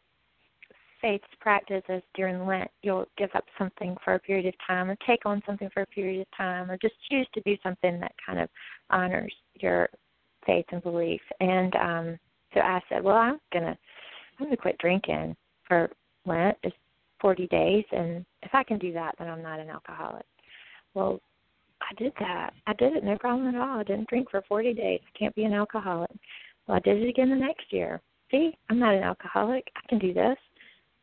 faith's 1.01 1.23
practice 1.39 1.83
is 1.87 2.03
during 2.13 2.45
Lent 2.45 2.69
you'll 2.83 3.05
give 3.17 3.29
up 3.33 3.45
something 3.57 3.95
for 4.03 4.15
a 4.15 4.19
period 4.19 4.47
of 4.47 4.53
time 4.67 4.89
or 4.89 4.97
take 5.07 5.25
on 5.25 5.41
something 5.45 5.69
for 5.73 5.83
a 5.83 5.87
period 5.87 6.21
of 6.21 6.27
time 6.35 6.69
or 6.69 6.77
just 6.77 6.95
choose 7.09 7.27
to 7.33 7.41
do 7.41 7.55
something 7.63 7.99
that 8.01 8.11
kind 8.25 8.39
of 8.39 8.49
honors 8.89 9.33
your 9.55 9.87
faith 10.45 10.65
and 10.71 10.83
belief. 10.83 11.21
And 11.39 11.75
um 11.75 12.19
so 12.53 12.59
I 12.59 12.81
said, 12.89 13.03
Well 13.03 13.15
I'm 13.15 13.39
gonna 13.53 13.77
I'm 14.39 14.45
gonna 14.45 14.57
quit 14.57 14.77
drinking 14.79 15.37
for 15.65 15.89
Lent. 16.25 16.57
It's 16.63 16.75
forty 17.21 17.47
days 17.47 17.85
and 17.93 18.25
if 18.41 18.53
I 18.53 18.63
can 18.63 18.77
do 18.77 18.91
that 18.91 19.15
then 19.17 19.29
I'm 19.29 19.41
not 19.41 19.61
an 19.61 19.69
alcoholic. 19.69 20.25
Well, 20.93 21.21
I 21.89 21.93
did 21.95 22.13
that. 22.19 22.53
I 22.67 22.73
did 22.73 22.95
it 22.95 23.03
no 23.03 23.17
problem 23.17 23.47
at 23.53 23.59
all. 23.59 23.79
I 23.79 23.83
didn't 23.83 24.09
drink 24.09 24.29
for 24.29 24.43
forty 24.47 24.73
days. 24.73 25.01
I 25.03 25.17
can't 25.17 25.35
be 25.35 25.43
an 25.43 25.53
alcoholic. 25.53 26.11
Well 26.67 26.77
I 26.77 26.79
did 26.79 27.01
it 27.01 27.09
again 27.09 27.29
the 27.29 27.35
next 27.35 27.71
year. 27.71 28.01
See, 28.31 28.55
I'm 28.69 28.79
not 28.79 28.93
an 28.93 29.03
alcoholic. 29.03 29.67
I 29.75 29.81
can 29.89 29.99
do 29.99 30.13
this. 30.13 30.37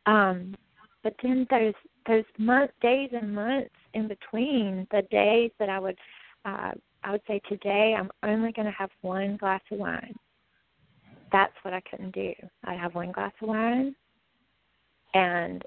Um, 0.05 0.55
but 1.03 1.13
then 1.21 1.45
those 1.49 1.73
those 2.07 2.23
month 2.37 2.71
days 2.81 3.09
and 3.13 3.35
months 3.35 3.75
in 3.93 4.07
between 4.07 4.87
the 4.91 5.01
days 5.11 5.51
that 5.59 5.69
I 5.69 5.79
would 5.79 5.97
uh, 6.45 6.71
I 7.03 7.11
would 7.11 7.21
say 7.27 7.41
today 7.49 7.95
I'm 7.97 8.11
only 8.23 8.51
going 8.51 8.65
to 8.65 8.71
have 8.71 8.89
one 9.01 9.37
glass 9.37 9.61
of 9.71 9.79
wine. 9.79 10.15
That's 11.31 11.53
what 11.63 11.73
I 11.73 11.81
couldn't 11.81 12.15
do. 12.15 12.33
I'd 12.63 12.79
have 12.79 12.95
one 12.95 13.11
glass 13.11 13.33
of 13.41 13.49
wine, 13.49 13.93
and 15.13 15.63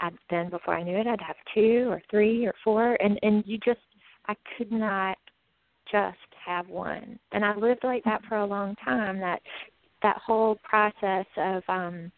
I'd, 0.00 0.14
then 0.30 0.50
before 0.50 0.74
I 0.74 0.82
knew 0.82 0.96
it, 0.96 1.06
I'd 1.06 1.20
have 1.20 1.36
two 1.54 1.86
or 1.88 2.02
three 2.10 2.46
or 2.46 2.54
four, 2.62 2.96
and 3.00 3.18
and 3.22 3.42
you 3.46 3.58
just 3.58 3.80
I 4.26 4.34
could 4.56 4.72
not 4.72 5.16
just 5.90 6.16
have 6.44 6.68
one. 6.68 7.18
And 7.32 7.44
I 7.44 7.56
lived 7.56 7.84
like 7.84 8.04
that 8.04 8.22
for 8.28 8.36
a 8.38 8.46
long 8.46 8.74
time. 8.84 9.18
That 9.20 9.40
that 10.02 10.18
whole 10.24 10.58
process 10.62 11.26
of 11.36 11.62
um 11.68 12.12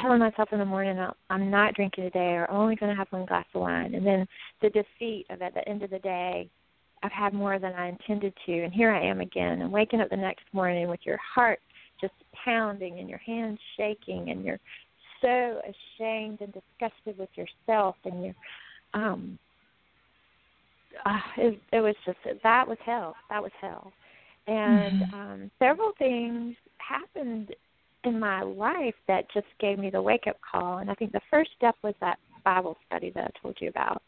telling 0.00 0.20
myself 0.20 0.48
in 0.52 0.58
the 0.58 0.64
morning 0.64 0.98
I'm 1.30 1.50
not 1.50 1.74
drinking 1.74 2.04
today 2.04 2.34
or 2.34 2.46
I'm 2.50 2.56
only 2.56 2.76
going 2.76 2.90
to 2.90 2.96
have 2.96 3.08
one 3.10 3.26
glass 3.26 3.46
of 3.54 3.60
wine, 3.60 3.94
and 3.94 4.06
then 4.06 4.26
the 4.62 4.70
defeat 4.70 5.26
of 5.30 5.42
at 5.42 5.54
the 5.54 5.68
end 5.68 5.82
of 5.82 5.90
the 5.90 5.98
day, 5.98 6.48
I've 7.02 7.12
had 7.12 7.32
more 7.32 7.58
than 7.58 7.74
I 7.74 7.88
intended 7.88 8.34
to, 8.46 8.64
and 8.64 8.72
here 8.72 8.90
I 8.90 9.04
am 9.04 9.20
again, 9.20 9.62
and 9.62 9.72
waking 9.72 10.00
up 10.00 10.10
the 10.10 10.16
next 10.16 10.44
morning 10.52 10.88
with 10.88 11.00
your 11.04 11.18
heart 11.34 11.60
just 12.00 12.14
pounding 12.44 13.00
and 13.00 13.08
your 13.08 13.18
hands 13.18 13.58
shaking, 13.76 14.30
and 14.30 14.44
you're 14.44 14.60
so 15.20 15.60
ashamed 15.64 16.40
and 16.40 16.52
disgusted 16.52 17.18
with 17.18 17.30
yourself, 17.34 17.96
and 18.04 18.24
you're 18.24 18.34
um 18.94 19.38
uh, 21.04 21.20
it, 21.36 21.60
it 21.72 21.80
was 21.80 21.94
just 22.04 22.18
that 22.42 22.66
was 22.66 22.78
hell. 22.84 23.14
That 23.30 23.42
was 23.42 23.52
hell, 23.60 23.92
and 24.46 25.02
mm-hmm. 25.02 25.14
um 25.14 25.50
several 25.58 25.92
things 25.98 26.56
happened 26.78 27.54
in 28.04 28.18
my 28.18 28.42
life 28.42 28.94
that 29.06 29.30
just 29.32 29.46
gave 29.60 29.78
me 29.78 29.90
the 29.90 30.00
wake 30.00 30.26
up 30.28 30.36
call. 30.40 30.78
And 30.78 30.90
I 30.90 30.94
think 30.94 31.12
the 31.12 31.20
first 31.30 31.50
step 31.56 31.74
was 31.82 31.94
that 32.00 32.18
Bible 32.44 32.76
study 32.86 33.10
that 33.14 33.24
I 33.24 33.40
told 33.42 33.56
you 33.60 33.68
about. 33.68 34.02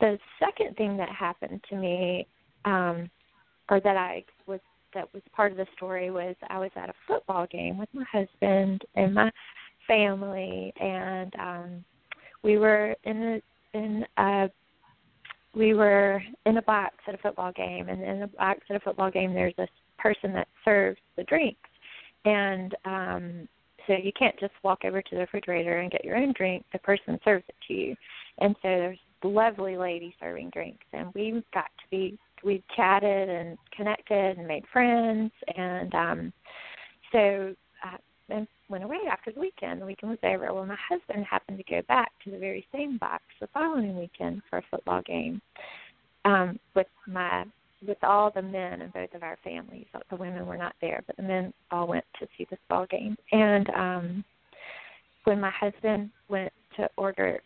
The 0.00 0.18
second 0.38 0.76
thing 0.76 0.96
that 0.96 1.08
happened 1.08 1.62
to 1.68 1.76
me, 1.76 2.26
um, 2.64 3.10
or 3.70 3.80
that 3.80 3.96
I 3.96 4.24
was 4.46 4.60
that 4.94 5.12
was 5.12 5.22
part 5.34 5.52
of 5.52 5.58
the 5.58 5.66
story 5.76 6.10
was 6.10 6.34
I 6.48 6.58
was 6.58 6.70
at 6.76 6.88
a 6.88 6.94
football 7.06 7.46
game 7.46 7.78
with 7.78 7.88
my 7.92 8.04
husband 8.10 8.82
and 8.96 9.14
my 9.14 9.30
family 9.90 10.72
and 10.80 11.34
um 11.40 11.84
we 12.44 12.58
were 12.58 12.94
in 13.02 13.22
a 13.22 13.76
in 13.76 14.06
a 14.18 14.48
we 15.54 15.74
were 15.74 16.22
in 16.46 16.58
a 16.58 16.62
box 16.62 16.94
at 17.08 17.14
a 17.14 17.18
football 17.18 17.50
game 17.52 17.88
and 17.88 18.00
in 18.02 18.22
a 18.22 18.26
box 18.28 18.60
at 18.70 18.76
a 18.76 18.80
football 18.80 19.10
game 19.10 19.34
there's 19.34 19.56
this 19.56 19.68
person 19.98 20.32
that 20.32 20.48
serves 20.64 21.00
the 21.16 21.24
drinks. 21.24 21.68
And 22.24 22.74
um 22.84 23.48
so 23.86 23.94
you 23.94 24.12
can't 24.16 24.38
just 24.38 24.52
walk 24.62 24.84
over 24.84 25.02
to 25.02 25.10
the 25.10 25.22
refrigerator 25.22 25.78
and 25.78 25.90
get 25.90 26.04
your 26.04 26.16
own 26.16 26.32
drink. 26.36 26.64
The 26.72 26.78
person 26.78 27.18
serves 27.24 27.44
it 27.48 27.56
to 27.66 27.74
you. 27.74 27.96
And 28.38 28.54
so 28.62 28.68
there's 28.68 28.98
lovely 29.24 29.76
lady 29.76 30.14
serving 30.20 30.50
drinks 30.50 30.86
and 30.92 31.12
we 31.14 31.42
got 31.52 31.64
to 31.64 31.90
be 31.90 32.18
we 32.44 32.62
chatted 32.74 33.28
and 33.28 33.58
connected 33.76 34.38
and 34.38 34.46
made 34.46 34.64
friends. 34.72 35.32
And 35.56 35.94
um 35.94 36.32
so 37.10 37.54
uh 37.84 37.96
and 38.28 38.46
went 38.70 38.84
away 38.84 38.98
after 39.10 39.32
the 39.32 39.40
weekend 39.40 39.82
the 39.82 39.86
weekend 39.86 40.10
was 40.10 40.18
over 40.22 40.52
well 40.54 40.64
my 40.64 40.76
husband 40.88 41.24
happened 41.24 41.58
to 41.58 41.64
go 41.64 41.82
back 41.88 42.10
to 42.24 42.30
the 42.30 42.38
very 42.38 42.66
same 42.72 42.96
box 42.98 43.22
the 43.40 43.48
following 43.48 43.98
weekend 43.98 44.40
for 44.48 44.58
a 44.58 44.64
football 44.70 45.02
game 45.02 45.42
um 46.24 46.58
with 46.74 46.86
my 47.06 47.44
with 47.86 48.02
all 48.02 48.30
the 48.30 48.42
men 48.42 48.82
in 48.82 48.90
both 48.90 49.12
of 49.14 49.22
our 49.22 49.38
families. 49.42 49.86
The 50.10 50.16
women 50.16 50.46
were 50.46 50.56
not 50.56 50.74
there, 50.80 51.02
but 51.06 51.16
the 51.16 51.22
men 51.22 51.52
all 51.70 51.86
went 51.86 52.04
to 52.18 52.26
see 52.36 52.46
this 52.50 52.58
ball 52.68 52.86
game. 52.90 53.16
And 53.32 53.70
um 53.70 54.24
when 55.24 55.40
my 55.40 55.50
husband 55.50 56.10
went 56.28 56.52
to 56.76 56.88
order 56.96 57.40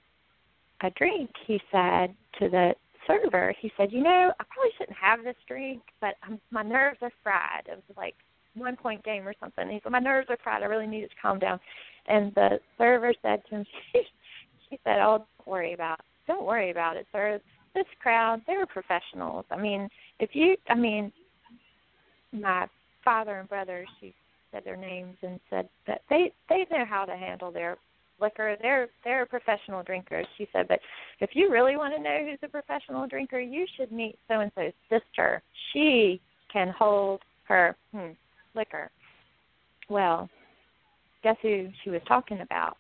a 0.83 0.91
drink, 0.91 1.31
he 1.47 1.61
said 1.73 2.15
to 2.39 2.49
the 2.49 2.75
server, 3.07 3.55
he 3.61 3.71
said, 3.77 3.93
"You 3.93 4.03
know, 4.03 4.33
I 4.39 4.45
probably 4.51 4.71
shouldn't 4.79 4.97
have 4.97 5.25
this 5.25 5.37
drink, 5.47 5.83
but 6.01 6.15
I'm, 6.23 6.41
my 6.51 6.63
nerves 6.63 6.99
are 7.03 7.13
fried." 7.23 7.67
It 7.67 7.83
was 7.89 7.97
like 7.97 8.15
one 8.55 8.77
point 8.77 9.05
game 9.05 9.27
or 9.27 9.35
something. 9.41 9.69
He 9.69 9.81
said, 9.83 9.93
"My 9.93 9.99
nerves 9.99 10.29
are 10.31 10.39
fried. 10.43 10.63
I 10.63 10.67
really 10.67 10.87
need 10.87 11.05
it 11.05 11.11
to 11.11 11.17
calm 11.21 11.39
down." 11.39 11.61
And 12.07 12.35
the 12.35 12.61
server 12.79 13.13
said 13.23 13.43
to 13.49 13.57
him, 13.57 13.67
"She, 13.93 14.03
she 14.71 14.79
said, 14.85 14.99
oh, 15.01 15.19
don't 15.19 15.49
worry 15.49 15.73
about, 15.73 15.99
it. 16.01 16.05
don't 16.27 16.45
worry 16.45 16.71
about 16.71 16.97
it, 16.97 17.07
sir 17.13 17.41
this 17.75 17.85
crowd, 18.01 18.41
they're 18.47 18.67
professionals. 18.67 19.45
I 19.51 19.57
mean, 19.57 19.89
if 20.21 20.31
you, 20.33 20.57
I 20.69 20.75
mean, 20.75 21.13
my 22.33 22.67
father 23.05 23.39
and 23.41 23.49
brother, 23.49 23.85
she 24.01 24.15
said 24.53 24.63
their 24.65 24.77
names 24.77 25.17
and 25.23 25.41
said 25.51 25.69
that 25.87 26.03
they 26.09 26.33
they 26.49 26.67
know 26.71 26.85
how 26.89 27.05
to 27.05 27.17
handle 27.17 27.51
their 27.51 27.77
liquor. 28.21 28.57
They're 28.61 28.89
they're 29.05 29.27
professional 29.27 29.83
drinkers. 29.83 30.27
She 30.39 30.49
said, 30.53 30.69
but 30.69 30.81
if 31.21 31.31
you 31.35 31.51
really 31.51 31.77
want 31.77 31.95
to 31.95 32.03
know 32.03 32.21
who's 32.25 32.39
a 32.43 32.49
professional 32.49 33.07
drinker, 33.07 33.41
you 33.41 33.67
should 33.77 33.93
meet 33.93 34.17
so 34.29 34.41
and 34.41 34.53
so's 34.55 34.73
sister. 34.89 35.43
She 35.73 36.21
can 36.53 36.73
hold 36.77 37.21
her 37.45 37.77
hmm, 37.93 38.13
liquor. 38.55 38.91
Well, 39.89 40.29
guess 41.23 41.37
who 41.43 41.69
she 41.83 41.91
was 41.91 42.01
talking 42.07 42.41
about? 42.41 42.77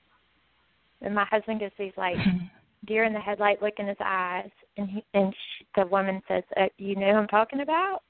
And 1.00 1.14
my 1.14 1.24
husband 1.24 1.60
gets 1.60 1.74
these 1.78 1.92
like 1.96 2.16
deer 2.86 3.04
in 3.04 3.12
the 3.12 3.20
headlight 3.20 3.62
look 3.62 3.74
in 3.78 3.88
his 3.88 3.96
eyes, 4.04 4.50
and 4.76 4.88
he 4.88 5.04
and 5.14 5.32
she, 5.32 5.66
the 5.76 5.86
woman 5.86 6.22
says, 6.28 6.42
uh, 6.56 6.66
"You 6.78 6.96
know 6.96 7.12
who 7.12 7.18
I'm 7.18 7.28
talking 7.28 7.60
about?" 7.60 8.00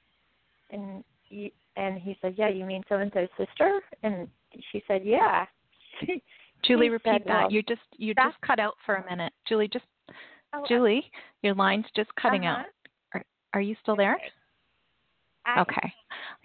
And 0.71 1.03
you, 1.29 1.51
and 1.77 1.99
he 1.99 2.17
said, 2.21 2.35
"Yeah, 2.37 2.49
you 2.49 2.65
mean 2.65 2.83
so 2.89 2.97
and 2.97 3.11
so's 3.13 3.29
sister?" 3.37 3.81
And 4.03 4.29
she 4.73 4.83
said, 4.87 5.03
"Yeah." 5.05 5.47
Julie, 6.65 6.89
repeat 6.89 7.13
said, 7.13 7.23
that. 7.27 7.43
well, 7.43 7.53
you 7.53 7.63
just 7.63 7.83
you 7.97 8.15
just 8.15 8.41
cut 8.45 8.59
out 8.59 8.75
for 8.87 8.97
a 8.97 9.11
minute. 9.11 9.33
Julie, 9.47 9.69
just 9.69 9.85
oh, 10.55 10.65
Julie, 10.69 11.11
your 11.43 11.55
line's 11.55 11.87
just 11.95 12.15
cutting 12.21 12.47
uh-huh. 12.47 12.61
out. 12.61 12.67
Are, 13.15 13.25
are 13.55 13.61
you 13.61 13.77
still 13.83 13.97
there? 13.97 14.19
I, 15.47 15.61
Okay. 15.61 15.93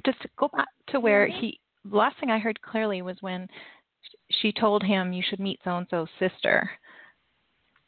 Just 0.05 0.19
go 0.37 0.47
back 0.49 0.67
to 0.87 0.99
where 0.99 1.27
Mhm. 1.27 1.39
he. 1.39 1.59
Last 1.85 2.17
thing 2.19 2.29
I 2.31 2.39
heard 2.39 2.61
clearly 2.61 3.01
was 3.01 3.21
when 3.21 3.49
she 4.29 4.51
told 4.51 4.83
him 4.83 5.13
you 5.13 5.21
should 5.23 5.39
meet 5.39 5.59
so 5.63 5.77
and 5.77 5.87
so's 5.89 6.09
sister. 6.19 6.69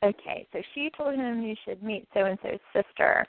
okay, 0.04 0.48
so 0.52 0.62
she 0.74 0.90
told 0.92 1.16
him 1.16 1.44
you 1.44 1.56
should 1.64 1.84
meet 1.84 2.08
so 2.14 2.26
and 2.26 2.40
so's 2.42 2.60
sister, 2.74 3.26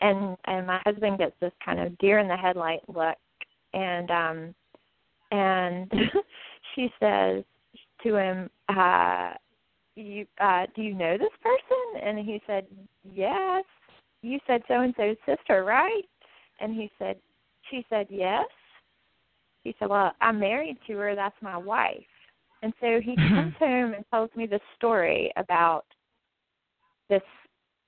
and 0.00 0.36
and 0.44 0.66
my 0.66 0.78
husband 0.84 1.18
gets 1.18 1.38
this 1.40 1.52
kind 1.64 1.80
of 1.80 1.96
deer 1.98 2.18
in 2.18 2.28
the 2.28 2.36
headlight 2.36 2.80
look, 2.88 3.18
and 3.74 4.10
um, 4.10 4.54
and 5.30 5.90
she 6.74 6.92
says 7.00 7.44
to 8.02 8.16
him, 8.16 8.50
uh, 8.68 9.34
"You 9.96 10.26
uh, 10.40 10.66
do 10.74 10.82
you 10.82 10.94
know 10.94 11.18
this 11.18 11.32
person?" 11.42 12.02
And 12.02 12.18
he 12.18 12.40
said, 12.46 12.66
"Yes." 13.04 13.64
You 14.22 14.38
said 14.46 14.62
so 14.68 14.82
and 14.82 14.94
so's 14.96 15.16
sister, 15.26 15.64
right? 15.64 16.04
And 16.60 16.72
he 16.74 16.88
said, 16.96 17.16
she 17.72 17.84
said 17.88 18.06
yes. 18.10 18.46
He 19.64 19.74
said, 19.78 19.88
well, 19.88 20.12
I'm 20.20 20.38
married 20.38 20.76
to 20.86 20.96
her. 20.98 21.14
That's 21.14 21.34
my 21.40 21.56
wife. 21.56 22.04
And 22.62 22.72
so 22.80 23.00
he 23.02 23.16
comes 23.16 23.54
home 23.58 23.94
and 23.94 24.04
tells 24.10 24.30
me 24.36 24.46
this 24.46 24.60
story 24.76 25.32
about 25.36 25.84
this 27.08 27.22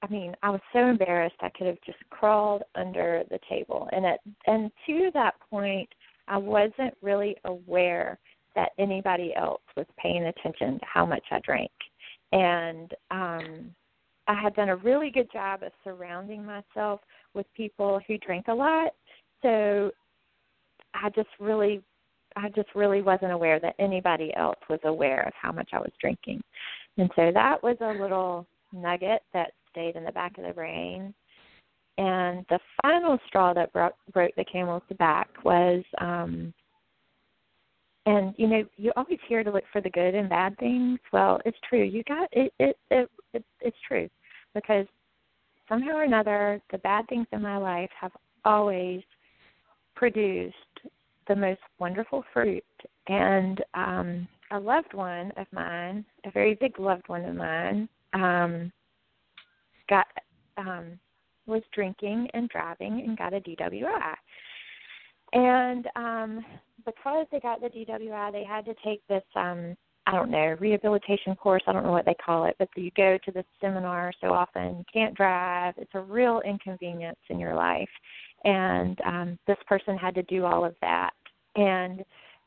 I 0.03 0.07
mean, 0.09 0.35
I 0.43 0.51
was 0.51 0.61
so 0.75 0.81
embarrassed 0.81 1.37
I 1.41 1.49
could 1.57 1.67
have 1.67 1.81
just 1.87 1.99
crawled 2.11 2.63
under 2.75 3.23
the 3.31 3.39
table. 3.49 3.89
And 3.93 4.05
at 4.05 4.21
and 4.47 4.71
to 4.87 5.11
that 5.15 5.35
point 5.51 5.89
I 6.29 6.37
wasn't 6.37 6.95
really 7.01 7.37
aware 7.45 8.19
that 8.55 8.71
anybody 8.79 9.35
else 9.35 9.63
was 9.77 9.87
paying 9.99 10.25
attention 10.25 10.79
to 10.79 10.85
how 10.85 11.07
much 11.07 11.25
I 11.31 11.41
drank. 11.41 11.71
And 12.33 12.93
um 13.11 13.75
I 14.27 14.35
had 14.35 14.55
done 14.55 14.71
a 14.71 14.77
really 14.77 15.11
good 15.11 15.31
job 15.33 15.63
of 15.63 15.73
surrounding 15.83 16.45
myself 16.45 17.01
with 17.35 17.47
people 17.55 18.01
who 18.07 18.19
drank 18.19 18.49
a 18.49 18.55
lot. 18.55 18.93
So 19.45 19.91
I 20.95 21.11
just 21.11 21.29
really 21.39 21.83
I 22.37 22.49
just 22.49 22.75
really 22.75 23.03
wasn't 23.03 23.31
aware 23.31 23.61
that 23.61 23.77
anybody 23.79 24.35
else 24.37 24.59
was 24.69 24.81
aware 24.85 25.23
of 25.23 25.33
how 25.41 25.53
much 25.53 25.71
I 25.73 25.79
was 25.79 25.93
drinking. 26.01 26.43
And 26.99 27.09
so 27.15 27.31
that 27.33 27.63
was 27.63 27.77
a 27.81 27.93
little 27.93 28.47
nugget 28.73 29.23
that 29.33 29.53
stayed 29.71 29.95
in 29.95 30.05
the 30.05 30.11
back 30.13 30.37
of 30.39 30.45
the 30.45 30.53
brain. 30.53 31.15
And 31.97 32.45
the 32.49 32.59
final 32.83 33.19
straw 33.29 33.55
that 33.55 33.73
broke, 33.73 33.95
broke 34.13 34.35
the 34.37 34.45
camel's 34.45 34.83
back 34.99 35.29
was 35.45 35.85
um 36.01 36.53
and 38.07 38.35
you 38.37 38.47
know 38.47 38.65
you 38.77 38.93
always 38.97 39.19
hear 39.29 39.45
to 39.45 39.51
look 39.51 39.65
for 39.73 39.81
the 39.81 39.91
good 39.91 40.15
and 40.15 40.29
bad 40.29 40.57
things 40.59 40.99
well 41.13 41.41
it's 41.45 41.57
true 41.69 41.83
you 41.83 42.03
got 42.05 42.29
it 42.33 42.53
it 42.59 42.77
it, 42.91 43.09
it 43.33 43.45
it's 43.61 43.77
true 43.87 44.09
because 44.55 44.87
somehow 45.69 45.93
or 45.93 46.03
another 46.03 46.61
the 46.71 46.79
bad 46.79 47.07
things 47.09 47.27
in 47.33 47.41
my 47.41 47.57
life 47.57 47.91
have 47.99 48.13
always 48.45 49.01
produced 49.95 50.57
the 51.29 51.37
most 51.37 51.61
wonderful 51.79 52.25
fruit 52.33 52.65
and 53.09 53.63
um 53.75 54.29
a 54.53 54.59
loved 54.59 54.93
one 54.95 55.33
of 55.37 55.47
mine 55.53 56.05
a 56.25 56.31
very 56.31 56.55
big 56.55 56.79
loved 56.79 57.09
one 57.09 57.25
of 57.25 57.35
mine 57.35 57.89
um 58.13 58.71
got 59.89 60.07
um 60.57 60.99
was 61.47 61.63
drinking 61.73 62.29
and 62.35 62.49
driving 62.49 63.03
and 63.07 63.19
got 63.19 63.35
a 63.35 63.41
DWI 63.41 64.15
and 65.33 65.89
um 65.97 66.45
because 66.85 67.27
they 67.33 67.41
got 67.41 67.61
the 67.61 67.69
DWI, 67.69 68.33
they 68.33 68.45
had 68.45 68.65
to 68.67 68.75
take 68.85 69.07
this 69.09 69.25
um 69.35 69.77
I 70.07 70.13
don't 70.13 70.31
know, 70.31 70.55
rehabilitation 70.61 71.35
course, 71.35 71.63
I 71.67 71.73
don't 71.73 71.85
know 71.85 71.91
what 71.91 72.05
they 72.05 72.15
call 72.15 72.45
it, 72.45 72.57
but 72.59 72.69
you 72.77 72.91
go 72.95 73.19
to 73.25 73.33
this 73.33 73.47
seminar 73.59 74.13
so 74.21 74.35
often, 74.35 74.77
you 74.77 74.85
can't 74.93 75.15
drive, 75.15 75.75
it's 75.79 75.95
a 75.95 76.01
real 76.01 76.43
inconvenience 76.45 77.19
in 77.31 77.39
your 77.39 77.55
life. 77.55 77.89
And 78.45 79.01
um 79.05 79.39
this 79.47 79.57
person 79.67 79.97
had 79.97 80.15
to 80.15 80.23
do 80.25 80.45
all 80.45 80.65
of 80.65 80.75
that. 80.81 81.11
And 81.57 82.05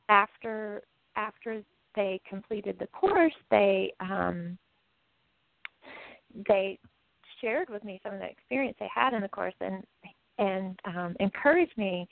after 0.09 0.81
after 1.15 1.61
they 1.95 2.21
completed 2.29 2.77
the 2.79 2.87
course, 2.87 3.33
they 3.49 3.93
um 3.99 4.57
they 6.47 6.79
shared 7.41 7.69
with 7.69 7.83
me 7.83 7.99
some 8.03 8.13
of 8.13 8.19
the 8.19 8.29
experience 8.29 8.77
they 8.79 8.89
had 8.93 9.13
in 9.13 9.21
the 9.21 9.29
course 9.29 9.55
and 9.61 9.83
and 10.37 10.79
um 10.85 11.15
encouraged 11.19 11.77
me 11.77 12.07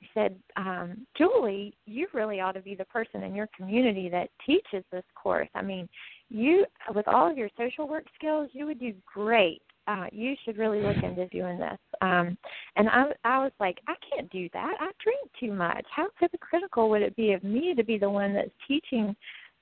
he 0.00 0.08
said, 0.14 0.36
um, 0.56 1.06
Julie, 1.16 1.74
you 1.86 2.06
really 2.14 2.40
ought 2.40 2.52
to 2.52 2.60
be 2.60 2.74
the 2.74 2.84
person 2.84 3.22
in 3.22 3.34
your 3.34 3.48
community 3.56 4.08
that 4.08 4.30
teaches 4.46 4.84
this 4.92 5.04
course. 5.20 5.48
I 5.54 5.62
mean, 5.62 5.88
you, 6.28 6.64
with 6.94 7.08
all 7.08 7.30
of 7.30 7.36
your 7.36 7.50
social 7.56 7.88
work 7.88 8.04
skills, 8.14 8.48
you 8.52 8.66
would 8.66 8.78
do 8.78 8.94
great. 9.04 9.62
Uh, 9.88 10.04
you 10.12 10.34
should 10.44 10.58
really 10.58 10.82
look 10.82 11.02
into 11.02 11.26
doing 11.28 11.58
this. 11.58 11.78
Um, 12.02 12.36
and 12.76 12.90
I, 12.90 13.04
I 13.24 13.38
was 13.38 13.52
like, 13.58 13.78
I 13.88 13.94
can't 14.12 14.30
do 14.30 14.46
that. 14.52 14.74
I 14.78 14.90
drink 15.02 15.30
too 15.40 15.52
much. 15.52 15.84
How 15.90 16.08
hypocritical 16.20 16.90
would 16.90 17.00
it 17.00 17.16
be 17.16 17.32
of 17.32 17.42
me 17.42 17.74
to 17.74 17.82
be 17.82 17.96
the 17.96 18.10
one 18.10 18.34
that's 18.34 18.50
teaching 18.66 19.16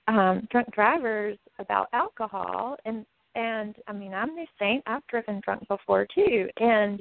um, 0.08 0.48
drunk 0.50 0.74
drivers 0.74 1.38
about 1.60 1.88
alcohol? 1.92 2.76
And 2.84 3.06
and 3.36 3.76
I 3.86 3.92
mean, 3.92 4.14
I'm 4.14 4.34
no 4.34 4.46
saint. 4.58 4.82
I've 4.86 5.06
driven 5.06 5.40
drunk 5.44 5.68
before 5.68 6.08
too, 6.12 6.48
and 6.58 7.00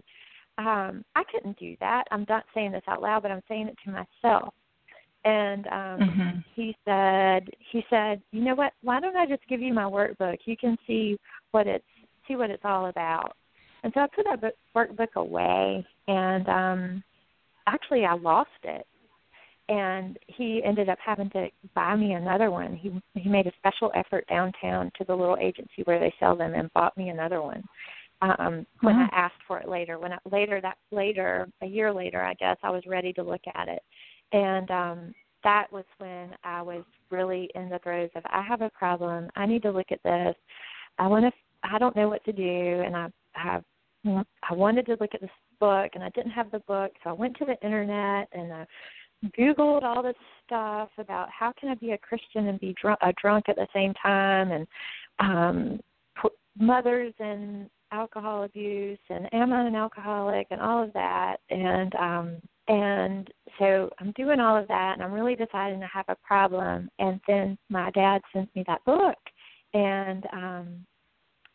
um, 0.60 1.04
I 1.16 1.24
couldn't 1.32 1.58
do 1.58 1.76
that. 1.80 2.04
I'm 2.12 2.26
not 2.30 2.46
saying 2.54 2.74
this 2.74 2.84
out 2.88 3.02
loud, 3.02 3.24
but 3.24 3.32
I'm 3.32 3.42
saying 3.48 3.70
it 3.70 3.78
to 3.86 3.92
myself. 3.92 4.54
And 5.24 5.66
um 5.68 6.00
mm-hmm. 6.00 6.40
he 6.54 6.76
said 6.86 7.50
he 7.72 7.84
said, 7.90 8.22
You 8.32 8.44
know 8.44 8.54
what, 8.54 8.74
why 8.84 9.00
don't 9.00 9.18
I 9.18 9.26
just 9.26 9.42
give 9.50 9.60
you 9.60 9.74
my 9.74 9.84
workbook? 9.84 10.38
You 10.46 10.56
can 10.56 10.78
see 10.86 11.18
what 11.50 11.66
it's 11.66 11.84
see 12.28 12.36
what 12.36 12.50
it's 12.50 12.66
all 12.66 12.88
about. 12.88 13.36
And 13.84 13.94
so 13.94 14.02
I 14.02 14.08
put 14.08 14.26
that 14.26 14.42
book, 14.42 14.54
workbook 14.76 15.16
away 15.16 15.86
and 16.08 16.48
um 16.50 17.04
actually 17.68 18.06
I 18.06 18.16
lost 18.16 18.50
it. 18.64 18.86
And 19.68 20.18
he 20.28 20.62
ended 20.64 20.90
up 20.90 21.00
having 21.04 21.30
to 21.32 21.48
buy 21.74 21.96
me 21.96 22.14
another 22.14 22.52
one. 22.52 22.76
He 22.76 23.02
he 23.20 23.30
made 23.30 23.48
a 23.48 23.54
special 23.58 23.92
effort 23.96 24.26
downtown 24.28 24.92
to 24.98 25.04
the 25.06 25.16
little 25.16 25.38
agency 25.40 25.82
where 25.86 26.00
they 26.00 26.14
sell 26.20 26.36
them 26.36 26.54
and 26.54 26.74
bought 26.74 26.98
me 26.98 27.10
another 27.10 27.42
one 27.42 27.64
um 28.22 28.66
when 28.82 28.96
I 28.96 29.08
asked 29.12 29.42
for 29.48 29.60
it 29.60 29.68
later. 29.68 30.00
When 30.00 30.14
I, 30.14 30.18
later 30.30 30.62
that 30.62 30.78
later 30.92 31.48
a 31.62 31.66
year 31.66 31.94
later, 31.94 32.22
I 32.22 32.34
guess 32.36 32.58
I 32.64 32.70
was 32.70 32.84
ready 32.88 33.14
to 33.14 33.24
look 33.24 33.42
at 33.54 33.68
it, 33.68 33.82
and 34.32 34.72
um 34.72 35.14
that 35.44 35.68
was 35.72 35.86
when 36.00 36.32
I 36.44 36.62
was 36.62 36.84
really 37.12 37.50
in 37.56 37.70
the 37.70 37.80
throes 37.80 38.10
of 38.16 38.24
I 38.26 38.42
have 38.42 38.62
a 38.62 38.70
problem. 38.72 39.30
I 39.36 39.46
need 39.46 39.62
to 39.64 39.72
look 39.72 39.92
at 39.92 40.04
this. 40.04 40.36
I 40.98 41.08
want 41.08 41.26
to. 41.26 41.32
I 41.72 41.78
don't 41.78 41.96
know 41.96 42.10
what 42.10 42.24
to 42.26 42.32
do, 42.32 42.44
and 42.86 42.96
I 42.96 43.08
have. 43.34 43.64
I 44.06 44.54
wanted 44.54 44.86
to 44.86 44.98
look 45.00 45.16
at 45.16 45.22
this 45.22 45.30
book, 45.60 45.92
and 45.96 46.04
I 46.04 46.10
didn't 46.10 46.32
have 46.32 46.52
the 46.52 46.60
book, 46.60 46.92
so 47.04 47.10
I 47.10 47.14
went 47.14 47.36
to 47.38 47.46
the 47.46 47.60
internet 47.66 48.28
and 48.34 48.54
I 48.54 48.68
googled 49.38 49.82
all 49.82 50.04
this 50.04 50.16
stuff 50.46 50.90
about 51.00 51.28
how 51.32 51.54
can 51.60 51.70
I 51.70 51.76
be 51.76 51.94
a 51.94 51.98
Christian 51.98 52.48
and 52.48 52.60
be 52.60 52.76
drunk, 52.80 53.00
a 53.02 53.14
drunk 53.20 53.46
at 53.50 53.56
the 53.56 53.68
same 53.74 53.94
time, 53.96 54.52
and 54.52 54.68
um 55.20 55.80
mothers 56.58 57.14
and 57.20 57.70
alcohol 57.92 58.44
abuse 58.44 59.00
and 59.10 59.28
am 59.34 59.54
I 59.54 59.68
an 59.68 59.76
alcoholic 59.76 60.48
and 60.52 60.62
all 60.62 60.84
of 60.84 60.92
that 60.94 61.38
and 61.50 61.94
um 61.96 62.38
and 62.68 63.30
so 63.60 63.90
I'm 64.00 64.12
doing 64.14 64.40
all 64.40 64.58
of 64.58 64.68
that 64.70 64.94
and 64.94 65.04
I'm 65.04 65.12
really 65.12 65.36
deciding 65.36 65.84
I 65.84 65.90
have 65.94 66.06
a 66.08 66.16
problem 66.26 66.90
and 67.00 67.20
then 67.28 67.58
my 67.70 67.92
dad 67.92 68.22
sends 68.34 68.50
me 68.56 68.64
that 68.68 68.84
book 68.86 69.18
and 69.74 70.26
um 70.34 70.86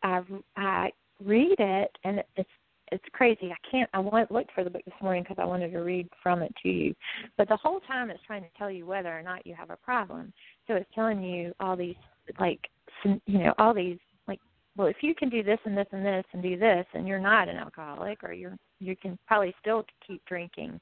I 0.02 0.22
I 0.56 0.92
read 1.24 1.56
it 1.58 1.90
and 2.04 2.22
it's 2.36 2.50
it's 2.92 3.04
crazy. 3.12 3.52
I 3.52 3.68
can't. 3.70 3.88
I 3.94 4.00
went 4.00 4.30
looked 4.30 4.52
for 4.52 4.64
the 4.64 4.70
book 4.70 4.84
this 4.84 4.94
morning 5.00 5.22
because 5.22 5.40
I 5.40 5.44
wanted 5.44 5.70
to 5.72 5.78
read 5.78 6.08
from 6.22 6.42
it 6.42 6.52
to 6.62 6.68
you. 6.68 6.94
But 7.36 7.48
the 7.48 7.56
whole 7.56 7.80
time 7.80 8.10
it's 8.10 8.22
trying 8.26 8.42
to 8.42 8.48
tell 8.58 8.70
you 8.70 8.86
whether 8.86 9.16
or 9.16 9.22
not 9.22 9.46
you 9.46 9.54
have 9.54 9.70
a 9.70 9.76
problem. 9.76 10.32
So 10.66 10.74
it's 10.74 10.90
telling 10.94 11.22
you 11.22 11.52
all 11.60 11.76
these 11.76 11.96
like 12.38 12.60
you 13.04 13.20
know 13.26 13.54
all 13.58 13.72
these 13.74 13.98
like 14.26 14.40
well, 14.76 14.88
if 14.88 14.96
you 15.02 15.14
can 15.14 15.28
do 15.28 15.42
this 15.42 15.58
and 15.64 15.76
this 15.76 15.86
and 15.92 16.04
this 16.04 16.24
and 16.32 16.42
do 16.42 16.58
this, 16.58 16.86
and 16.94 17.06
you're 17.06 17.20
not 17.20 17.48
an 17.48 17.56
alcoholic, 17.56 18.24
or 18.24 18.32
you're 18.32 18.56
you 18.80 18.96
can 18.96 19.18
probably 19.26 19.54
still 19.60 19.84
keep 20.06 20.24
drinking. 20.26 20.80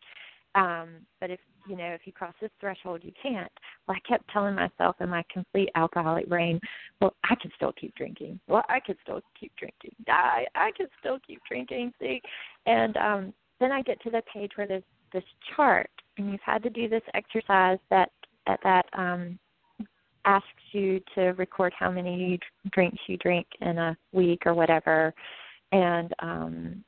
Um, 0.55 0.89
but 1.21 1.31
if 1.31 1.41
you 1.69 1.77
know 1.77 1.91
if 1.93 2.03
you 2.05 2.13
cross 2.13 2.35
this 2.41 2.51
threshold, 2.61 3.03
you 3.05 3.13
can't. 3.23 3.51
Well, 3.87 3.97
I 3.97 4.09
kept 4.09 4.29
telling 4.31 4.55
myself 4.55 4.97
in 5.01 5.09
my 5.09 5.23
complete 5.33 5.69
alcoholic 5.75 6.29
brain, 6.29 6.61
well, 7.01 7.15
I 7.25 7.35
can 7.35 7.51
still 7.57 7.73
keep 7.73 7.95
drinking. 7.95 8.41
Well, 8.49 8.65
I 8.69 8.81
can 8.81 8.97
still 9.03 9.21
keep 9.39 9.53
drinking. 9.57 9.95
I 10.09 10.47
I 10.55 10.71
can 10.77 10.87
still 11.01 11.19
keep 11.27 11.41
drinking. 11.49 11.93
See, 12.01 12.21
and 12.67 12.97
um, 12.97 13.35
then 13.61 13.73
I 13.73 13.83
get 13.83 14.01
to 14.03 14.11
the 14.11 14.23
page 14.33 14.53
where 14.57 14.67
there's 14.67 14.83
this 15.13 15.25
chart, 15.55 15.91
and 16.17 16.31
you've 16.31 16.41
had 16.45 16.63
to 16.63 16.71
do 16.71 16.89
this 16.89 17.03
exercise 17.15 17.79
that 17.91 18.11
at 18.47 18.61
that 18.63 18.87
um 18.95 19.39
asks 20.25 20.47
you 20.73 21.01
to 21.15 21.29
record 21.33 21.73
how 21.79 21.91
many 21.91 22.39
drinks 22.73 22.99
you 23.07 23.17
drink 23.19 23.47
in 23.61 23.79
a 23.79 23.97
week 24.13 24.43
or 24.45 24.55
whatever 24.55 25.15
and 25.73 26.13
um 26.21 26.85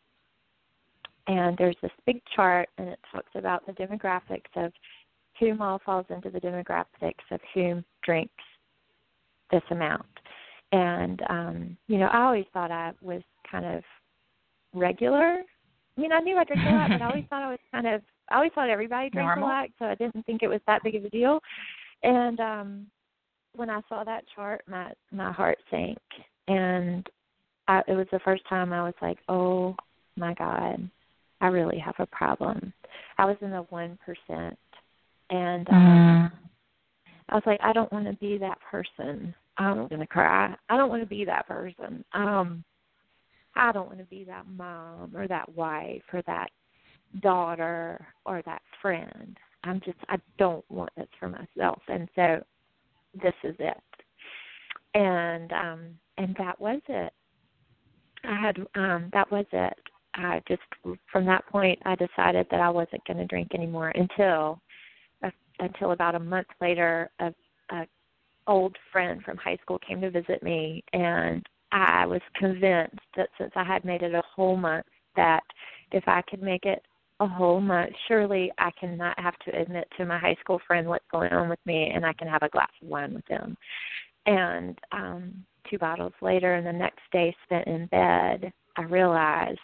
and 1.30 1.56
there's 1.58 1.76
this 1.80 1.92
big 2.06 2.20
chart 2.34 2.68
and 2.76 2.88
it 2.88 2.98
talks 3.12 3.30
about 3.36 3.64
the 3.64 3.72
demographics 3.72 4.50
of 4.56 4.72
whom 5.38 5.62
all 5.62 5.80
falls 5.86 6.06
into 6.10 6.28
the 6.28 6.40
demographics 6.40 7.24
of 7.30 7.40
whom 7.54 7.84
drinks 8.02 8.32
this 9.52 9.62
amount. 9.70 10.04
And 10.72 11.22
um 11.30 11.76
you 11.86 11.98
know 11.98 12.06
i 12.06 12.22
always 12.22 12.46
thought 12.52 12.70
i 12.70 12.92
was 13.00 13.22
kind 13.50 13.64
of 13.64 13.82
regular. 14.74 15.38
I 15.96 16.00
mean 16.00 16.12
i 16.12 16.20
knew 16.20 16.36
i 16.36 16.44
drank 16.44 16.68
a 16.68 16.72
lot 16.72 16.90
but 16.90 17.02
i 17.02 17.08
always 17.08 17.24
thought 17.30 17.42
i 17.42 17.50
was 17.50 17.58
kind 17.72 17.86
of 17.86 18.02
i 18.30 18.36
always 18.36 18.52
thought 18.54 18.68
everybody 18.68 19.10
drank 19.10 19.28
Normal. 19.28 19.48
a 19.48 19.48
lot 19.48 19.68
so 19.78 19.84
i 19.86 19.94
didn't 19.94 20.24
think 20.26 20.42
it 20.42 20.48
was 20.48 20.60
that 20.66 20.82
big 20.82 20.96
of 20.96 21.04
a 21.04 21.10
deal. 21.10 21.40
And 22.02 22.40
um 22.40 22.86
when 23.54 23.70
I 23.70 23.80
saw 23.88 24.04
that 24.04 24.24
chart, 24.34 24.62
my 24.68 24.92
my 25.12 25.32
heart 25.32 25.58
sank, 25.70 25.98
and 26.48 27.08
I, 27.68 27.82
it 27.88 27.94
was 27.94 28.06
the 28.12 28.20
first 28.20 28.42
time 28.48 28.72
I 28.72 28.82
was 28.82 28.94
like, 29.02 29.18
"Oh 29.28 29.74
my 30.16 30.34
God, 30.34 30.88
I 31.40 31.48
really 31.48 31.78
have 31.78 31.96
a 31.98 32.06
problem." 32.06 32.72
I 33.18 33.24
was 33.24 33.36
in 33.40 33.50
the 33.50 33.66
one 33.70 33.98
percent, 34.04 34.58
and 35.30 35.68
um, 35.70 35.74
mm. 35.74 36.32
I 37.28 37.34
was 37.34 37.42
like, 37.46 37.60
"I 37.62 37.72
don't 37.72 37.92
want 37.92 38.06
to 38.06 38.14
be 38.14 38.38
that 38.38 38.58
person." 38.60 39.34
I'm 39.58 39.88
gonna 39.88 40.06
cry. 40.06 40.54
I 40.70 40.76
don't 40.78 40.88
want 40.88 41.02
to 41.02 41.08
be 41.08 41.24
that 41.26 41.46
person. 41.46 42.02
Um, 42.14 42.64
I 43.54 43.72
don't 43.72 43.88
want 43.88 43.98
to 43.98 44.04
be 44.04 44.24
that 44.24 44.46
mom 44.46 45.14
or 45.14 45.28
that 45.28 45.54
wife 45.54 46.02
or 46.12 46.22
that 46.22 46.50
daughter 47.20 48.06
or 48.24 48.40
that 48.46 48.62
friend. 48.80 49.36
I'm 49.64 49.80
just 49.84 49.98
I 50.08 50.16
don't 50.38 50.64
want 50.70 50.90
this 50.96 51.08
for 51.18 51.28
myself. 51.28 51.82
And 51.88 52.08
so 52.14 52.42
this 53.22 53.34
is 53.44 53.56
it 53.58 53.76
and 54.94 55.52
um 55.52 55.80
and 56.18 56.34
that 56.38 56.60
was 56.60 56.80
it 56.88 57.12
i 58.24 58.40
had 58.40 58.58
um 58.74 59.08
that 59.12 59.30
was 59.30 59.46
it 59.52 59.78
i 60.14 60.40
just 60.48 60.62
from 61.10 61.24
that 61.24 61.46
point 61.46 61.78
i 61.84 61.94
decided 61.94 62.46
that 62.50 62.60
i 62.60 62.70
wasn't 62.70 63.04
going 63.06 63.16
to 63.16 63.26
drink 63.26 63.48
anymore 63.54 63.90
until 63.90 64.60
uh, 65.24 65.30
until 65.60 65.92
about 65.92 66.14
a 66.14 66.20
month 66.20 66.48
later 66.60 67.10
a, 67.20 67.32
a 67.70 67.86
old 68.46 68.76
friend 68.90 69.22
from 69.22 69.36
high 69.36 69.58
school 69.62 69.78
came 69.86 70.00
to 70.00 70.10
visit 70.10 70.42
me 70.42 70.82
and 70.92 71.46
i 71.72 72.04
was 72.06 72.20
convinced 72.34 72.98
that 73.16 73.28
since 73.38 73.52
i 73.56 73.64
had 73.64 73.84
made 73.84 74.02
it 74.02 74.14
a 74.14 74.22
whole 74.34 74.56
month 74.56 74.86
that 75.16 75.42
if 75.92 76.04
i 76.06 76.22
could 76.22 76.42
make 76.42 76.64
it 76.64 76.82
a 77.20 77.26
whole 77.26 77.60
month, 77.60 77.92
surely 78.08 78.50
I 78.58 78.70
can 78.80 78.96
not 78.96 79.18
have 79.20 79.38
to 79.44 79.60
admit 79.60 79.86
to 79.98 80.06
my 80.06 80.18
high 80.18 80.36
school 80.40 80.58
friend 80.66 80.88
what's 80.88 81.04
going 81.12 81.32
on 81.32 81.50
with 81.50 81.58
me 81.66 81.92
and 81.94 82.04
I 82.04 82.14
can 82.14 82.26
have 82.26 82.42
a 82.42 82.48
glass 82.48 82.70
of 82.82 82.88
wine 82.88 83.14
with 83.14 83.26
them. 83.26 83.56
And 84.26 84.78
um 84.90 85.44
two 85.68 85.78
bottles 85.78 86.14
later 86.20 86.54
and 86.54 86.66
the 86.66 86.72
next 86.72 87.02
day 87.12 87.36
spent 87.44 87.66
in 87.66 87.86
bed, 87.86 88.52
I 88.76 88.82
realized 88.82 89.60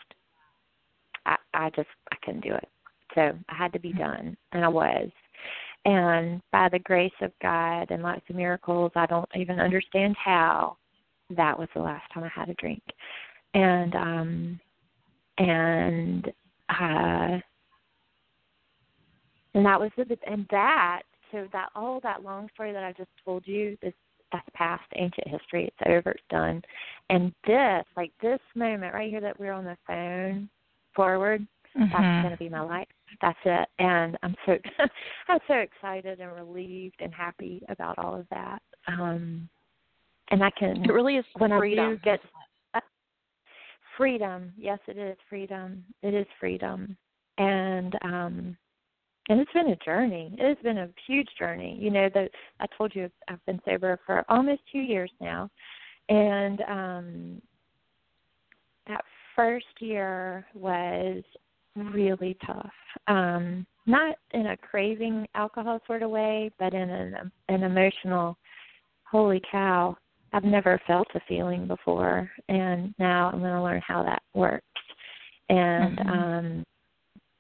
I, 1.26 1.36
I 1.54 1.70
just 1.70 1.88
I 2.12 2.16
couldn't 2.24 2.44
do 2.44 2.54
it. 2.54 2.68
So 3.14 3.32
I 3.48 3.54
had 3.54 3.72
to 3.74 3.78
be 3.78 3.92
done 3.92 4.36
and 4.52 4.64
I 4.64 4.68
was. 4.68 5.10
and 5.84 6.40
by 6.52 6.68
the 6.68 6.80
grace 6.80 7.12
of 7.22 7.32
God 7.40 7.90
and 7.90 8.02
lots 8.02 8.22
of 8.28 8.36
miracles, 8.36 8.92
I 8.96 9.06
don't 9.06 9.28
even 9.34 9.60
understand 9.60 10.16
how. 10.22 10.76
That 11.30 11.58
was 11.58 11.68
the 11.74 11.82
last 11.82 12.04
time 12.14 12.22
I 12.22 12.28
had 12.28 12.50
a 12.50 12.54
drink, 12.54 12.82
and 13.54 13.94
um, 13.96 14.60
and 15.38 16.26
uh, 16.68 17.40
and 19.54 19.66
that 19.66 19.80
was 19.80 19.90
the 19.96 20.16
and 20.24 20.46
that 20.52 21.02
so 21.32 21.48
that 21.52 21.70
all 21.74 21.98
that 22.04 22.22
long 22.22 22.48
story 22.54 22.72
that 22.72 22.84
I 22.84 22.92
just 22.92 23.10
told 23.24 23.44
you 23.44 23.76
this 23.82 23.92
that's 24.32 24.48
past 24.54 24.84
ancient 24.96 25.28
history. 25.28 25.64
It's 25.66 25.90
over. 25.90 26.10
It's 26.10 26.22
done. 26.30 26.62
And 27.10 27.32
this, 27.46 27.84
like 27.96 28.12
this 28.22 28.40
moment 28.54 28.94
right 28.94 29.10
here 29.10 29.20
that 29.20 29.38
we're 29.38 29.52
on 29.52 29.64
the 29.64 29.76
phone 29.86 30.48
forward, 30.96 31.46
mm-hmm. 31.76 31.92
that's 31.92 32.22
going 32.24 32.32
to 32.32 32.38
be 32.38 32.48
my 32.48 32.60
life. 32.60 32.88
That's 33.22 33.38
it. 33.44 33.68
And 33.78 34.18
I'm 34.22 34.34
so 34.44 34.56
I'm 35.28 35.38
so 35.46 35.54
excited 35.54 36.20
and 36.20 36.32
relieved 36.32 36.96
and 37.00 37.14
happy 37.14 37.62
about 37.68 37.98
all 37.98 38.14
of 38.14 38.26
that. 38.30 38.60
Um 38.88 39.48
and 40.30 40.42
I 40.42 40.50
can 40.58 40.84
It 40.84 40.92
really 40.92 41.16
is 41.16 41.24
when 41.38 41.56
freedom. 41.56 41.84
I 41.84 41.90
do 41.90 41.98
get 41.98 42.20
uh, 42.74 42.80
freedom. 43.96 44.52
Yes, 44.58 44.80
it 44.88 44.98
is 44.98 45.16
freedom. 45.28 45.84
It 46.02 46.14
is 46.14 46.26
freedom. 46.40 46.96
And 47.38 47.94
um 48.02 48.56
and 49.28 49.40
it's 49.40 49.52
been 49.52 49.68
a 49.68 49.76
journey. 49.76 50.34
It 50.38 50.48
has 50.48 50.58
been 50.62 50.78
a 50.78 50.88
huge 51.06 51.28
journey. 51.38 51.76
You 51.80 51.90
know, 51.90 52.08
that 52.14 52.30
I 52.60 52.66
told 52.78 52.94
you 52.94 53.10
I've 53.28 53.44
been 53.46 53.60
sober 53.64 53.98
for 54.06 54.24
almost 54.28 54.62
two 54.70 54.78
years 54.78 55.10
now, 55.20 55.50
and 56.08 56.60
um, 56.68 57.42
that 58.86 59.04
first 59.36 59.66
year 59.78 60.46
was 60.54 61.22
really 61.76 62.36
tough. 62.44 62.72
Um, 63.06 63.66
not 63.86 64.16
in 64.32 64.46
a 64.46 64.56
craving 64.56 65.26
alcohol 65.34 65.80
sort 65.86 66.02
of 66.02 66.10
way, 66.10 66.50
but 66.58 66.74
in 66.74 66.90
an 66.90 67.30
an 67.48 67.62
emotional. 67.62 68.36
Holy 69.04 69.40
cow! 69.52 69.96
I've 70.32 70.42
never 70.42 70.80
felt 70.86 71.06
a 71.14 71.20
feeling 71.28 71.68
before, 71.68 72.28
and 72.48 72.92
now 72.98 73.30
I'm 73.32 73.38
going 73.38 73.52
to 73.52 73.62
learn 73.62 73.82
how 73.86 74.02
that 74.02 74.22
works. 74.34 74.64
And 75.48 75.98
mm-hmm. 75.98 76.08
um, 76.08 76.64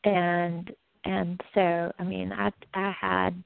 and 0.04 0.70
and 1.04 1.40
so 1.54 1.92
I 1.98 2.04
mean 2.04 2.32
I 2.32 2.50
I 2.74 2.94
had 2.98 3.42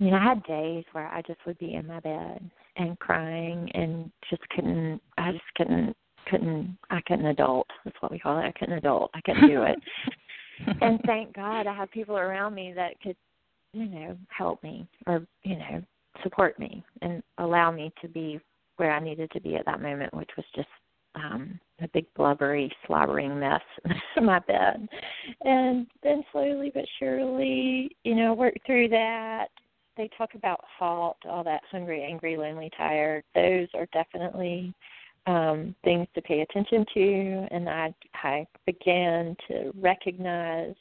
I 0.00 0.04
mean 0.04 0.14
I 0.14 0.22
had 0.22 0.42
days 0.44 0.84
where 0.92 1.08
I 1.08 1.22
just 1.22 1.40
would 1.46 1.58
be 1.58 1.74
in 1.74 1.86
my 1.86 2.00
bed 2.00 2.50
and 2.76 2.98
crying 2.98 3.70
and 3.74 4.10
just 4.28 4.46
couldn't 4.50 5.00
I 5.16 5.32
just 5.32 5.44
couldn't 5.56 5.96
couldn't 6.30 6.76
I 6.90 7.00
couldn't 7.06 7.26
adult 7.26 7.66
that's 7.84 7.96
what 8.00 8.12
we 8.12 8.18
call 8.18 8.38
it. 8.38 8.42
I 8.42 8.52
couldn't 8.52 8.78
adult. 8.78 9.10
I 9.14 9.20
couldn't 9.22 9.48
do 9.48 9.62
it. 9.62 9.78
And 10.80 11.00
thank 11.06 11.34
God 11.34 11.68
I 11.68 11.72
have 11.72 11.88
people 11.92 12.16
around 12.16 12.52
me 12.52 12.72
that 12.74 13.00
could 13.00 13.14
you 13.72 13.86
know 13.86 14.16
help 14.28 14.60
me 14.64 14.88
or 15.06 15.24
you 15.44 15.56
know 15.56 15.80
support 16.24 16.58
me 16.58 16.82
and 17.00 17.22
allow 17.38 17.70
me 17.70 17.92
to 18.02 18.08
be 18.08 18.40
where 18.76 18.92
I 18.92 18.98
needed 18.98 19.30
to 19.30 19.40
be 19.40 19.54
at 19.54 19.64
that 19.66 19.80
moment 19.80 20.12
which 20.14 20.30
was 20.36 20.46
just 20.56 20.68
um 21.14 21.60
a 21.80 21.86
big 21.94 22.06
blubbery 22.16 22.72
slobbering 22.86 23.38
mess 23.38 23.62
in 24.16 24.24
my 24.24 24.40
bed. 24.40 24.88
And 25.44 25.86
then 26.02 26.24
slowly 26.32 26.72
but 26.74 26.84
surely 26.98 27.96
you 28.02 28.16
know 28.16 28.34
work 28.34 28.54
through 28.66 28.88
that. 28.88 29.46
They 29.96 30.10
talk 30.18 30.34
about 30.34 30.64
halt 30.78 31.18
all 31.24 31.44
that 31.44 31.62
hungry 31.70 32.02
angry 32.02 32.36
lonely 32.36 32.70
tired. 32.76 33.22
Those 33.34 33.68
are 33.74 33.86
definitely 33.92 34.74
um 35.28 35.74
things 35.84 36.08
to 36.14 36.22
pay 36.22 36.40
attention 36.40 36.84
to 36.92 37.46
and 37.50 37.68
i 37.68 37.94
i 38.14 38.46
began 38.66 39.36
to 39.46 39.72
recognize 39.80 40.74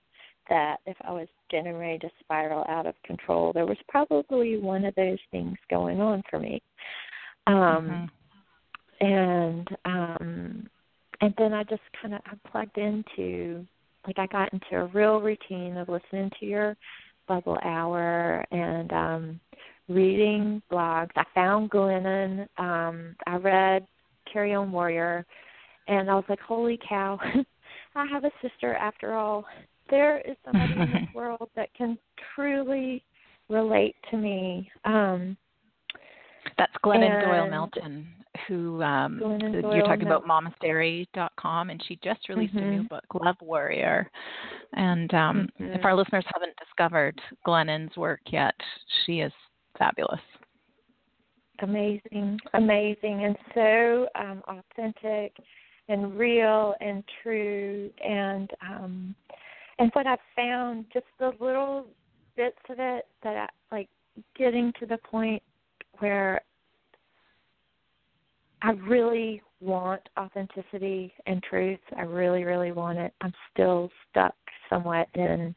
that 0.49 0.77
if 0.85 0.97
i 1.07 1.11
was 1.11 1.27
getting 1.51 1.77
ready 1.77 1.99
to 1.99 2.09
spiral 2.19 2.65
out 2.67 2.87
of 2.87 2.95
control 3.03 3.51
there 3.53 3.65
was 3.65 3.77
probably 3.87 4.57
one 4.57 4.85
of 4.85 4.95
those 4.95 5.19
things 5.31 5.55
going 5.69 6.01
on 6.01 6.23
for 6.29 6.39
me 6.39 6.61
um 7.45 7.55
mm-hmm 7.55 8.05
and 8.99 9.67
um 9.85 10.69
and 11.21 11.33
then 11.37 11.53
I 11.53 11.63
just 11.63 11.81
kind 12.01 12.13
of 12.13 12.21
I 12.25 12.49
plugged 12.49 12.77
into 12.77 13.65
like 14.05 14.19
I 14.19 14.27
got 14.27 14.53
into 14.53 14.77
a 14.77 14.85
real 14.87 15.19
routine 15.19 15.77
of 15.77 15.89
listening 15.89 16.31
to 16.39 16.45
your 16.45 16.77
bubble 17.27 17.57
hour 17.63 18.45
and 18.51 18.91
um 18.93 19.39
reading 19.89 20.61
blogs. 20.71 21.11
I 21.15 21.23
found 21.33 21.71
Glennon. 21.71 22.47
Um 22.57 23.15
I 23.25 23.35
read 23.37 23.87
Carry 24.31 24.53
On 24.53 24.71
Warrior 24.71 25.25
and 25.87 26.09
I 26.09 26.15
was 26.15 26.25
like, 26.27 26.39
Holy 26.41 26.79
cow, 26.87 27.19
I 27.95 28.05
have 28.07 28.23
a 28.23 28.31
sister 28.41 28.75
after 28.75 29.13
all. 29.13 29.45
There 29.89 30.19
is 30.19 30.35
somebody 30.45 30.73
in 30.73 30.91
this 30.91 31.09
world 31.13 31.49
that 31.55 31.73
can 31.73 31.97
truly 32.35 33.03
relate 33.49 33.95
to 34.11 34.17
me. 34.17 34.69
Um 34.85 35.37
That's 36.57 36.73
Glennon 36.83 37.11
and, 37.13 37.21
Doyle 37.21 37.47
Melton 37.47 38.07
who 38.47 38.83
um 38.83 39.19
Glennon 39.23 39.73
you're 39.73 39.83
talking 39.83 40.03
about 40.03 40.25
momastery.com 40.25 41.69
and 41.69 41.83
she 41.87 41.97
just 42.03 42.29
released 42.29 42.53
a 42.53 42.61
new 42.61 42.83
Mhm. 42.83 42.89
book 42.89 43.05
Love 43.15 43.37
Warrior 43.41 44.11
and 44.73 45.11
um 45.13 45.49
Mhm. 45.59 45.75
if 45.75 45.85
our 45.85 45.95
listeners 45.95 46.25
haven't 46.33 46.55
discovered 46.57 47.19
Glennon's 47.45 47.95
work 47.97 48.21
yet 48.27 48.53
she 49.05 49.21
is 49.21 49.33
fabulous 49.77 50.21
amazing, 51.59 52.39
amazing, 52.53 53.25
and 53.25 53.37
so 53.53 54.07
um, 54.15 54.41
authentic 54.47 55.35
and 55.89 56.17
real 56.17 56.73
and 56.81 57.03
true. 57.23 57.89
And 58.03 58.49
um, 58.61 59.15
and 59.79 59.89
what 59.93 60.07
I've 60.07 60.19
found, 60.35 60.85
just 60.93 61.05
the 61.19 61.31
little 61.39 61.87
bits 62.35 62.57
of 62.69 62.77
it 62.79 63.05
that 63.23 63.35
I 63.35 63.75
like, 63.75 63.89
getting 64.35 64.73
to 64.79 64.85
the 64.85 64.97
point 64.97 65.41
where 65.99 66.41
I 68.61 68.71
really 68.71 69.41
want 69.59 70.01
authenticity 70.19 71.13
and 71.25 71.41
truth. 71.43 71.79
I 71.95 72.01
really, 72.01 72.43
really 72.43 72.71
want 72.71 72.97
it. 72.97 73.13
I'm 73.21 73.33
still 73.53 73.89
stuck 74.09 74.35
somewhat 74.69 75.07
in. 75.13 75.55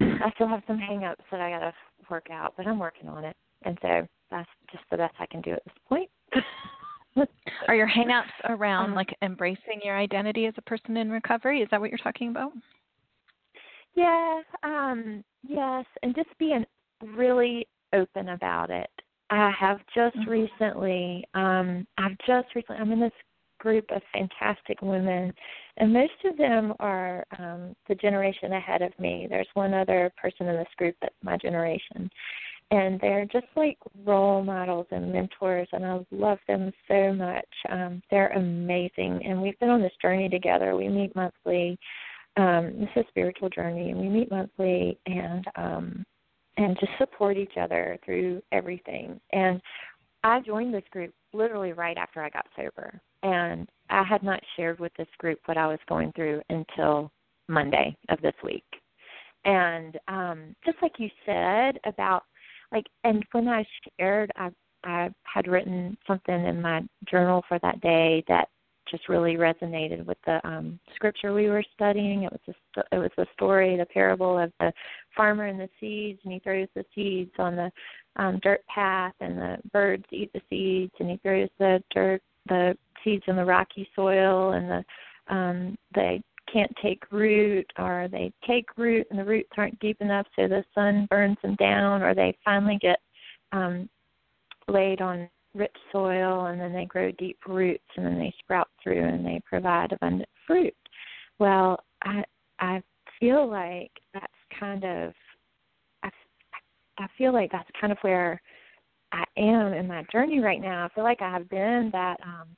I 0.00 0.30
still 0.34 0.48
have 0.48 0.62
some 0.66 0.78
hang-ups 0.78 1.24
that 1.30 1.40
I 1.40 1.50
got 1.50 1.60
to 1.60 1.74
work 2.10 2.28
out, 2.30 2.54
but 2.56 2.66
I'm 2.66 2.78
working 2.78 3.08
on 3.08 3.24
it. 3.24 3.36
And 3.64 3.78
so 3.82 4.06
that's 4.32 4.48
just 4.72 4.84
the 4.90 4.96
best 4.96 5.14
I 5.20 5.26
can 5.26 5.40
do 5.42 5.52
at 5.52 5.64
this 5.64 5.74
point. 5.88 6.10
are 7.68 7.74
your 7.74 7.88
hangups 7.88 8.32
around 8.46 8.90
Um, 8.90 8.94
like 8.94 9.14
embracing 9.22 9.80
your 9.84 9.96
identity 9.96 10.46
as 10.46 10.54
a 10.56 10.62
person 10.62 10.96
in 10.96 11.10
recovery 11.10 11.60
is 11.60 11.68
that 11.70 11.80
what 11.80 11.90
you're 11.90 11.98
talking 11.98 12.30
about 12.30 12.52
Yeah, 13.94 14.40
um, 14.62 15.22
yes, 15.46 15.84
and 16.02 16.14
just 16.14 16.30
being 16.38 16.64
really 17.02 17.68
open 17.92 18.30
about 18.30 18.70
it. 18.70 18.90
I 19.28 19.50
have 19.50 19.80
just 19.94 20.16
Mhm. 20.16 20.26
recently, 20.26 21.24
um, 21.34 21.86
I've 21.98 22.16
just 22.26 22.54
recently, 22.54 22.80
I'm 22.80 22.92
in 22.92 23.00
this 23.00 23.12
group 23.58 23.90
of 23.90 24.02
fantastic 24.12 24.80
women, 24.82 25.34
and 25.76 25.92
most 25.92 26.24
of 26.24 26.36
them 26.36 26.74
are 26.80 27.24
um, 27.38 27.76
the 27.86 27.94
generation 27.94 28.54
ahead 28.54 28.82
of 28.82 28.98
me. 28.98 29.26
There's 29.28 29.48
one 29.54 29.74
other 29.74 30.10
person 30.16 30.48
in 30.48 30.56
this 30.56 30.74
group 30.76 30.96
that's 31.00 31.14
my 31.22 31.36
generation, 31.36 32.10
and 32.72 32.98
they're 33.00 33.26
just 33.26 33.46
like 33.54 33.78
role 34.04 34.42
models 34.42 34.86
and 34.90 35.12
mentors, 35.12 35.68
and 35.72 35.86
I 35.86 36.00
love 36.10 36.38
them 36.48 36.72
so 36.88 37.12
much. 37.12 37.48
Um, 37.70 38.02
they're 38.10 38.32
amazing, 38.32 39.20
and 39.24 39.40
we've 39.40 39.58
been 39.60 39.70
on 39.70 39.82
this 39.82 39.92
journey 40.02 40.28
together. 40.28 40.74
We 40.74 40.88
meet 40.88 41.14
monthly 41.14 41.78
um 42.36 42.72
this 42.78 42.88
is 42.96 43.04
a 43.04 43.08
spiritual 43.08 43.50
journey 43.50 43.90
and 43.90 44.00
we 44.00 44.08
meet 44.08 44.30
monthly 44.30 44.98
and 45.06 45.44
um 45.56 46.04
and 46.56 46.76
just 46.78 46.92
support 46.98 47.36
each 47.36 47.56
other 47.60 47.98
through 48.04 48.42
everything 48.52 49.20
and 49.32 49.60
i 50.24 50.40
joined 50.40 50.72
this 50.72 50.82
group 50.90 51.12
literally 51.32 51.72
right 51.72 51.96
after 51.98 52.22
i 52.22 52.30
got 52.30 52.46
sober 52.56 52.98
and 53.22 53.68
i 53.90 54.02
had 54.02 54.22
not 54.22 54.40
shared 54.56 54.78
with 54.80 54.92
this 54.96 55.08
group 55.18 55.38
what 55.44 55.58
i 55.58 55.66
was 55.66 55.78
going 55.88 56.10
through 56.12 56.40
until 56.48 57.10
monday 57.48 57.94
of 58.08 58.20
this 58.22 58.34
week 58.42 58.64
and 59.44 59.98
um 60.08 60.56
just 60.64 60.78
like 60.80 60.92
you 60.98 61.10
said 61.26 61.78
about 61.84 62.24
like 62.72 62.86
and 63.04 63.24
when 63.32 63.48
i 63.48 63.64
shared 63.98 64.30
i 64.36 64.50
i 64.84 65.10
had 65.22 65.46
written 65.46 65.96
something 66.06 66.44
in 66.44 66.60
my 66.60 66.80
journal 67.10 67.42
for 67.48 67.58
that 67.60 67.80
day 67.80 68.24
that 68.28 68.48
just 68.92 69.08
really 69.08 69.36
resonated 69.36 70.04
with 70.04 70.18
the 70.26 70.46
um, 70.46 70.78
scripture 70.94 71.32
we 71.32 71.48
were 71.48 71.64
studying. 71.74 72.24
It 72.24 72.32
was 72.32 72.56
a 72.76 72.80
it 72.94 72.98
was 72.98 73.10
the 73.16 73.26
story, 73.32 73.76
the 73.76 73.86
parable 73.86 74.38
of 74.38 74.52
the 74.60 74.72
farmer 75.16 75.46
and 75.46 75.58
the 75.58 75.68
seeds, 75.80 76.20
and 76.24 76.32
he 76.32 76.38
throws 76.40 76.68
the 76.74 76.84
seeds 76.94 77.32
on 77.38 77.56
the 77.56 77.72
um, 78.16 78.38
dirt 78.42 78.64
path, 78.66 79.14
and 79.20 79.38
the 79.38 79.56
birds 79.72 80.04
eat 80.12 80.30
the 80.32 80.42
seeds, 80.50 80.92
and 81.00 81.10
he 81.10 81.16
throws 81.18 81.48
the 81.58 81.82
dirt 81.92 82.22
the 82.48 82.76
seeds 83.02 83.24
in 83.26 83.36
the 83.36 83.44
rocky 83.44 83.88
soil, 83.96 84.52
and 84.52 84.70
the 84.70 85.34
um, 85.34 85.76
they 85.94 86.22
can't 86.52 86.72
take 86.82 87.02
root, 87.10 87.66
or 87.78 88.08
they 88.10 88.32
take 88.46 88.66
root 88.76 89.06
and 89.10 89.18
the 89.18 89.24
roots 89.24 89.50
aren't 89.56 89.78
deep 89.80 90.00
enough, 90.00 90.26
so 90.36 90.48
the 90.48 90.64
sun 90.74 91.06
burns 91.10 91.38
them 91.42 91.54
down, 91.56 92.02
or 92.02 92.14
they 92.14 92.36
finally 92.44 92.78
get 92.80 92.98
um, 93.52 93.88
laid 94.68 95.00
on 95.00 95.28
rich 95.54 95.74
soil 95.90 96.46
and 96.46 96.60
then 96.60 96.72
they 96.72 96.86
grow 96.86 97.10
deep 97.12 97.38
roots 97.46 97.84
and 97.96 98.06
then 98.06 98.18
they 98.18 98.32
sprout 98.38 98.68
through 98.82 99.04
and 99.04 99.24
they 99.24 99.40
provide 99.44 99.92
abundant 99.92 100.28
fruit. 100.46 100.74
Well, 101.38 101.78
I 102.02 102.24
I 102.58 102.82
feel 103.20 103.48
like 103.48 103.90
that's 104.14 104.26
kind 104.58 104.84
of 104.84 105.12
I 106.02 106.10
I 106.98 107.06
feel 107.18 107.32
like 107.32 107.52
that's 107.52 107.68
kind 107.78 107.92
of 107.92 107.98
where 108.00 108.40
I 109.12 109.24
am 109.36 109.74
in 109.74 109.86
my 109.86 110.04
journey 110.10 110.40
right 110.40 110.60
now. 110.60 110.86
I 110.86 110.88
feel 110.94 111.04
like 111.04 111.20
I 111.20 111.30
have 111.30 111.48
been 111.48 111.90
that 111.92 112.18
um 112.24 112.48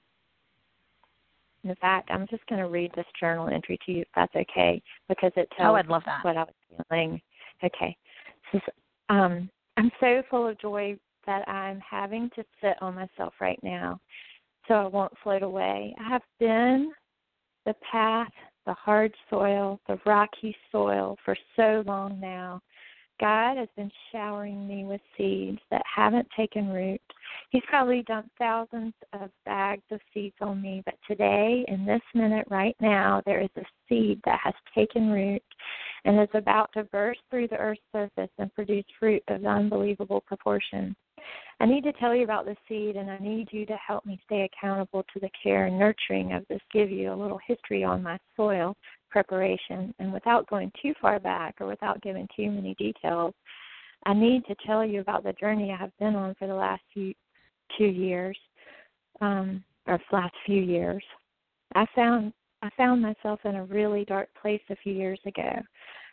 in 1.64 1.74
fact, 1.76 2.10
I'm 2.10 2.26
just 2.28 2.46
going 2.46 2.60
to 2.60 2.68
read 2.68 2.92
this 2.94 3.06
journal 3.18 3.48
entry 3.48 3.78
to 3.86 3.92
you, 3.92 4.00
if 4.02 4.08
that's 4.14 4.34
okay, 4.34 4.82
because 5.08 5.32
it 5.36 5.48
tells 5.56 5.72
oh, 5.72 5.76
I'd 5.76 5.86
love 5.86 6.02
that. 6.06 6.24
what 6.24 6.36
I 6.36 6.44
was 6.44 6.84
feeling. 6.90 7.20
Okay. 7.62 7.96
Says, 8.52 8.60
um, 9.08 9.48
I'm 9.76 9.90
so 10.00 10.22
full 10.30 10.48
of 10.48 10.58
joy 10.60 10.96
that 11.26 11.48
I'm 11.48 11.80
having 11.80 12.30
to 12.36 12.44
sit 12.60 12.74
on 12.80 12.94
myself 12.94 13.34
right 13.40 13.58
now 13.62 14.00
so 14.68 14.74
I 14.74 14.86
won't 14.86 15.12
float 15.22 15.42
away. 15.42 15.94
I 15.98 16.08
have 16.08 16.22
been 16.38 16.92
the 17.66 17.74
path, 17.90 18.30
the 18.66 18.74
hard 18.74 19.14
soil, 19.30 19.80
the 19.88 19.98
rocky 20.06 20.56
soil 20.72 21.16
for 21.24 21.36
so 21.56 21.82
long 21.86 22.20
now. 22.20 22.60
God 23.20 23.56
has 23.56 23.68
been 23.76 23.90
showering 24.10 24.66
me 24.66 24.84
with 24.84 25.00
seeds 25.16 25.60
that 25.70 25.82
haven't 25.92 26.26
taken 26.36 26.68
root. 26.68 27.00
He's 27.50 27.62
probably 27.68 28.02
dumped 28.02 28.30
thousands 28.38 28.94
of 29.12 29.30
bags 29.44 29.84
of 29.90 30.00
seeds 30.12 30.34
on 30.40 30.60
me, 30.60 30.82
but 30.84 30.94
today, 31.06 31.64
in 31.68 31.86
this 31.86 32.02
minute, 32.14 32.46
right 32.50 32.76
now, 32.80 33.22
there 33.24 33.40
is 33.40 33.50
a 33.56 33.62
seed 33.88 34.20
that 34.24 34.40
has 34.42 34.54
taken 34.74 35.10
root 35.10 35.42
and 36.04 36.20
is 36.20 36.28
about 36.34 36.70
to 36.74 36.84
burst 36.84 37.20
through 37.30 37.48
the 37.48 37.56
earth's 37.56 37.80
surface 37.92 38.30
and 38.38 38.52
produce 38.54 38.84
fruit 38.98 39.22
of 39.28 39.44
unbelievable 39.44 40.22
proportion. 40.26 40.94
I 41.60 41.66
need 41.66 41.84
to 41.84 41.92
tell 41.94 42.14
you 42.14 42.24
about 42.24 42.44
the 42.44 42.56
seed, 42.68 42.96
and 42.96 43.10
I 43.10 43.18
need 43.18 43.48
you 43.52 43.64
to 43.66 43.76
help 43.76 44.04
me 44.04 44.20
stay 44.26 44.42
accountable 44.42 45.04
to 45.14 45.20
the 45.20 45.30
care 45.40 45.66
and 45.66 45.78
nurturing 45.78 46.32
of 46.32 46.44
this. 46.48 46.60
Give 46.72 46.90
you 46.90 47.12
a 47.12 47.14
little 47.14 47.40
history 47.46 47.84
on 47.84 48.02
my 48.02 48.18
soil 48.36 48.76
preparation, 49.14 49.94
and 50.00 50.12
without 50.12 50.50
going 50.50 50.72
too 50.82 50.92
far 51.00 51.20
back 51.20 51.54
or 51.60 51.68
without 51.68 52.02
giving 52.02 52.26
too 52.36 52.50
many 52.50 52.74
details, 52.74 53.32
I 54.06 54.12
need 54.12 54.44
to 54.46 54.56
tell 54.66 54.84
you 54.84 55.00
about 55.00 55.22
the 55.22 55.32
journey 55.34 55.70
I 55.70 55.76
have 55.76 55.96
been 56.00 56.16
on 56.16 56.34
for 56.36 56.48
the 56.48 56.54
last 56.54 56.82
few 56.92 57.14
two 57.78 57.86
years, 57.86 58.36
um, 59.20 59.62
or 59.86 60.00
last 60.10 60.34
few 60.44 60.60
years. 60.60 61.04
I 61.76 61.86
found 61.94 62.32
I 62.62 62.70
found 62.76 63.02
myself 63.02 63.38
in 63.44 63.54
a 63.54 63.64
really 63.64 64.04
dark 64.04 64.30
place 64.42 64.60
a 64.68 64.76
few 64.82 64.92
years 64.92 65.20
ago. 65.26 65.52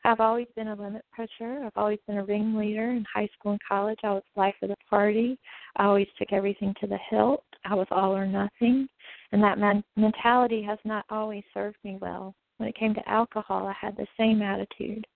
I've 0.06 0.20
always 0.20 0.48
been 0.56 0.68
a 0.68 0.76
limit 0.76 1.04
pusher. 1.16 1.64
I've 1.66 1.72
always 1.76 2.00
been 2.06 2.18
a 2.18 2.24
ringleader 2.24 2.92
in 2.92 3.04
high 3.12 3.30
school 3.34 3.54
and 3.54 3.62
college. 3.68 4.00
I 4.04 4.12
was 4.12 4.24
life 4.36 4.56
of 4.62 4.70
the 4.70 4.76
party. 4.88 5.40
I 5.78 5.86
always 5.86 6.08
took 6.20 6.32
everything 6.32 6.76
to 6.82 6.88
the 6.88 7.00
hilt. 7.10 7.44
I 7.66 7.74
was 7.74 7.88
all 7.90 8.16
or 8.16 8.28
nothing, 8.28 8.88
and 9.32 9.42
that 9.44 9.58
man- 9.58 9.84
mentality 9.96 10.62
has 10.62 10.78
not 10.86 11.06
always 11.10 11.44
served 11.52 11.78
me 11.84 11.98
well. 12.00 12.36
When 12.62 12.70
it 12.70 12.76
came 12.76 12.94
to 12.94 13.10
alcohol, 13.10 13.66
I 13.66 13.74
had 13.74 13.98
the 13.98 14.06
same 14.16 14.44
attitude. 14.44 15.08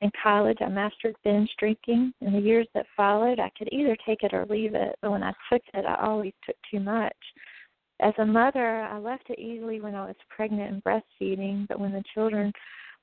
In 0.00 0.10
college, 0.20 0.58
I 0.60 0.68
mastered 0.68 1.14
binge 1.22 1.48
drinking. 1.56 2.12
In 2.20 2.32
the 2.32 2.40
years 2.40 2.66
that 2.74 2.86
followed, 2.96 3.38
I 3.38 3.52
could 3.56 3.68
either 3.70 3.96
take 4.04 4.24
it 4.24 4.34
or 4.34 4.44
leave 4.46 4.74
it, 4.74 4.96
but 5.00 5.12
when 5.12 5.22
I 5.22 5.32
took 5.48 5.62
it, 5.74 5.86
I 5.86 5.94
always 6.04 6.32
took 6.44 6.56
too 6.68 6.80
much. 6.80 7.14
As 8.00 8.14
a 8.18 8.26
mother, 8.26 8.80
I 8.80 8.98
left 8.98 9.30
it 9.30 9.38
easily 9.38 9.80
when 9.80 9.94
I 9.94 10.06
was 10.06 10.16
pregnant 10.28 10.72
and 10.72 10.82
breastfeeding, 10.82 11.68
but 11.68 11.78
when 11.78 11.92
the 11.92 12.02
children 12.12 12.52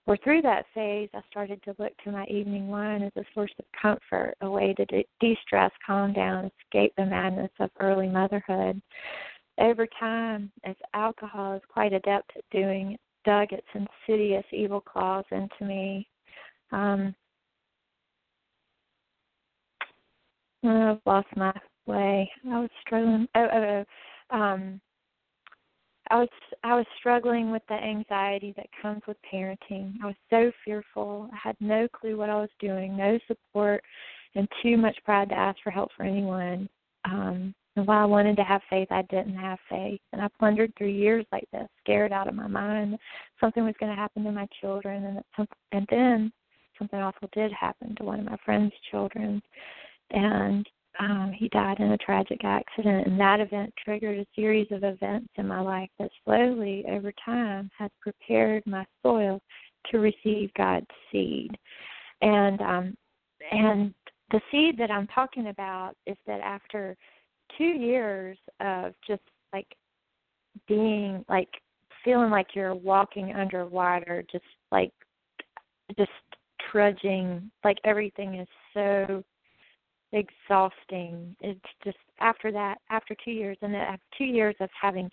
were 0.06 0.18
through 0.18 0.42
that 0.42 0.66
phase, 0.74 1.08
I 1.14 1.22
started 1.30 1.64
to 1.64 1.76
look 1.80 1.94
to 2.04 2.12
my 2.12 2.26
evening 2.26 2.68
wine 2.68 3.02
as 3.02 3.14
a 3.16 3.24
source 3.34 3.54
of 3.60 3.66
comfort, 3.82 4.36
a 4.42 4.50
way 4.50 4.74
to 4.74 4.86
de 4.86 5.38
stress, 5.42 5.72
calm 5.88 6.12
down, 6.12 6.52
escape 6.60 6.92
the 6.98 7.06
madness 7.06 7.52
of 7.62 7.70
early 7.80 8.10
motherhood. 8.10 8.82
Over 9.58 9.88
time, 9.98 10.52
as 10.66 10.76
alcohol 10.94 11.54
is 11.54 11.62
quite 11.70 11.94
adept 11.94 12.34
at 12.36 12.44
doing, 12.52 12.98
dug 13.26 13.52
its 13.52 13.68
insidious 13.74 14.46
evil 14.52 14.82
claws 14.82 15.26
into 15.32 15.66
me. 15.66 16.08
Um, 16.72 17.16
I've 20.64 21.00
lost 21.06 21.28
my 21.36 21.54
way. 21.86 22.30
I 22.50 22.60
was 22.60 22.70
struggling. 22.82 23.28
Oh, 23.36 23.48
oh. 24.32 24.36
Um, 24.36 24.82
I 26.12 26.18
was 26.18 26.30
I 26.64 26.76
was 26.76 26.86
struggling 27.00 27.52
with 27.52 27.64
the 27.68 27.76
anxiety 27.76 28.54
that 28.58 28.68
comes 28.82 29.02
with 29.08 29.18
parenting. 29.32 29.94
I 30.04 30.08
was 30.08 30.16
so 30.30 30.52
fearful. 30.64 31.30
I 31.34 31.38
had 31.42 31.56
no 31.60 31.88
clue 31.88 32.18
what 32.18 32.30
I 32.30 32.36
was 32.36 32.50
doing, 32.60 32.96
no 32.96 33.18
support, 33.28 33.84
and 34.36 34.48
too 34.62 34.78
much 34.78 34.98
pride 35.04 35.30
to 35.30 35.36
ask 35.36 35.58
for 35.64 35.72
help 35.72 35.90
for 35.98 36.04
anyone. 36.04 36.70
Um, 37.06 37.56
and 37.76 37.86
while 37.86 38.00
I 38.00 38.06
wanted 38.06 38.38
to 38.38 38.44
have 38.44 38.62
faith, 38.70 38.88
I 38.92 39.02
didn't 39.04 39.36
have 39.36 39.60
faith. 39.70 40.00
And 40.14 40.22
I 40.22 40.28
plundered 40.40 40.72
through 40.78 40.88
years 40.88 41.26
like 41.32 41.48
this, 41.52 41.68
scared 41.82 42.14
out 42.14 42.28
of 42.28 42.36
my 42.36 42.48
mind 42.48 42.98
something 43.40 43.64
was 43.64 43.76
going 43.80 43.92
to 43.92 44.02
happen 44.02 44.24
to 44.24 44.32
my 44.32 44.48
children, 44.62 45.04
and 45.04 45.22
some, 45.36 45.48
and 45.72 45.86
then 45.90 46.32
something 46.80 47.00
awful 47.00 47.30
did 47.34 47.52
happen 47.52 47.96
to 47.96 48.04
one 48.04 48.20
of 48.20 48.26
my 48.26 48.38
friend's 48.46 48.74
children, 48.92 49.42
and 50.12 50.66
um, 51.00 51.34
he 51.36 51.50
died 51.50 51.80
in 51.80 51.92
a 51.92 51.98
tragic 51.98 52.46
accident, 52.46 53.08
and 53.08 53.20
that 53.20 53.42
event 53.42 53.74
triggered 53.84 54.20
a 54.20 54.26
series 54.36 54.68
of 54.72 54.84
events 54.84 55.28
in 55.36 55.48
my 55.48 55.60
life 55.60 55.90
that 56.00 56.10
slowly, 56.24 56.86
over 56.88 57.12
time, 57.24 57.70
has 57.78 57.92
prepared 58.02 58.64
my 58.66 58.86
soil 59.04 59.42
to 59.92 60.00
receive 60.00 60.54
God's 60.58 60.88
seed. 61.12 61.52
And 62.22 62.62
um, 62.62 62.98
and 63.52 63.94
the 64.32 64.42
seed 64.52 64.78
that 64.78 64.90
I'm 64.90 65.08
talking 65.08 65.48
about 65.48 65.94
is 66.08 66.18
that 66.26 66.40
after 66.42 66.96
two 67.58 67.64
years 67.64 68.38
of 68.60 68.94
just 69.08 69.22
like 69.54 69.68
being 70.68 71.24
like 71.30 71.50
feeling 72.04 72.30
like 72.30 72.48
you're 72.54 72.76
walking 72.76 73.34
underwater, 73.34 74.24
just 74.32 74.46
like 74.72 74.92
just 75.98 76.12
trudging, 76.72 77.50
like 77.64 77.78
everything 77.84 78.36
is 78.36 78.48
so 78.74 79.24
exhausting. 80.12 81.36
It's 81.42 81.60
just 81.84 81.98
after 82.20 82.52
that, 82.52 82.78
after 82.90 83.16
two 83.24 83.32
years, 83.32 83.58
and 83.62 83.76
after 83.76 84.06
two 84.18 84.26
years 84.26 84.56
of 84.60 84.70
having 84.80 85.10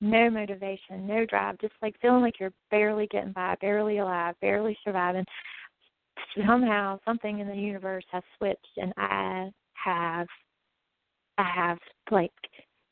no 0.00 0.30
motivation, 0.30 1.06
no 1.06 1.24
drive, 1.26 1.58
just 1.58 1.74
like 1.82 1.94
feeling 2.00 2.22
like 2.22 2.38
you're 2.38 2.52
barely 2.70 3.06
getting 3.08 3.32
by, 3.32 3.56
barely 3.60 3.98
alive, 3.98 4.34
barely 4.40 4.76
surviving. 4.84 5.24
Somehow, 6.46 6.98
something 7.04 7.40
in 7.40 7.48
the 7.48 7.54
universe 7.54 8.04
has 8.10 8.22
switched, 8.36 8.76
and 8.76 8.92
I 8.96 9.50
have, 9.74 10.26
I 11.38 11.50
have 11.54 11.78
like 12.10 12.32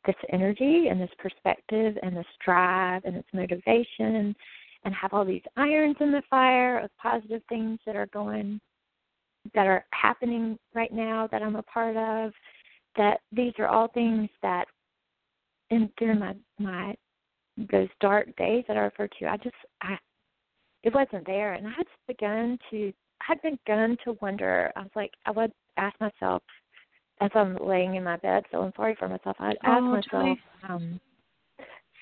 this 0.07 0.17
energy 0.33 0.89
and 0.91 1.01
this 1.01 1.11
perspective 1.19 1.97
and 2.03 2.17
this 2.17 2.27
drive 2.45 3.03
and 3.05 3.17
this 3.17 3.25
motivation 3.33 4.35
and 4.85 4.95
have 4.95 5.13
all 5.15 5.25
these 5.25 5.43
irons 5.57 5.97
in 6.01 6.13
the 6.13 6.23
fire 6.29 6.79
of 6.79 6.91
positive 7.01 7.43
things 7.49 7.79
that 7.87 7.97
are 7.97 8.07
going 8.07 8.61
that 9.55 9.67
are 9.67 9.85
happening 9.93 10.59
right 10.75 10.93
now 10.93 11.29
that 11.31 11.43
I'm 11.43 11.57
a 11.57 11.63
part 11.63 11.97
of. 11.97 12.33
That 12.97 13.21
these 13.33 13.53
are 13.59 13.67
all 13.67 13.89
things 13.89 14.29
that, 14.43 14.67
in 15.71 15.91
during 15.99 16.21
my 16.21 16.35
my 16.59 16.95
those 17.73 17.89
dark 18.01 18.35
days 18.37 18.65
that 18.69 18.77
I 18.77 18.81
refer 18.81 19.09
to, 19.19 19.27
I 19.27 19.37
just 19.39 19.57
I 19.83 19.99
it 20.83 20.95
wasn't 20.95 21.27
there, 21.27 21.55
and 21.55 21.67
I 21.67 21.71
had 21.77 21.87
begun 22.07 22.59
to 22.71 22.93
I 23.21 23.25
had 23.29 23.43
begun 23.43 23.97
to 24.05 24.17
wonder. 24.21 24.71
I 24.77 24.81
was 24.81 24.91
like, 24.95 25.13
I 25.27 25.33
would 25.33 25.53
ask 25.77 25.99
myself 26.01 26.43
as 27.21 27.31
I'm 27.35 27.57
laying 27.57 27.95
in 27.95 28.05
my 28.05 28.17
bed 28.17 28.45
feeling 28.51 28.73
sorry 28.77 28.97
for 28.99 29.09
myself. 29.09 29.37
I'd 29.39 29.57
ask 29.62 29.83
oh, 29.83 30.01
myself, 30.12 30.39
um, 30.69 31.01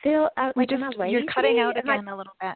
feel 0.03 0.29
we 0.57 0.63
like, 0.63 0.69
just, 0.69 0.83
am 0.83 0.91
I 0.99 1.05
lazy? 1.05 1.13
You're 1.13 1.33
cutting 1.33 1.59
out 1.59 1.77
am 1.77 1.85
again 1.85 2.09
I, 2.09 2.13
a 2.13 2.17
little 2.17 2.33
bit. 2.41 2.55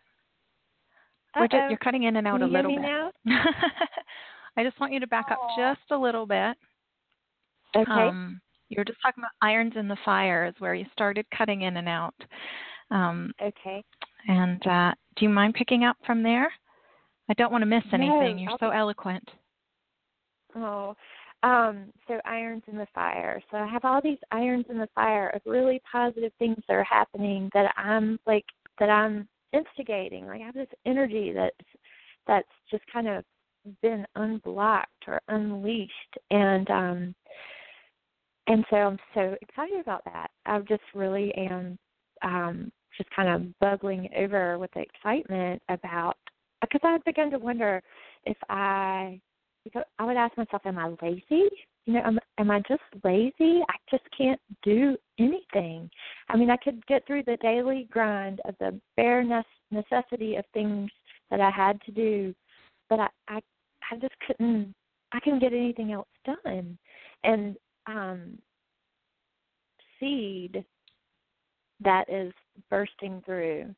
Just, 1.51 1.69
you're 1.69 1.79
cutting 1.79 2.05
in 2.05 2.17
and 2.17 2.27
out 2.27 2.41
a 2.41 2.47
little 2.47 2.75
bit. 2.75 3.15
I 4.57 4.65
just 4.65 4.81
want 4.81 4.93
you 4.93 5.01
to 5.01 5.07
back 5.07 5.27
up 5.31 5.39
just 5.57 5.91
a 5.91 5.97
little 5.97 6.27
bit. 6.27 6.57
Okay. 7.77 7.91
Um, 7.91 8.41
you 8.71 8.77
were 8.79 8.85
just 8.85 8.99
talking 9.03 9.23
about 9.23 9.33
irons 9.43 9.75
in 9.77 9.87
the 9.87 9.99
fire, 10.05 10.47
is 10.47 10.55
where 10.59 10.75
you 10.75 10.87
started 10.93 11.27
cutting 11.37 11.63
in 11.63 11.77
and 11.77 11.89
out. 11.89 12.15
Um, 12.91 13.33
okay. 13.43 13.85
and 14.29 14.67
uh, 14.67 14.93
do 15.17 15.25
you 15.25 15.29
mind 15.29 15.55
picking 15.55 15.85
up 15.85 15.97
from 16.07 16.23
there? 16.23 16.51
I 17.29 17.35
don't 17.35 17.53
want 17.53 17.63
to 17.63 17.67
miss 17.67 17.85
anything. 17.93 18.37
No, 18.37 18.43
You're 18.43 18.51
I'll 18.53 18.59
so 18.59 18.71
eloquent. 18.71 19.29
Oh, 20.55 20.97
um, 21.47 21.93
so 22.09 22.19
irons 22.25 22.65
in 22.67 22.77
the 22.77 22.89
fire. 22.93 23.41
So 23.51 23.59
I 23.59 23.69
have 23.69 23.85
all 23.85 24.01
these 24.03 24.19
irons 24.33 24.67
in 24.69 24.79
the 24.79 24.89
fire 24.97 25.29
of 25.29 25.43
really 25.47 25.81
positive 25.91 26.33
things 26.41 26.57
that 26.67 26.75
are 26.75 26.85
happening 26.85 27.49
that 27.55 27.73
I'm 27.77 28.19
like 28.27 28.45
that 28.81 28.91
I'm 28.91 29.29
instigating. 29.53 30.27
Like 30.27 30.41
I 30.41 30.47
have 30.47 30.55
this 30.55 30.67
energy 30.85 31.33
that's 31.33 31.55
that's 32.27 32.49
just 32.69 32.83
kind 32.93 33.07
of 33.07 33.25
been 33.81 34.05
unblocked 34.17 35.05
or 35.07 35.21
unleashed 35.29 36.19
and 36.31 36.69
um 36.71 37.15
and 38.49 38.65
so 38.69 38.77
I'm 38.77 38.99
so 39.15 39.37
excited 39.41 39.81
about 39.81 40.05
that. 40.05 40.31
I 40.47 40.59
just 40.61 40.83
really 40.95 41.33
am 41.37 41.79
um 42.23 42.73
just 42.99 43.09
kind 43.15 43.29
of 43.29 43.57
bubbling 43.61 44.09
over 44.17 44.59
with 44.59 44.71
excitement 44.75 45.63
about 45.69 46.17
because 46.61 46.81
I 46.83 46.93
had 46.93 47.05
begun 47.05 47.31
to 47.31 47.39
wonder 47.39 47.81
if 48.25 48.37
I 48.49 49.21
because 49.67 49.83
I 49.99 50.05
would 50.05 50.17
ask 50.17 50.37
myself, 50.37 50.63
am 50.65 50.79
I 50.79 50.95
lazy? 51.03 51.49
You 51.87 51.95
know, 51.95 52.03
am, 52.05 52.21
am 52.39 52.53
I 52.53 52.61
just 52.69 52.83
lazy? 53.03 53.63
I 53.69 53.75
just 53.91 54.05
can't 54.17 54.41
do 54.63 54.97
anything. 55.19 55.91
I 56.29 56.37
mean, 56.37 56.51
I 56.51 56.57
could 56.57 56.87
get 56.87 57.05
through 57.05 57.25
the 57.25 57.37
daily 57.43 57.89
grind 57.91 58.41
of 58.45 58.55
the 58.61 58.81
bare 58.97 59.25
necessity 59.73 60.37
of 60.37 60.45
things 60.55 60.89
that 61.31 61.41
I 61.41 61.51
had 61.51 61.81
to 61.83 61.91
do, 61.91 62.33
but 62.89 63.01
I, 63.01 63.09
I, 63.27 63.41
I 63.91 63.97
just 64.01 64.15
couldn't. 64.25 64.73
I 65.13 65.21
couldn't 65.21 65.41
get 65.41 65.53
anything 65.53 65.93
else 65.93 66.09
done. 66.25 66.79
And 67.25 67.57
um 67.87 68.39
seed 69.99 70.65
that 71.81 72.09
is 72.09 72.33
bursting 72.71 73.23
through. 73.25 73.75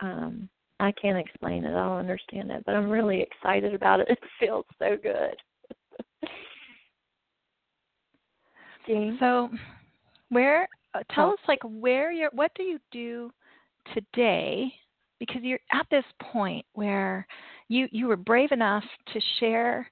Um 0.00 0.48
I 0.82 0.90
can't 0.92 1.16
explain 1.16 1.64
it. 1.64 1.70
I 1.70 1.86
don't 1.88 1.98
understand 1.98 2.50
it, 2.50 2.64
but 2.66 2.74
I'm 2.74 2.90
really 2.90 3.20
excited 3.20 3.72
about 3.72 4.00
it. 4.00 4.08
It 4.10 4.18
feels 4.40 4.64
so 4.80 4.96
good. 5.00 5.36
Jean? 8.86 9.16
So, 9.20 9.48
where? 10.30 10.68
Uh, 10.94 11.02
tell 11.14 11.28
Oh. 11.28 11.32
us 11.34 11.38
like 11.46 11.60
where 11.62 12.10
you're. 12.10 12.30
What 12.32 12.50
do 12.56 12.64
you 12.64 12.80
do 12.90 13.30
today? 13.94 14.74
Because 15.20 15.42
you're 15.42 15.60
at 15.72 15.86
this 15.90 16.04
point 16.20 16.66
where 16.72 17.26
you 17.68 17.88
you 17.92 18.08
were 18.08 18.16
brave 18.16 18.50
enough 18.50 18.84
to 19.12 19.20
share 19.38 19.88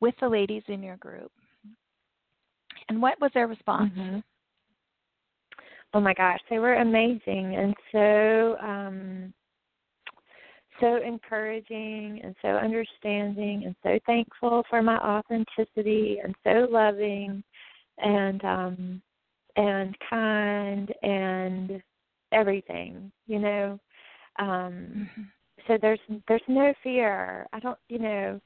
with 0.00 0.14
the 0.20 0.28
ladies 0.28 0.62
in 0.68 0.82
your 0.82 0.96
group. 0.96 1.30
And 2.88 3.02
what 3.02 3.20
was 3.20 3.30
their 3.34 3.46
response? 3.46 3.92
Mhm. 3.92 4.22
Oh 5.92 6.00
my 6.00 6.14
gosh, 6.14 6.40
they 6.48 6.58
were 6.58 6.76
amazing 6.76 7.56
and 7.56 7.74
so 7.92 8.56
um 8.60 9.34
so 10.80 10.96
encouraging 11.02 12.20
and 12.22 12.34
so 12.42 12.48
understanding 12.48 13.64
and 13.64 13.74
so 13.82 13.98
thankful 14.06 14.64
for 14.70 14.82
my 14.82 14.96
authenticity 14.98 16.18
and 16.22 16.34
so 16.44 16.66
loving 16.70 17.42
and 17.98 18.44
um 18.44 19.02
and 19.56 19.96
kind 20.08 20.92
and 21.02 21.82
everything, 22.32 23.10
you 23.26 23.38
know. 23.38 23.78
Um 24.38 25.08
Mhm. 25.16 25.26
so 25.66 25.78
there's 25.80 26.00
there's 26.28 26.48
no 26.48 26.72
fear. 26.82 27.46
I 27.52 27.60
don't 27.60 27.78
you 27.88 27.98
know 27.98 28.40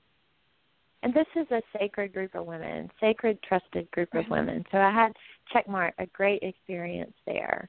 and 1.02 1.12
this 1.12 1.26
is 1.34 1.50
a 1.50 1.62
sacred 1.78 2.12
group 2.12 2.34
of 2.34 2.46
women, 2.46 2.88
sacred 3.00 3.42
trusted 3.42 3.90
group 3.90 4.14
of 4.14 4.28
women. 4.30 4.64
So 4.70 4.78
I 4.78 4.90
had 4.92 5.12
checkmark 5.52 5.92
a 5.98 6.06
great 6.06 6.42
experience 6.42 7.14
there. 7.26 7.68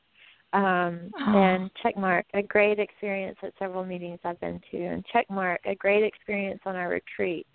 Um 0.53 1.11
Aw. 1.19 1.35
and 1.35 1.71
checkmark 1.83 2.23
a 2.33 2.41
great 2.43 2.79
experience 2.79 3.37
at 3.43 3.53
several 3.59 3.83
meetings 3.83 4.19
I've 4.23 4.39
been 4.39 4.61
to 4.71 4.77
and 4.77 5.05
checkmark 5.13 5.57
a 5.65 5.75
great 5.75 6.03
experience 6.03 6.61
on 6.65 6.75
our 6.75 6.89
retreat. 6.89 7.47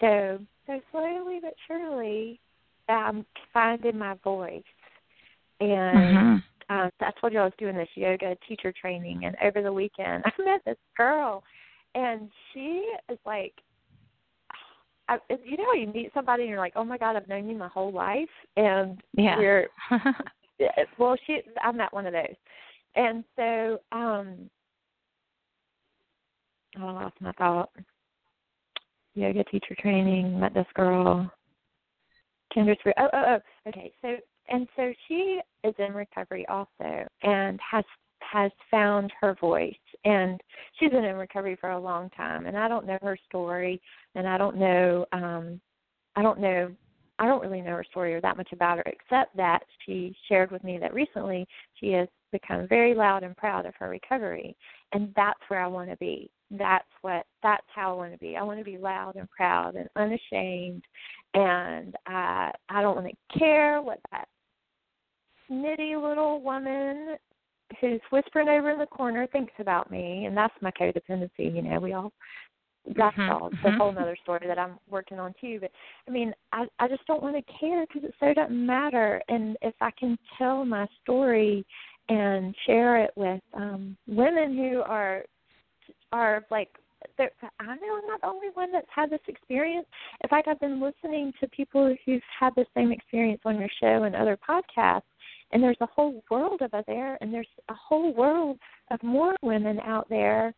So 0.00 0.38
so 0.66 0.80
slowly 0.90 1.40
but 1.42 1.54
surely 1.66 2.40
I'm 2.88 3.26
finding 3.52 3.98
my 3.98 4.14
voice. 4.24 4.62
And 5.60 6.16
Mhm. 6.16 6.42
um, 6.70 6.90
I 7.00 7.10
told 7.20 7.32
you 7.32 7.40
I 7.40 7.44
was 7.44 7.52
doing 7.58 7.76
this 7.76 7.88
yoga 7.94 8.36
teacher 8.46 8.72
training, 8.72 9.24
and 9.24 9.36
over 9.42 9.62
the 9.62 9.72
weekend 9.72 10.22
I 10.26 10.42
met 10.42 10.64
this 10.64 10.78
girl, 10.96 11.42
and 11.94 12.30
she 12.52 12.94
is 13.08 13.18
like, 13.24 13.54
I, 15.08 15.18
you 15.44 15.56
know, 15.56 15.72
you 15.72 15.86
meet 15.86 16.12
somebody 16.12 16.42
and 16.42 16.50
you're 16.50 16.58
like, 16.58 16.74
oh 16.76 16.84
my 16.84 16.98
god, 16.98 17.16
I've 17.16 17.28
known 17.28 17.48
you 17.48 17.56
my 17.56 17.68
whole 17.68 17.92
life, 17.92 18.28
and 18.56 19.02
Yeah. 19.14 19.40
you're 19.40 19.66
well, 20.98 21.16
she 21.26 21.40
I'm 21.62 21.76
not 21.76 21.92
one 21.92 22.06
of 22.06 22.12
those, 22.12 22.36
and 22.96 23.24
so 23.36 23.78
um, 23.92 24.50
oh, 26.78 26.86
I 26.86 26.92
lost 26.92 27.16
my 27.20 27.32
thought. 27.32 27.70
Yoga 29.14 29.44
teacher 29.44 29.76
training, 29.80 30.38
met 30.38 30.54
this 30.54 30.66
girl. 30.74 31.30
Spirit. 32.52 32.96
Oh, 32.98 33.08
oh, 33.12 33.24
oh. 33.36 33.68
Okay. 33.68 33.92
So 34.02 34.16
and 34.48 34.66
so 34.76 34.92
she 35.06 35.40
is 35.64 35.74
in 35.78 35.92
recovery 35.92 36.46
also, 36.48 37.06
and 37.22 37.60
has 37.60 37.84
has 38.20 38.50
found 38.70 39.12
her 39.20 39.36
voice, 39.40 39.74
and 40.04 40.40
she's 40.78 40.90
been 40.90 41.04
in 41.04 41.16
recovery 41.16 41.56
for 41.60 41.70
a 41.70 41.80
long 41.80 42.10
time. 42.10 42.46
And 42.46 42.56
I 42.56 42.68
don't 42.68 42.86
know 42.86 42.98
her 43.02 43.18
story, 43.28 43.80
and 44.14 44.26
I 44.26 44.36
don't 44.38 44.56
know, 44.56 45.06
um, 45.12 45.60
I 46.16 46.22
don't 46.22 46.40
know, 46.40 46.70
I 47.18 47.26
don't 47.26 47.42
really 47.42 47.60
know 47.60 47.72
her 47.72 47.84
story 47.84 48.14
or 48.14 48.20
that 48.20 48.36
much 48.36 48.52
about 48.52 48.78
her, 48.78 48.84
except 48.86 49.36
that 49.36 49.60
she 49.84 50.14
shared 50.28 50.50
with 50.50 50.62
me 50.62 50.78
that 50.78 50.94
recently 50.94 51.46
she 51.74 51.90
has 51.92 52.08
become 52.30 52.68
very 52.68 52.94
loud 52.94 53.22
and 53.22 53.36
proud 53.36 53.66
of 53.66 53.74
her 53.78 53.88
recovery, 53.88 54.56
and 54.92 55.12
that's 55.16 55.40
where 55.48 55.60
I 55.60 55.66
want 55.66 55.90
to 55.90 55.96
be. 55.96 56.30
That's 56.50 56.88
what 57.02 57.26
that's 57.42 57.66
how 57.74 57.92
I 57.92 57.96
want 57.96 58.12
to 58.12 58.18
be. 58.18 58.36
I 58.36 58.42
want 58.42 58.58
to 58.58 58.64
be 58.64 58.78
loud 58.78 59.16
and 59.16 59.28
proud 59.30 59.74
and 59.76 59.88
unashamed, 59.96 60.84
and 61.34 61.94
I 62.06 62.52
I 62.68 62.82
don't 62.82 62.96
want 62.96 63.08
to 63.08 63.38
care 63.38 63.82
what 63.82 63.98
that 64.12 64.28
snitty 65.50 66.00
little 66.00 66.40
woman 66.40 67.16
who's 67.80 68.00
whispering 68.10 68.48
over 68.48 68.70
in 68.70 68.78
the 68.78 68.86
corner 68.86 69.26
thinks 69.26 69.52
about 69.58 69.90
me, 69.90 70.24
and 70.26 70.36
that's 70.36 70.54
my 70.60 70.70
codependency. 70.70 71.54
You 71.54 71.62
know, 71.62 71.80
we 71.80 71.92
all 71.92 72.12
that's 72.86 73.16
Mhm, 73.16 73.30
all 73.30 73.50
the 73.50 73.70
mhm. 73.70 73.76
whole 73.76 73.90
other 73.90 74.16
story 74.22 74.46
that 74.46 74.58
I'm 74.58 74.78
working 74.88 75.18
on 75.18 75.34
too. 75.40 75.58
But 75.60 75.72
I 76.06 76.10
mean, 76.10 76.34
I 76.52 76.66
I 76.78 76.88
just 76.88 77.06
don't 77.06 77.22
want 77.22 77.36
to 77.36 77.52
care 77.52 77.86
because 77.86 78.04
it 78.04 78.14
so 78.20 78.32
doesn't 78.32 78.66
matter. 78.66 79.22
And 79.28 79.56
if 79.62 79.74
I 79.80 79.90
can 79.92 80.18
tell 80.36 80.64
my 80.64 80.86
story 81.02 81.66
and 82.08 82.54
share 82.66 82.98
it 82.98 83.10
with 83.16 83.42
um 83.54 83.96
women 84.06 84.56
who 84.56 84.82
are 84.82 85.24
are 86.12 86.44
like 86.50 86.70
I 87.18 87.64
know 87.64 87.98
I'm 87.98 88.06
not 88.06 88.20
the 88.22 88.26
only 88.26 88.48
one 88.54 88.72
that's 88.72 88.88
had 88.94 89.10
this 89.10 89.20
experience. 89.28 89.86
In 90.22 90.28
fact, 90.28 90.48
I've 90.48 90.60
been 90.60 90.80
listening 90.80 91.32
to 91.40 91.48
people 91.48 91.94
who've 92.04 92.22
had 92.38 92.54
the 92.56 92.66
same 92.74 92.90
experience 92.90 93.40
on 93.44 93.58
your 93.58 93.68
show 93.80 94.02
and 94.04 94.16
other 94.16 94.36
podcasts, 94.36 95.02
and 95.52 95.62
there's 95.62 95.76
a 95.80 95.86
whole 95.86 96.22
world 96.30 96.60
of 96.62 96.74
us 96.74 96.84
there, 96.86 97.16
and 97.20 97.32
there's 97.32 97.48
a 97.68 97.74
whole 97.74 98.12
world 98.14 98.58
of 98.90 99.02
more 99.02 99.34
women 99.42 99.78
out 99.80 100.08
there 100.08 100.52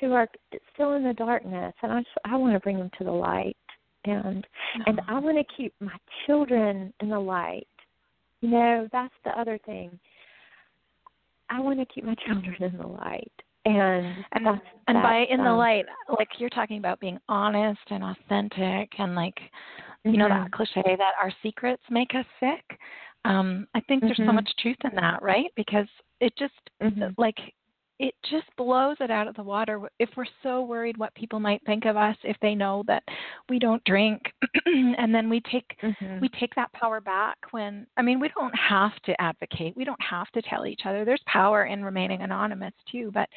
who 0.00 0.12
are 0.12 0.28
still 0.74 0.94
in 0.94 1.04
the 1.04 1.14
darkness, 1.14 1.74
and 1.82 1.92
I 1.92 2.00
just, 2.00 2.10
I 2.24 2.36
want 2.36 2.54
to 2.54 2.60
bring 2.60 2.78
them 2.78 2.90
to 2.98 3.04
the 3.04 3.10
light, 3.12 3.56
and 4.04 4.46
and 4.86 5.00
I 5.08 5.18
want 5.18 5.38
to 5.38 5.54
keep 5.56 5.74
my 5.80 5.96
children 6.26 6.92
in 7.00 7.10
the 7.10 7.18
light. 7.18 7.66
You 8.40 8.50
know, 8.50 8.88
that's 8.92 9.14
the 9.24 9.38
other 9.38 9.58
thing. 9.66 9.98
I 11.50 11.60
want 11.60 11.78
to 11.80 11.86
keep 11.86 12.04
my 12.04 12.14
children 12.26 12.62
in 12.62 12.76
the 12.78 12.86
light, 12.86 13.32
and 13.64 14.24
and 14.32 14.46
that's, 14.46 14.60
and 14.88 15.02
by 15.02 15.20
that's, 15.20 15.32
in 15.32 15.40
the 15.40 15.50
um, 15.50 15.58
light 15.58 15.84
like 16.18 16.28
you're 16.38 16.48
talking 16.50 16.78
about 16.78 17.00
being 17.00 17.18
honest 17.28 17.80
and 17.90 18.02
authentic 18.02 18.90
and 18.98 19.14
like 19.14 19.38
you 20.04 20.16
know 20.16 20.28
that 20.28 20.48
mhm. 20.48 20.52
cliche 20.52 20.82
that 20.84 21.12
our 21.20 21.32
secrets 21.42 21.82
make 21.90 22.14
us 22.14 22.24
sick 22.40 22.78
um 23.24 23.66
i 23.74 23.80
think 23.80 24.02
there's 24.02 24.16
so 24.16 24.22
Mhm. 24.22 24.34
much 24.34 24.50
truth 24.58 24.76
in 24.84 24.94
that 24.94 25.22
right 25.22 25.52
because 25.56 25.88
it 26.20 26.34
just 26.36 26.54
Mhm. 26.80 27.14
like 27.18 27.54
it 27.98 28.14
just 28.30 28.46
blows 28.56 28.96
it 29.00 29.10
out 29.10 29.26
of 29.26 29.34
the 29.34 29.42
water 29.42 29.88
if 29.98 30.08
we're 30.16 30.24
so 30.42 30.62
worried 30.62 30.96
what 30.96 31.12
people 31.14 31.40
might 31.40 31.60
think 31.66 31.84
of 31.84 31.96
us 31.96 32.16
if 32.22 32.36
they 32.40 32.54
know 32.54 32.84
that 32.86 33.02
we 33.48 33.58
don't 33.58 33.82
drink 33.84 34.22
and 34.66 35.14
then 35.14 35.28
we 35.28 35.40
take 35.40 35.76
Mhm. 35.82 36.20
we 36.20 36.28
take 36.28 36.54
that 36.54 36.72
power 36.72 37.00
back 37.00 37.36
when 37.50 37.86
i 37.96 38.02
mean 38.02 38.20
we 38.20 38.28
don't 38.36 38.54
have 38.54 38.92
to 39.02 39.20
advocate 39.20 39.76
we 39.76 39.84
don't 39.84 40.00
have 40.02 40.30
to 40.30 40.42
tell 40.42 40.66
each 40.66 40.82
other 40.84 41.04
there's 41.04 41.22
power 41.26 41.64
in 41.64 41.84
remaining 41.84 42.22
anonymous 42.22 42.74
too 42.90 43.10
but 43.12 43.28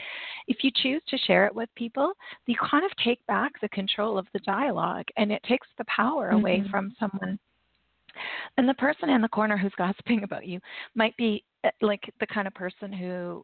if 0.47 0.63
you 0.63 0.71
choose 0.75 1.01
to 1.07 1.17
share 1.17 1.45
it 1.45 1.55
with 1.55 1.69
people 1.75 2.13
you 2.45 2.55
kind 2.69 2.85
of 2.85 2.91
take 3.03 3.25
back 3.27 3.51
the 3.61 3.69
control 3.69 4.17
of 4.17 4.27
the 4.33 4.39
dialogue 4.39 5.05
and 5.17 5.31
it 5.31 5.41
takes 5.43 5.67
the 5.77 5.85
power 5.85 6.29
away 6.29 6.59
Mhm. 6.61 6.69
from 6.69 6.93
someone 6.99 7.39
and 8.57 8.67
the 8.67 8.73
person 8.75 9.09
in 9.09 9.21
the 9.21 9.29
corner 9.29 9.57
who's 9.57 9.73
gossiping 9.75 10.23
about 10.23 10.45
you 10.45 10.59
might 10.95 11.15
be 11.17 11.43
uh, 11.63 11.69
like 11.81 12.11
the 12.19 12.27
kind 12.27 12.47
of 12.47 12.53
person 12.53 12.91
who 12.91 13.43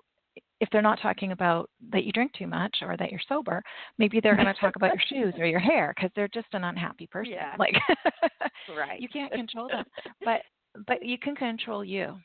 if 0.60 0.70
they're 0.72 0.82
not 0.82 0.99
talking 1.01 1.32
about 1.32 1.70
that 1.91 2.03
you 2.03 2.12
drink 2.12 2.34
too 2.34 2.47
much 2.47 2.78
or 2.82 2.95
that 2.97 3.12
you're 3.12 3.20
sober, 3.28 3.62
maybe 3.97 4.20
they're 4.20 4.36
going 4.36 4.47
to 4.47 4.53
talk 4.60 4.76
about 4.76 4.91
your 4.93 5.01
shoes 5.08 5.34
or 5.38 5.45
your 5.45 5.60
hair 5.60 5.93
because 5.95 6.12
they're 6.16 6.28
just 6.30 6.47
an 6.53 6.64
unhappy 6.64 7.08
person. 7.12 7.34
Yeah. 7.34 7.55
Like, 7.58 7.74
Right. 8.68 8.99
You 9.01 9.08
can't 9.10 9.32
control 9.32 9.70
them, 9.70 9.86
but 10.24 10.41
but 10.88 11.03
you 11.03 11.18
can 11.18 11.36
control 11.36 11.84
you. 11.84 12.18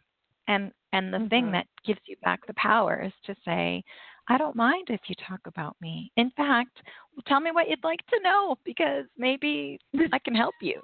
And 0.48 0.72
and 0.92 1.12
the 1.12 1.20
thing 1.30 1.46
Mhm. 1.46 1.52
that 1.52 1.66
gives 1.86 2.00
you 2.06 2.16
back 2.22 2.46
the 2.46 2.54
power 2.54 3.00
is 3.04 3.12
to 3.26 3.34
say, 3.44 3.82
I 4.28 4.38
don't 4.38 4.56
mind 4.56 4.88
if 4.90 5.00
you 5.06 5.14
talk 5.26 5.40
about 5.46 5.76
me. 5.80 6.10
In 6.16 6.30
fact, 6.36 6.82
tell 7.26 7.40
me 7.40 7.50
what 7.52 7.68
you'd 7.68 7.82
like 7.84 8.04
to 8.08 8.20
know 8.22 8.56
because 8.64 9.04
maybe 9.16 9.78
I 10.12 10.18
can 10.18 10.34
help 10.34 10.54
you. 10.60 10.82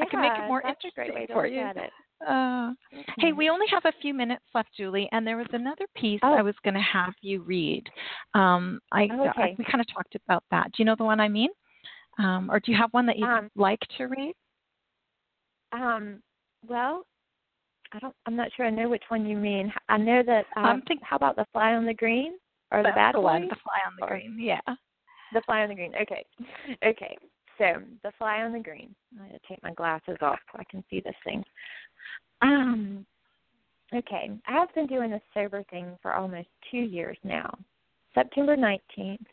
I 0.00 0.04
can 0.06 0.20
make 0.20 0.38
it 0.38 0.44
Yeah, 0.44 0.48
more 0.48 0.62
that's 0.62 0.78
a 0.84 0.90
interesting 0.90 0.92
great 0.94 1.14
way 1.14 1.26
to 1.26 1.32
for 1.32 1.46
you. 1.46 1.60
at 1.60 1.76
it. 1.76 1.90
Uh, 2.26 2.72
Hey, 3.18 3.32
we 3.32 3.48
only 3.48 3.66
have 3.70 3.84
a 3.84 3.92
few 4.00 4.12
minutes 4.14 4.44
left, 4.54 4.70
Julie, 4.76 5.08
and 5.12 5.26
there 5.26 5.36
was 5.36 5.46
another 5.52 5.86
piece 5.96 6.20
Oh. 6.22 6.34
I 6.34 6.42
was 6.42 6.54
going 6.64 6.74
to 6.74 6.80
have 6.80 7.14
you 7.20 7.42
read. 7.42 7.88
Um, 8.34 8.80
I, 8.92 9.08
Oh, 9.12 9.28
okay. 9.28 9.42
I 9.42 9.54
we 9.58 9.64
kind 9.64 9.80
of 9.80 9.86
talked 9.92 10.14
about 10.14 10.44
that. 10.50 10.66
Do 10.66 10.74
you 10.78 10.84
know 10.84 10.96
the 10.96 11.04
one 11.04 11.20
I 11.20 11.28
mean, 11.28 11.50
um, 12.18 12.50
or 12.50 12.58
do 12.60 12.72
you 12.72 12.78
have 12.78 12.92
one 12.92 13.06
that 13.06 13.18
you'd 13.18 13.28
Um, 13.28 13.50
like 13.56 13.80
to 13.98 14.04
read? 14.06 14.34
Um, 15.72 16.22
well, 16.66 17.04
I 17.92 17.98
don't. 18.00 18.14
I'm 18.26 18.36
not 18.36 18.48
sure. 18.56 18.66
I 18.66 18.70
know 18.70 18.88
which 18.88 19.04
one 19.08 19.26
you 19.26 19.36
mean. 19.36 19.72
I 19.88 19.96
know 19.96 20.22
that. 20.24 20.46
Um, 20.56 20.64
I'm 20.66 20.82
think- 20.82 21.02
how 21.02 21.16
about 21.16 21.36
the 21.36 21.46
fly 21.52 21.74
on 21.74 21.86
the 21.86 21.94
green 21.94 22.34
or 22.72 22.82
the 22.82 22.90
bad 22.94 23.14
the 23.14 23.20
one, 23.20 23.48
the 23.48 23.56
fly 23.56 23.78
on 23.86 23.94
the 23.98 24.04
Or- 24.04 24.08
green. 24.18 24.38
Yeah. 24.38 24.60
The 25.32 25.42
fly 25.42 25.62
on 25.62 25.68
the 25.68 25.74
green. 25.74 25.94
Okay. 25.94 26.24
Okay. 26.84 27.16
So 27.58 27.82
the 28.04 28.12
fly 28.12 28.42
on 28.42 28.52
the 28.52 28.60
green. 28.60 28.94
I'm 29.12 29.26
going 29.26 29.32
to 29.32 29.46
take 29.48 29.60
my 29.64 29.72
glasses 29.74 30.16
off 30.20 30.38
so 30.52 30.60
I 30.60 30.64
can 30.70 30.84
see 30.88 31.00
this 31.00 31.16
thing. 31.24 31.42
Um. 32.42 33.06
Okay. 33.94 34.30
I 34.46 34.52
have 34.52 34.74
been 34.74 34.86
doing 34.86 35.10
this 35.10 35.22
sober 35.32 35.64
thing 35.70 35.96
for 36.02 36.14
almost 36.14 36.48
two 36.70 36.78
years 36.78 37.16
now. 37.24 37.56
September 38.14 38.56
nineteenth. 38.56 39.26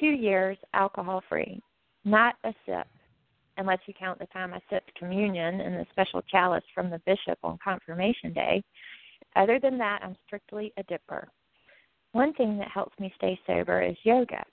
Two 0.00 0.06
years 0.06 0.58
alcohol 0.74 1.22
free. 1.28 1.60
Not 2.04 2.34
a 2.44 2.52
sip. 2.66 2.86
unless 3.56 3.78
you 3.86 3.94
count 3.98 4.18
the 4.18 4.26
time 4.26 4.52
I 4.52 4.60
sipped 4.70 4.94
communion 4.96 5.60
in 5.60 5.74
the 5.74 5.86
special 5.90 6.22
chalice 6.22 6.64
from 6.74 6.90
the 6.90 7.00
bishop 7.06 7.38
on 7.42 7.58
confirmation 7.62 8.32
day. 8.32 8.62
Other 9.36 9.58
than 9.60 9.78
that, 9.78 10.00
I'm 10.02 10.16
strictly 10.26 10.72
a 10.76 10.82
dipper. 10.84 11.28
One 12.12 12.32
thing 12.34 12.58
that 12.58 12.68
helps 12.68 12.98
me 13.00 13.12
stay 13.16 13.38
sober 13.46 13.82
is 13.82 13.96
yoga. 14.04 14.44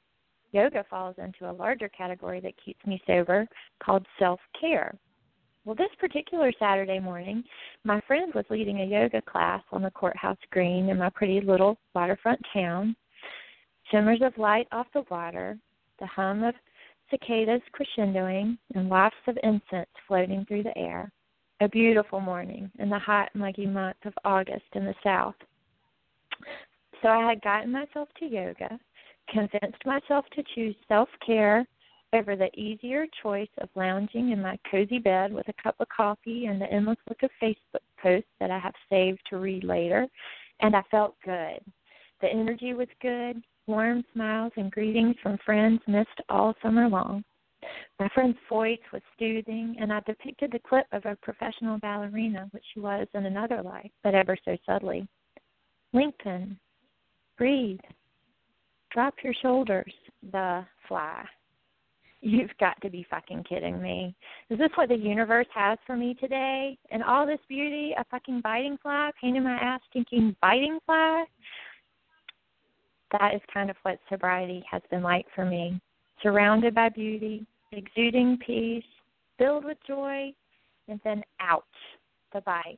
Yoga 0.51 0.83
falls 0.89 1.15
into 1.17 1.49
a 1.49 1.53
larger 1.53 1.89
category 1.89 2.39
that 2.41 2.53
keeps 2.63 2.85
me 2.85 3.01
sober 3.07 3.47
called 3.83 4.05
self 4.19 4.39
care. 4.59 4.93
Well, 5.63 5.75
this 5.75 5.89
particular 5.99 6.51
Saturday 6.57 6.99
morning, 6.99 7.43
my 7.83 8.01
friend 8.07 8.33
was 8.33 8.45
leading 8.49 8.81
a 8.81 8.85
yoga 8.85 9.21
class 9.21 9.61
on 9.71 9.83
the 9.83 9.91
courthouse 9.91 10.37
green 10.49 10.89
in 10.89 10.97
my 10.97 11.09
pretty 11.09 11.39
little 11.39 11.77
waterfront 11.93 12.39
town. 12.51 12.95
Shimmers 13.91 14.21
of 14.23 14.35
light 14.37 14.67
off 14.71 14.87
the 14.93 15.03
water, 15.11 15.57
the 15.99 16.07
hum 16.07 16.43
of 16.43 16.55
cicadas 17.11 17.61
crescendoing, 17.75 18.57
and 18.73 18.89
wafts 18.89 19.17
of 19.27 19.37
incense 19.43 19.89
floating 20.07 20.45
through 20.45 20.63
the 20.63 20.75
air. 20.77 21.11
A 21.59 21.69
beautiful 21.69 22.19
morning 22.19 22.71
in 22.79 22.89
the 22.89 22.97
hot, 22.97 23.29
muggy 23.35 23.67
month 23.67 23.97
of 24.05 24.13
August 24.25 24.65
in 24.73 24.83
the 24.83 24.95
South. 25.03 25.35
So 27.03 27.09
I 27.09 27.29
had 27.29 27.41
gotten 27.41 27.71
myself 27.71 28.09
to 28.17 28.25
yoga, 28.25 28.79
convinced 29.29 29.85
myself 29.85 30.25
to 30.35 30.43
choose 30.55 30.75
self 30.87 31.09
care 31.23 31.67
over 32.13 32.35
the 32.35 32.49
easier 32.59 33.05
choice 33.21 33.49
of 33.59 33.69
lounging 33.75 34.31
in 34.31 34.41
my 34.41 34.57
cozy 34.69 34.99
bed 34.99 35.33
with 35.33 35.47
a 35.47 35.63
cup 35.63 35.75
of 35.79 35.87
coffee 35.89 36.45
and 36.45 36.61
the 36.61 36.71
endless 36.71 36.97
look 37.07 37.23
of 37.23 37.29
Facebook 37.41 37.81
posts 38.01 38.29
that 38.39 38.51
I 38.51 38.59
have 38.59 38.73
saved 38.89 39.21
to 39.29 39.37
read 39.37 39.63
later, 39.63 40.07
and 40.59 40.75
I 40.75 40.83
felt 40.91 41.15
good. 41.23 41.59
The 42.21 42.27
energy 42.27 42.73
was 42.73 42.87
good, 43.01 43.41
warm 43.67 44.03
smiles 44.13 44.51
and 44.57 44.71
greetings 44.71 45.15
from 45.23 45.37
friends 45.45 45.79
missed 45.87 46.09
all 46.29 46.53
summer 46.61 46.87
long. 46.87 47.23
My 47.99 48.09
friend's 48.13 48.37
voice 48.49 48.79
was 48.91 49.01
soothing, 49.19 49.75
and 49.79 49.93
I 49.93 50.01
depicted 50.01 50.51
the 50.51 50.59
clip 50.59 50.87
of 50.91 51.05
a 51.05 51.15
professional 51.21 51.77
ballerina, 51.77 52.47
which 52.51 52.63
she 52.73 52.79
was 52.79 53.07
in 53.13 53.25
another 53.25 53.61
life, 53.61 53.91
but 54.03 54.15
ever 54.15 54.35
so 54.43 54.57
subtly. 54.65 55.07
Lengthen, 55.93 56.59
breathe, 57.37 57.79
drop 58.91 59.13
your 59.23 59.33
shoulders, 59.41 59.93
the 60.31 60.65
fly. 60.87 61.23
You've 62.23 62.51
got 62.59 62.79
to 62.81 62.89
be 62.89 63.05
fucking 63.09 63.45
kidding 63.49 63.81
me. 63.81 64.15
Is 64.51 64.59
this 64.59 64.69
what 64.75 64.89
the 64.89 64.95
universe 64.95 65.47
has 65.55 65.79
for 65.87 65.97
me 65.97 66.13
today? 66.13 66.77
And 66.91 67.03
all 67.03 67.25
this 67.25 67.39
beauty, 67.49 67.95
a 67.97 68.05
fucking 68.05 68.41
biting 68.41 68.77
fly, 68.81 69.09
pain 69.19 69.35
in 69.35 69.43
my 69.43 69.55
ass, 69.55 69.81
stinking 69.89 70.35
biting 70.39 70.77
fly? 70.85 71.25
That 73.11 73.33
is 73.33 73.41
kind 73.51 73.71
of 73.71 73.75
what 73.81 73.97
sobriety 74.07 74.63
has 74.69 74.83
been 74.91 75.01
like 75.01 75.25
for 75.33 75.45
me. 75.45 75.81
Surrounded 76.21 76.75
by 76.75 76.89
beauty, 76.89 77.43
exuding 77.71 78.37
peace, 78.45 78.83
filled 79.39 79.65
with 79.65 79.79
joy, 79.87 80.31
and 80.87 80.99
then 81.03 81.23
ouch, 81.39 81.63
the 82.33 82.41
bite. 82.41 82.77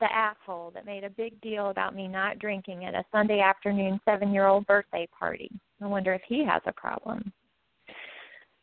The 0.00 0.12
asshole 0.12 0.72
that 0.74 0.86
made 0.86 1.04
a 1.04 1.10
big 1.10 1.40
deal 1.40 1.70
about 1.70 1.94
me 1.94 2.08
not 2.08 2.40
drinking 2.40 2.84
at 2.84 2.94
a 2.94 3.04
Sunday 3.12 3.40
afternoon 3.40 4.00
seven 4.04 4.32
year 4.32 4.48
old 4.48 4.66
birthday 4.66 5.06
party. 5.16 5.50
I 5.80 5.86
wonder 5.86 6.12
if 6.12 6.22
he 6.26 6.44
has 6.44 6.62
a 6.66 6.72
problem 6.72 7.32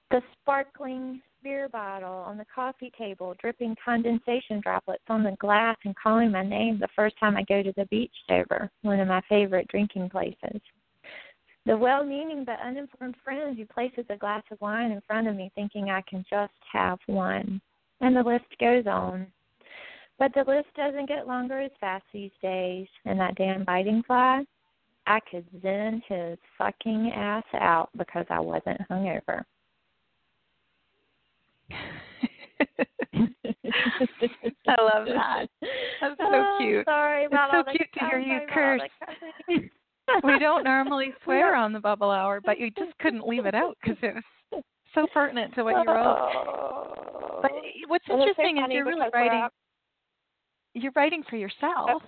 the 0.10 0.22
sparkling 0.42 1.22
beer 1.44 1.70
bottle 1.70 2.10
on 2.10 2.38
the 2.38 2.46
coffee 2.54 2.92
table, 2.98 3.36
dripping 3.40 3.76
condensation 3.84 4.60
droplets 4.62 5.04
on 5.10 5.24
the 5.24 5.36
glass, 5.40 5.78
and 5.86 5.96
calling 5.96 6.32
my 6.32 6.44
name 6.44 6.80
the 6.80 6.88
first 6.96 7.16
time 7.20 7.36
I 7.36 7.44
go 7.44 7.62
to 7.62 7.74
the 7.76 7.86
beach 7.86 8.14
sober, 8.28 8.70
one 8.82 9.00
of 9.00 9.08
my 9.08 9.22
favorite 9.28 9.68
drinking 9.68 10.10
places. 10.10 10.62
The 11.66 11.76
well 11.76 12.06
meaning 12.06 12.46
but 12.46 12.60
uninformed 12.66 13.16
friend 13.24 13.58
who 13.58 13.66
places 13.66 14.06
a 14.10 14.16
glass 14.16 14.44
of 14.52 14.62
wine 14.62 14.92
in 14.92 15.02
front 15.02 15.28
of 15.28 15.36
me 15.36 15.52
thinking 15.54 15.90
I 15.90 16.02
can 16.10 16.24
just 16.30 16.54
have 16.72 17.00
one. 17.08 17.62
And 18.00 18.16
the 18.16 18.24
list 18.24 18.46
goes 18.60 18.86
on. 18.88 19.28
But 20.18 20.34
the 20.34 20.46
list 20.48 20.70
doesn't 20.76 21.10
get 21.10 21.28
longer 21.28 21.60
as 21.60 21.72
fast 21.80 22.06
these 22.14 22.32
days, 22.42 22.88
and 23.06 23.20
that 23.20 23.36
damn 23.36 23.66
biting 23.66 24.02
fly, 24.08 24.46
I 25.06 25.20
could 25.30 25.46
zen 25.62 26.02
his 26.08 26.38
fucking 26.58 27.12
ass 27.14 27.44
out 27.54 27.90
because 27.98 28.26
I 28.30 28.40
wasn't 28.40 28.82
hungover. 28.90 29.44
I 34.68 34.76
love 34.82 35.06
that. 35.08 35.48
That's 36.02 36.18
so 36.18 36.26
oh, 36.26 36.58
cute. 36.60 36.86
Sorry 36.86 37.26
about 37.26 37.54
it's 37.54 37.68
so 37.68 37.72
cute 37.78 37.90
to 37.94 38.00
hear 38.10 38.20
you 38.20 38.40
curse. 38.52 38.82
we 40.24 40.40
don't 40.40 40.64
normally 40.64 41.14
swear 41.24 41.56
on 41.56 41.74
the 41.74 41.80
bubble 41.80 42.12
hour, 42.12 42.40
but 42.44 42.60
you 42.60 42.72
just 42.72 42.98
couldn't 43.00 43.28
leave 43.28 43.46
it 43.46 43.56
out 43.56 43.78
because 43.82 43.98
it 44.02 44.16
was 44.52 44.64
so 44.96 45.06
pertinent 45.14 45.54
to 45.56 45.64
what 45.64 45.72
you 45.72 45.92
wrote. 45.92 47.42
But 47.42 47.52
what's 47.88 48.06
interesting 48.10 48.58
so 48.58 48.66
is 48.66 48.72
you're 48.72 48.86
really 48.86 49.02
writing. 49.14 49.32
writing. 49.32 49.50
You're 50.74 50.94
writing 50.96 51.24
for 51.30 51.36
yourself, 51.36 52.02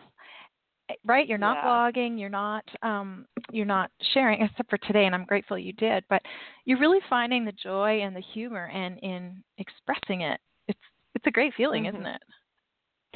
right? 1.05 1.27
You're 1.27 1.37
not 1.37 1.57
yeah. 1.57 1.69
blogging. 1.69 2.19
You're 2.19 2.29
not. 2.29 2.63
Um, 2.81 3.25
you're 3.51 3.65
not 3.65 3.91
sharing, 4.13 4.41
except 4.43 4.69
for 4.69 4.77
today, 4.79 5.05
and 5.05 5.15
I'm 5.15 5.25
grateful 5.25 5.57
you 5.57 5.73
did. 5.73 6.03
But 6.09 6.21
you're 6.65 6.79
really 6.79 6.99
finding 7.09 7.45
the 7.45 7.51
joy 7.51 8.01
and 8.01 8.15
the 8.15 8.23
humor 8.33 8.69
and 8.73 8.97
in 8.99 9.43
expressing 9.57 10.21
it. 10.21 10.39
It's 10.67 10.79
it's 11.15 11.27
a 11.27 11.31
great 11.31 11.53
feeling, 11.55 11.83
mm-hmm. 11.83 11.97
isn't 11.97 12.07
it? 12.07 12.21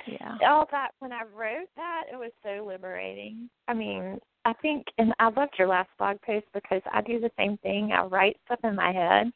Yeah. 0.07 0.38
All 0.47 0.67
that 0.71 0.91
when 0.99 1.11
I 1.11 1.21
wrote 1.36 1.69
that, 1.76 2.03
it 2.11 2.15
was 2.15 2.32
so 2.43 2.65
liberating. 2.65 3.49
I 3.67 3.74
mean, 3.74 4.19
I 4.45 4.53
think, 4.53 4.88
and 4.97 5.13
I 5.19 5.30
loved 5.30 5.53
your 5.57 5.67
last 5.67 5.89
blog 5.97 6.17
post 6.26 6.45
because 6.53 6.82
I 6.91 7.01
do 7.01 7.19
the 7.19 7.32
same 7.38 7.57
thing. 7.57 7.91
I 7.91 8.03
write 8.03 8.38
stuff 8.45 8.59
in 8.63 8.76
my 8.76 8.91
head, 8.91 9.32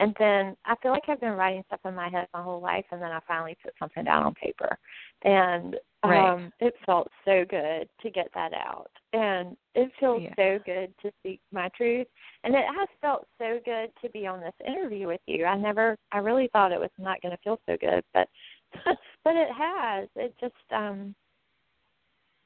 and 0.00 0.16
then 0.18 0.56
I 0.64 0.74
feel 0.82 0.92
like 0.92 1.02
I've 1.08 1.20
been 1.20 1.34
writing 1.34 1.62
stuff 1.66 1.80
in 1.84 1.94
my 1.94 2.08
head 2.08 2.26
my 2.32 2.42
whole 2.42 2.60
life, 2.60 2.86
and 2.90 3.00
then 3.00 3.12
I 3.12 3.20
finally 3.28 3.56
put 3.62 3.74
something 3.78 4.02
down 4.02 4.24
on 4.24 4.34
paper, 4.34 4.76
and 5.22 5.76
right. 6.02 6.32
um 6.32 6.52
it 6.58 6.74
felt 6.86 7.08
so 7.26 7.44
good 7.48 7.88
to 8.02 8.10
get 8.10 8.28
that 8.34 8.52
out, 8.54 8.90
and 9.12 9.56
it 9.74 9.92
feels 10.00 10.22
yeah. 10.22 10.34
so 10.36 10.58
good 10.64 10.92
to 11.02 11.12
speak 11.20 11.40
my 11.52 11.68
truth, 11.76 12.06
and 12.44 12.54
it 12.54 12.64
has 12.64 12.88
felt 13.02 13.26
so 13.38 13.60
good 13.64 13.90
to 14.02 14.10
be 14.10 14.26
on 14.26 14.40
this 14.40 14.54
interview 14.66 15.06
with 15.06 15.20
you. 15.26 15.44
I 15.44 15.56
never, 15.56 15.96
I 16.12 16.18
really 16.18 16.48
thought 16.52 16.72
it 16.72 16.80
was 16.80 16.90
not 16.98 17.20
going 17.20 17.32
to 17.32 17.42
feel 17.44 17.60
so 17.66 17.76
good, 17.78 18.02
but 18.14 18.26
but 19.24 19.36
it 19.36 19.48
has. 19.56 20.08
It 20.16 20.34
just, 20.40 20.54
um 20.74 21.14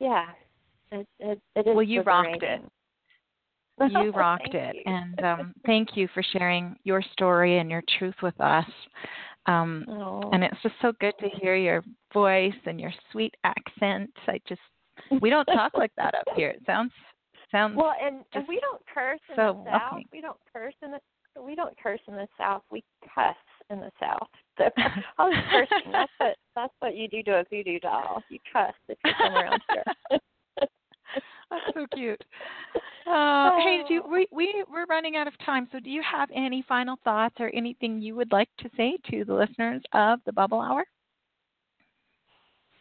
yeah, 0.00 0.26
it 0.90 1.06
it, 1.20 1.40
it 1.54 1.68
is. 1.68 1.74
Well, 1.74 1.84
you 1.84 2.02
rocked 2.02 2.42
it. 2.42 2.62
You 3.90 4.12
rocked 4.12 4.54
it, 4.54 4.76
you. 4.76 4.82
and 4.86 5.20
um, 5.24 5.54
thank 5.66 5.96
you 5.96 6.08
for 6.14 6.22
sharing 6.22 6.76
your 6.84 7.02
story 7.12 7.58
and 7.58 7.70
your 7.70 7.82
truth 7.98 8.14
with 8.22 8.38
us. 8.40 8.66
Um, 9.46 9.84
Oh. 9.88 10.30
and 10.32 10.42
it's 10.42 10.56
just 10.62 10.74
so 10.80 10.92
good 11.00 11.14
to 11.20 11.28
hear 11.40 11.54
your 11.54 11.84
voice 12.12 12.54
and 12.66 12.80
your 12.80 12.92
sweet 13.12 13.34
accent. 13.44 14.10
I 14.26 14.40
just 14.48 14.60
we 15.20 15.28
don't 15.28 15.44
talk 15.46 15.72
like 15.74 15.92
that 15.96 16.14
up 16.14 16.24
here. 16.36 16.50
It 16.50 16.62
sounds 16.66 16.92
sounds 17.50 17.76
Well, 17.76 17.94
and, 18.00 18.24
and 18.32 18.46
we 18.48 18.58
don't 18.60 18.80
curse 18.92 19.20
in 19.28 19.36
so 19.36 19.60
the 19.64 19.70
South. 19.70 19.80
welcoming. 19.82 20.06
We 20.12 20.20
don't 20.20 20.38
curse 20.52 20.74
in 20.82 20.92
the 20.92 21.00
we 21.42 21.54
don't 21.56 21.76
curse 21.82 22.00
in 22.06 22.14
the 22.14 22.28
South. 22.38 22.62
We 22.70 22.82
cuss 23.14 23.34
in 23.68 23.80
the 23.80 23.90
South. 24.00 24.28
So 24.56 24.70
I 25.18 25.24
was 25.28 25.44
cursing. 25.50 25.90
That's 25.92 26.12
what 26.18 26.36
that's 26.54 26.72
what 26.78 26.96
you 26.96 27.08
do 27.08 27.22
to 27.24 27.40
a 27.40 27.44
voodoo 27.50 27.80
doll. 27.80 28.22
You 28.30 28.38
cuss 28.52 28.72
if 28.88 28.96
you 29.04 29.10
come 29.20 29.34
around 29.34 29.60
here. 29.70 30.18
That's 31.50 31.62
so 31.74 31.86
cute. 31.94 32.22
Uh, 33.06 33.50
hey, 33.58 33.82
do 33.86 33.92
you, 33.94 34.02
we 34.10 34.26
we 34.32 34.64
we're 34.72 34.86
running 34.86 35.14
out 35.16 35.28
of 35.28 35.34
time. 35.44 35.68
So, 35.70 35.78
do 35.78 35.90
you 35.90 36.02
have 36.10 36.30
any 36.34 36.64
final 36.66 36.96
thoughts 37.04 37.34
or 37.38 37.50
anything 37.54 38.00
you 38.00 38.16
would 38.16 38.32
like 38.32 38.48
to 38.60 38.70
say 38.78 38.96
to 39.10 39.26
the 39.26 39.34
listeners 39.34 39.82
of 39.92 40.20
the 40.24 40.32
Bubble 40.32 40.58
Hour? 40.58 40.86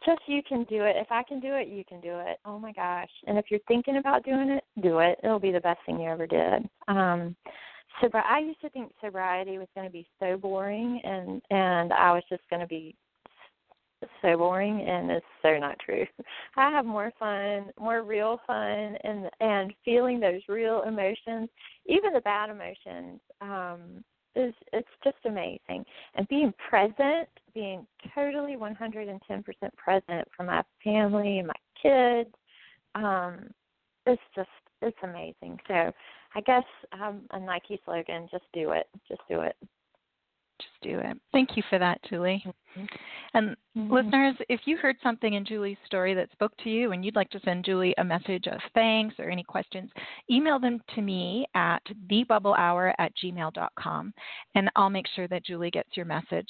Just 0.05 0.21
you 0.27 0.41
can 0.47 0.63
do 0.69 0.83
it. 0.83 0.95
If 0.95 1.07
I 1.11 1.23
can 1.23 1.41
do 1.41 1.55
it, 1.55 1.67
you 1.67 1.83
can 1.83 1.99
do 1.99 2.19
it. 2.19 2.37
Oh 2.45 2.57
my 2.57 2.71
gosh! 2.71 3.09
And 3.27 3.37
if 3.37 3.47
you're 3.51 3.59
thinking 3.67 3.97
about 3.97 4.23
doing 4.23 4.49
it, 4.49 4.63
do 4.81 4.99
it. 4.99 5.19
It'll 5.25 5.39
be 5.39 5.51
the 5.51 5.59
best 5.59 5.79
thing 5.85 5.99
you 5.99 6.09
ever 6.09 6.25
did. 6.25 6.69
Um, 6.87 7.35
so, 8.01 8.07
but 8.09 8.23
I 8.25 8.39
used 8.39 8.61
to 8.61 8.69
think 8.69 8.93
sobriety 9.03 9.57
was 9.57 9.67
going 9.75 9.87
to 9.87 9.91
be 9.91 10.07
so 10.21 10.37
boring, 10.37 11.01
and 11.03 11.41
and 11.49 11.91
I 11.91 12.13
was 12.13 12.23
just 12.29 12.43
going 12.49 12.61
to 12.61 12.67
be 12.67 12.95
so 14.21 14.37
boring, 14.37 14.81
and 14.87 15.11
it's 15.11 15.25
so 15.41 15.57
not 15.57 15.77
true. 15.79 16.05
I 16.57 16.69
have 16.69 16.85
more 16.85 17.11
fun, 17.19 17.71
more 17.79 18.03
real 18.03 18.39
fun, 18.45 18.97
and 19.03 19.29
and 19.39 19.73
feeling 19.85 20.19
those 20.19 20.41
real 20.47 20.83
emotions, 20.83 21.49
even 21.85 22.13
the 22.13 22.21
bad 22.21 22.49
emotions. 22.49 23.19
Um, 23.41 24.03
is 24.35 24.53
it's 24.71 24.87
just 25.03 25.17
amazing 25.25 25.85
and 26.15 26.27
being 26.27 26.53
present 26.69 27.29
being 27.53 27.85
totally 28.15 28.55
110% 28.55 29.19
present 29.77 30.27
for 30.35 30.43
my 30.43 30.63
family 30.83 31.39
and 31.39 31.47
my 31.47 31.53
kids 31.81 32.33
um 32.95 33.49
it's 34.05 34.21
just 34.35 34.49
it's 34.81 34.97
amazing 35.03 35.59
so 35.67 35.91
i 36.35 36.41
guess 36.41 36.63
um 36.93 37.21
a 37.31 37.39
nike 37.39 37.79
slogan 37.85 38.27
just 38.31 38.45
do 38.53 38.71
it 38.71 38.87
just 39.07 39.21
do 39.29 39.41
it 39.41 39.55
Just 40.59 40.81
do 40.81 40.99
it. 40.99 41.17
Thank 41.31 41.57
you 41.57 41.63
for 41.69 41.79
that, 41.79 41.99
Julie. 42.09 42.43
Mm-hmm. 42.45 42.85
And 43.33 43.55
mm-hmm. 43.77 43.91
listeners, 43.91 44.35
if 44.49 44.61
you 44.65 44.77
heard 44.77 44.95
something 45.01 45.33
in 45.33 45.45
Julie's 45.45 45.77
story 45.85 46.13
that 46.13 46.31
spoke 46.31 46.55
to 46.63 46.69
you 46.69 46.91
and 46.91 47.03
you'd 47.03 47.15
like 47.15 47.29
to 47.31 47.39
send 47.43 47.65
Julie 47.65 47.95
a 47.97 48.03
message 48.03 48.47
of 48.47 48.59
thanks 48.73 49.15
or 49.19 49.29
any 49.29 49.43
questions, 49.43 49.89
email 50.29 50.59
them 50.59 50.79
to 50.95 51.01
me 51.01 51.45
at 51.55 51.81
thebubblehour 52.11 52.93
at 52.99 53.11
gmail.com 53.23 54.13
and 54.55 54.69
I'll 54.75 54.89
make 54.89 55.07
sure 55.15 55.27
that 55.27 55.45
Julie 55.45 55.71
gets 55.71 55.89
your 55.95 56.05
message. 56.05 56.47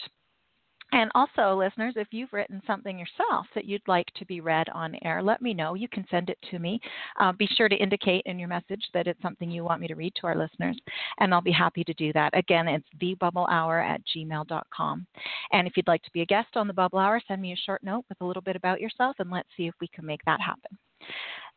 And 0.93 1.09
also, 1.15 1.57
listeners, 1.57 1.95
if 1.97 2.09
you've 2.11 2.31
written 2.31 2.61
something 2.67 2.99
yourself 2.99 3.47
that 3.55 3.65
you'd 3.65 3.87
like 3.87 4.05
to 4.15 4.25
be 4.25 4.41
read 4.41 4.69
on 4.69 4.95
air, 5.03 5.23
let 5.23 5.41
me 5.41 5.51
know. 5.51 5.73
You 5.73 5.87
can 5.87 6.05
send 6.11 6.29
it 6.29 6.37
to 6.51 6.59
me. 6.59 6.79
Uh, 7.19 7.31
be 7.31 7.47
sure 7.47 7.67
to 7.67 7.75
indicate 7.75 8.21
in 8.27 8.37
your 8.37 8.47
message 8.47 8.85
that 8.93 9.07
it's 9.07 9.21
something 9.23 9.49
you 9.49 9.63
want 9.63 9.81
me 9.81 9.87
to 9.87 9.95
read 9.95 10.13
to 10.21 10.27
our 10.27 10.37
listeners, 10.37 10.79
and 11.19 11.33
I'll 11.33 11.41
be 11.41 11.51
happy 11.51 11.83
to 11.83 11.93
do 11.95 12.13
that. 12.13 12.37
Again, 12.37 12.67
it's 12.67 12.87
thebubblehour 13.01 13.83
at 13.83 14.01
gmail.com. 14.15 15.07
And 15.51 15.67
if 15.67 15.75
you'd 15.75 15.87
like 15.87 16.03
to 16.03 16.11
be 16.11 16.21
a 16.21 16.27
guest 16.27 16.49
on 16.55 16.67
the 16.67 16.73
Bubble 16.73 16.99
Hour, 16.99 17.19
send 17.27 17.41
me 17.41 17.53
a 17.53 17.65
short 17.65 17.83
note 17.83 18.05
with 18.07 18.21
a 18.21 18.25
little 18.25 18.43
bit 18.43 18.55
about 18.55 18.79
yourself, 18.79 19.15
and 19.17 19.31
let's 19.31 19.49
see 19.57 19.65
if 19.65 19.73
we 19.81 19.87
can 19.87 20.05
make 20.05 20.23
that 20.25 20.41
happen. 20.41 20.77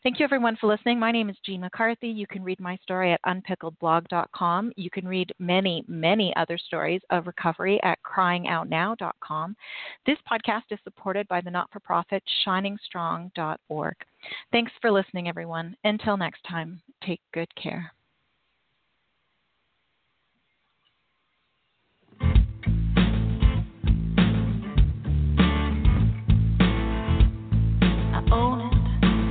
Thank 0.03 0.21
you, 0.21 0.25
everyone, 0.25 0.57
for 0.61 0.69
listening. 0.69 1.01
My 1.01 1.11
name 1.11 1.29
is 1.29 1.37
Jean 1.45 1.63
McCarthy. 1.63 2.09
You 2.09 2.27
can 2.29 2.45
read 2.45 2.61
my 2.61 2.77
story 2.77 3.13
at 3.13 3.21
unpickledblog.com. 3.27 4.73
You 4.77 4.91
can 4.91 5.09
read 5.09 5.33
many, 5.39 5.85
many 5.89 6.33
other 6.37 6.59
stories 6.59 7.01
of 7.11 7.27
recovery 7.27 7.81
at 7.83 7.99
cryingoutnow.com. 8.05 9.57
This 10.07 10.19
podcast 10.31 10.63
is 10.71 10.79
supported 10.85 11.27
by 11.27 11.41
the 11.41 11.51
not 11.51 11.71
for 11.73 11.81
profit 11.81 12.23
shiningstrong.org. 12.47 13.97
Thanks 14.53 14.73
for 14.81 14.93
listening, 14.93 15.29
everyone. 15.29 15.77
Until 15.83 16.17
next 16.17 16.43
time, 16.49 16.81
take 17.05 17.21
good 17.33 17.53
care. 17.57 17.93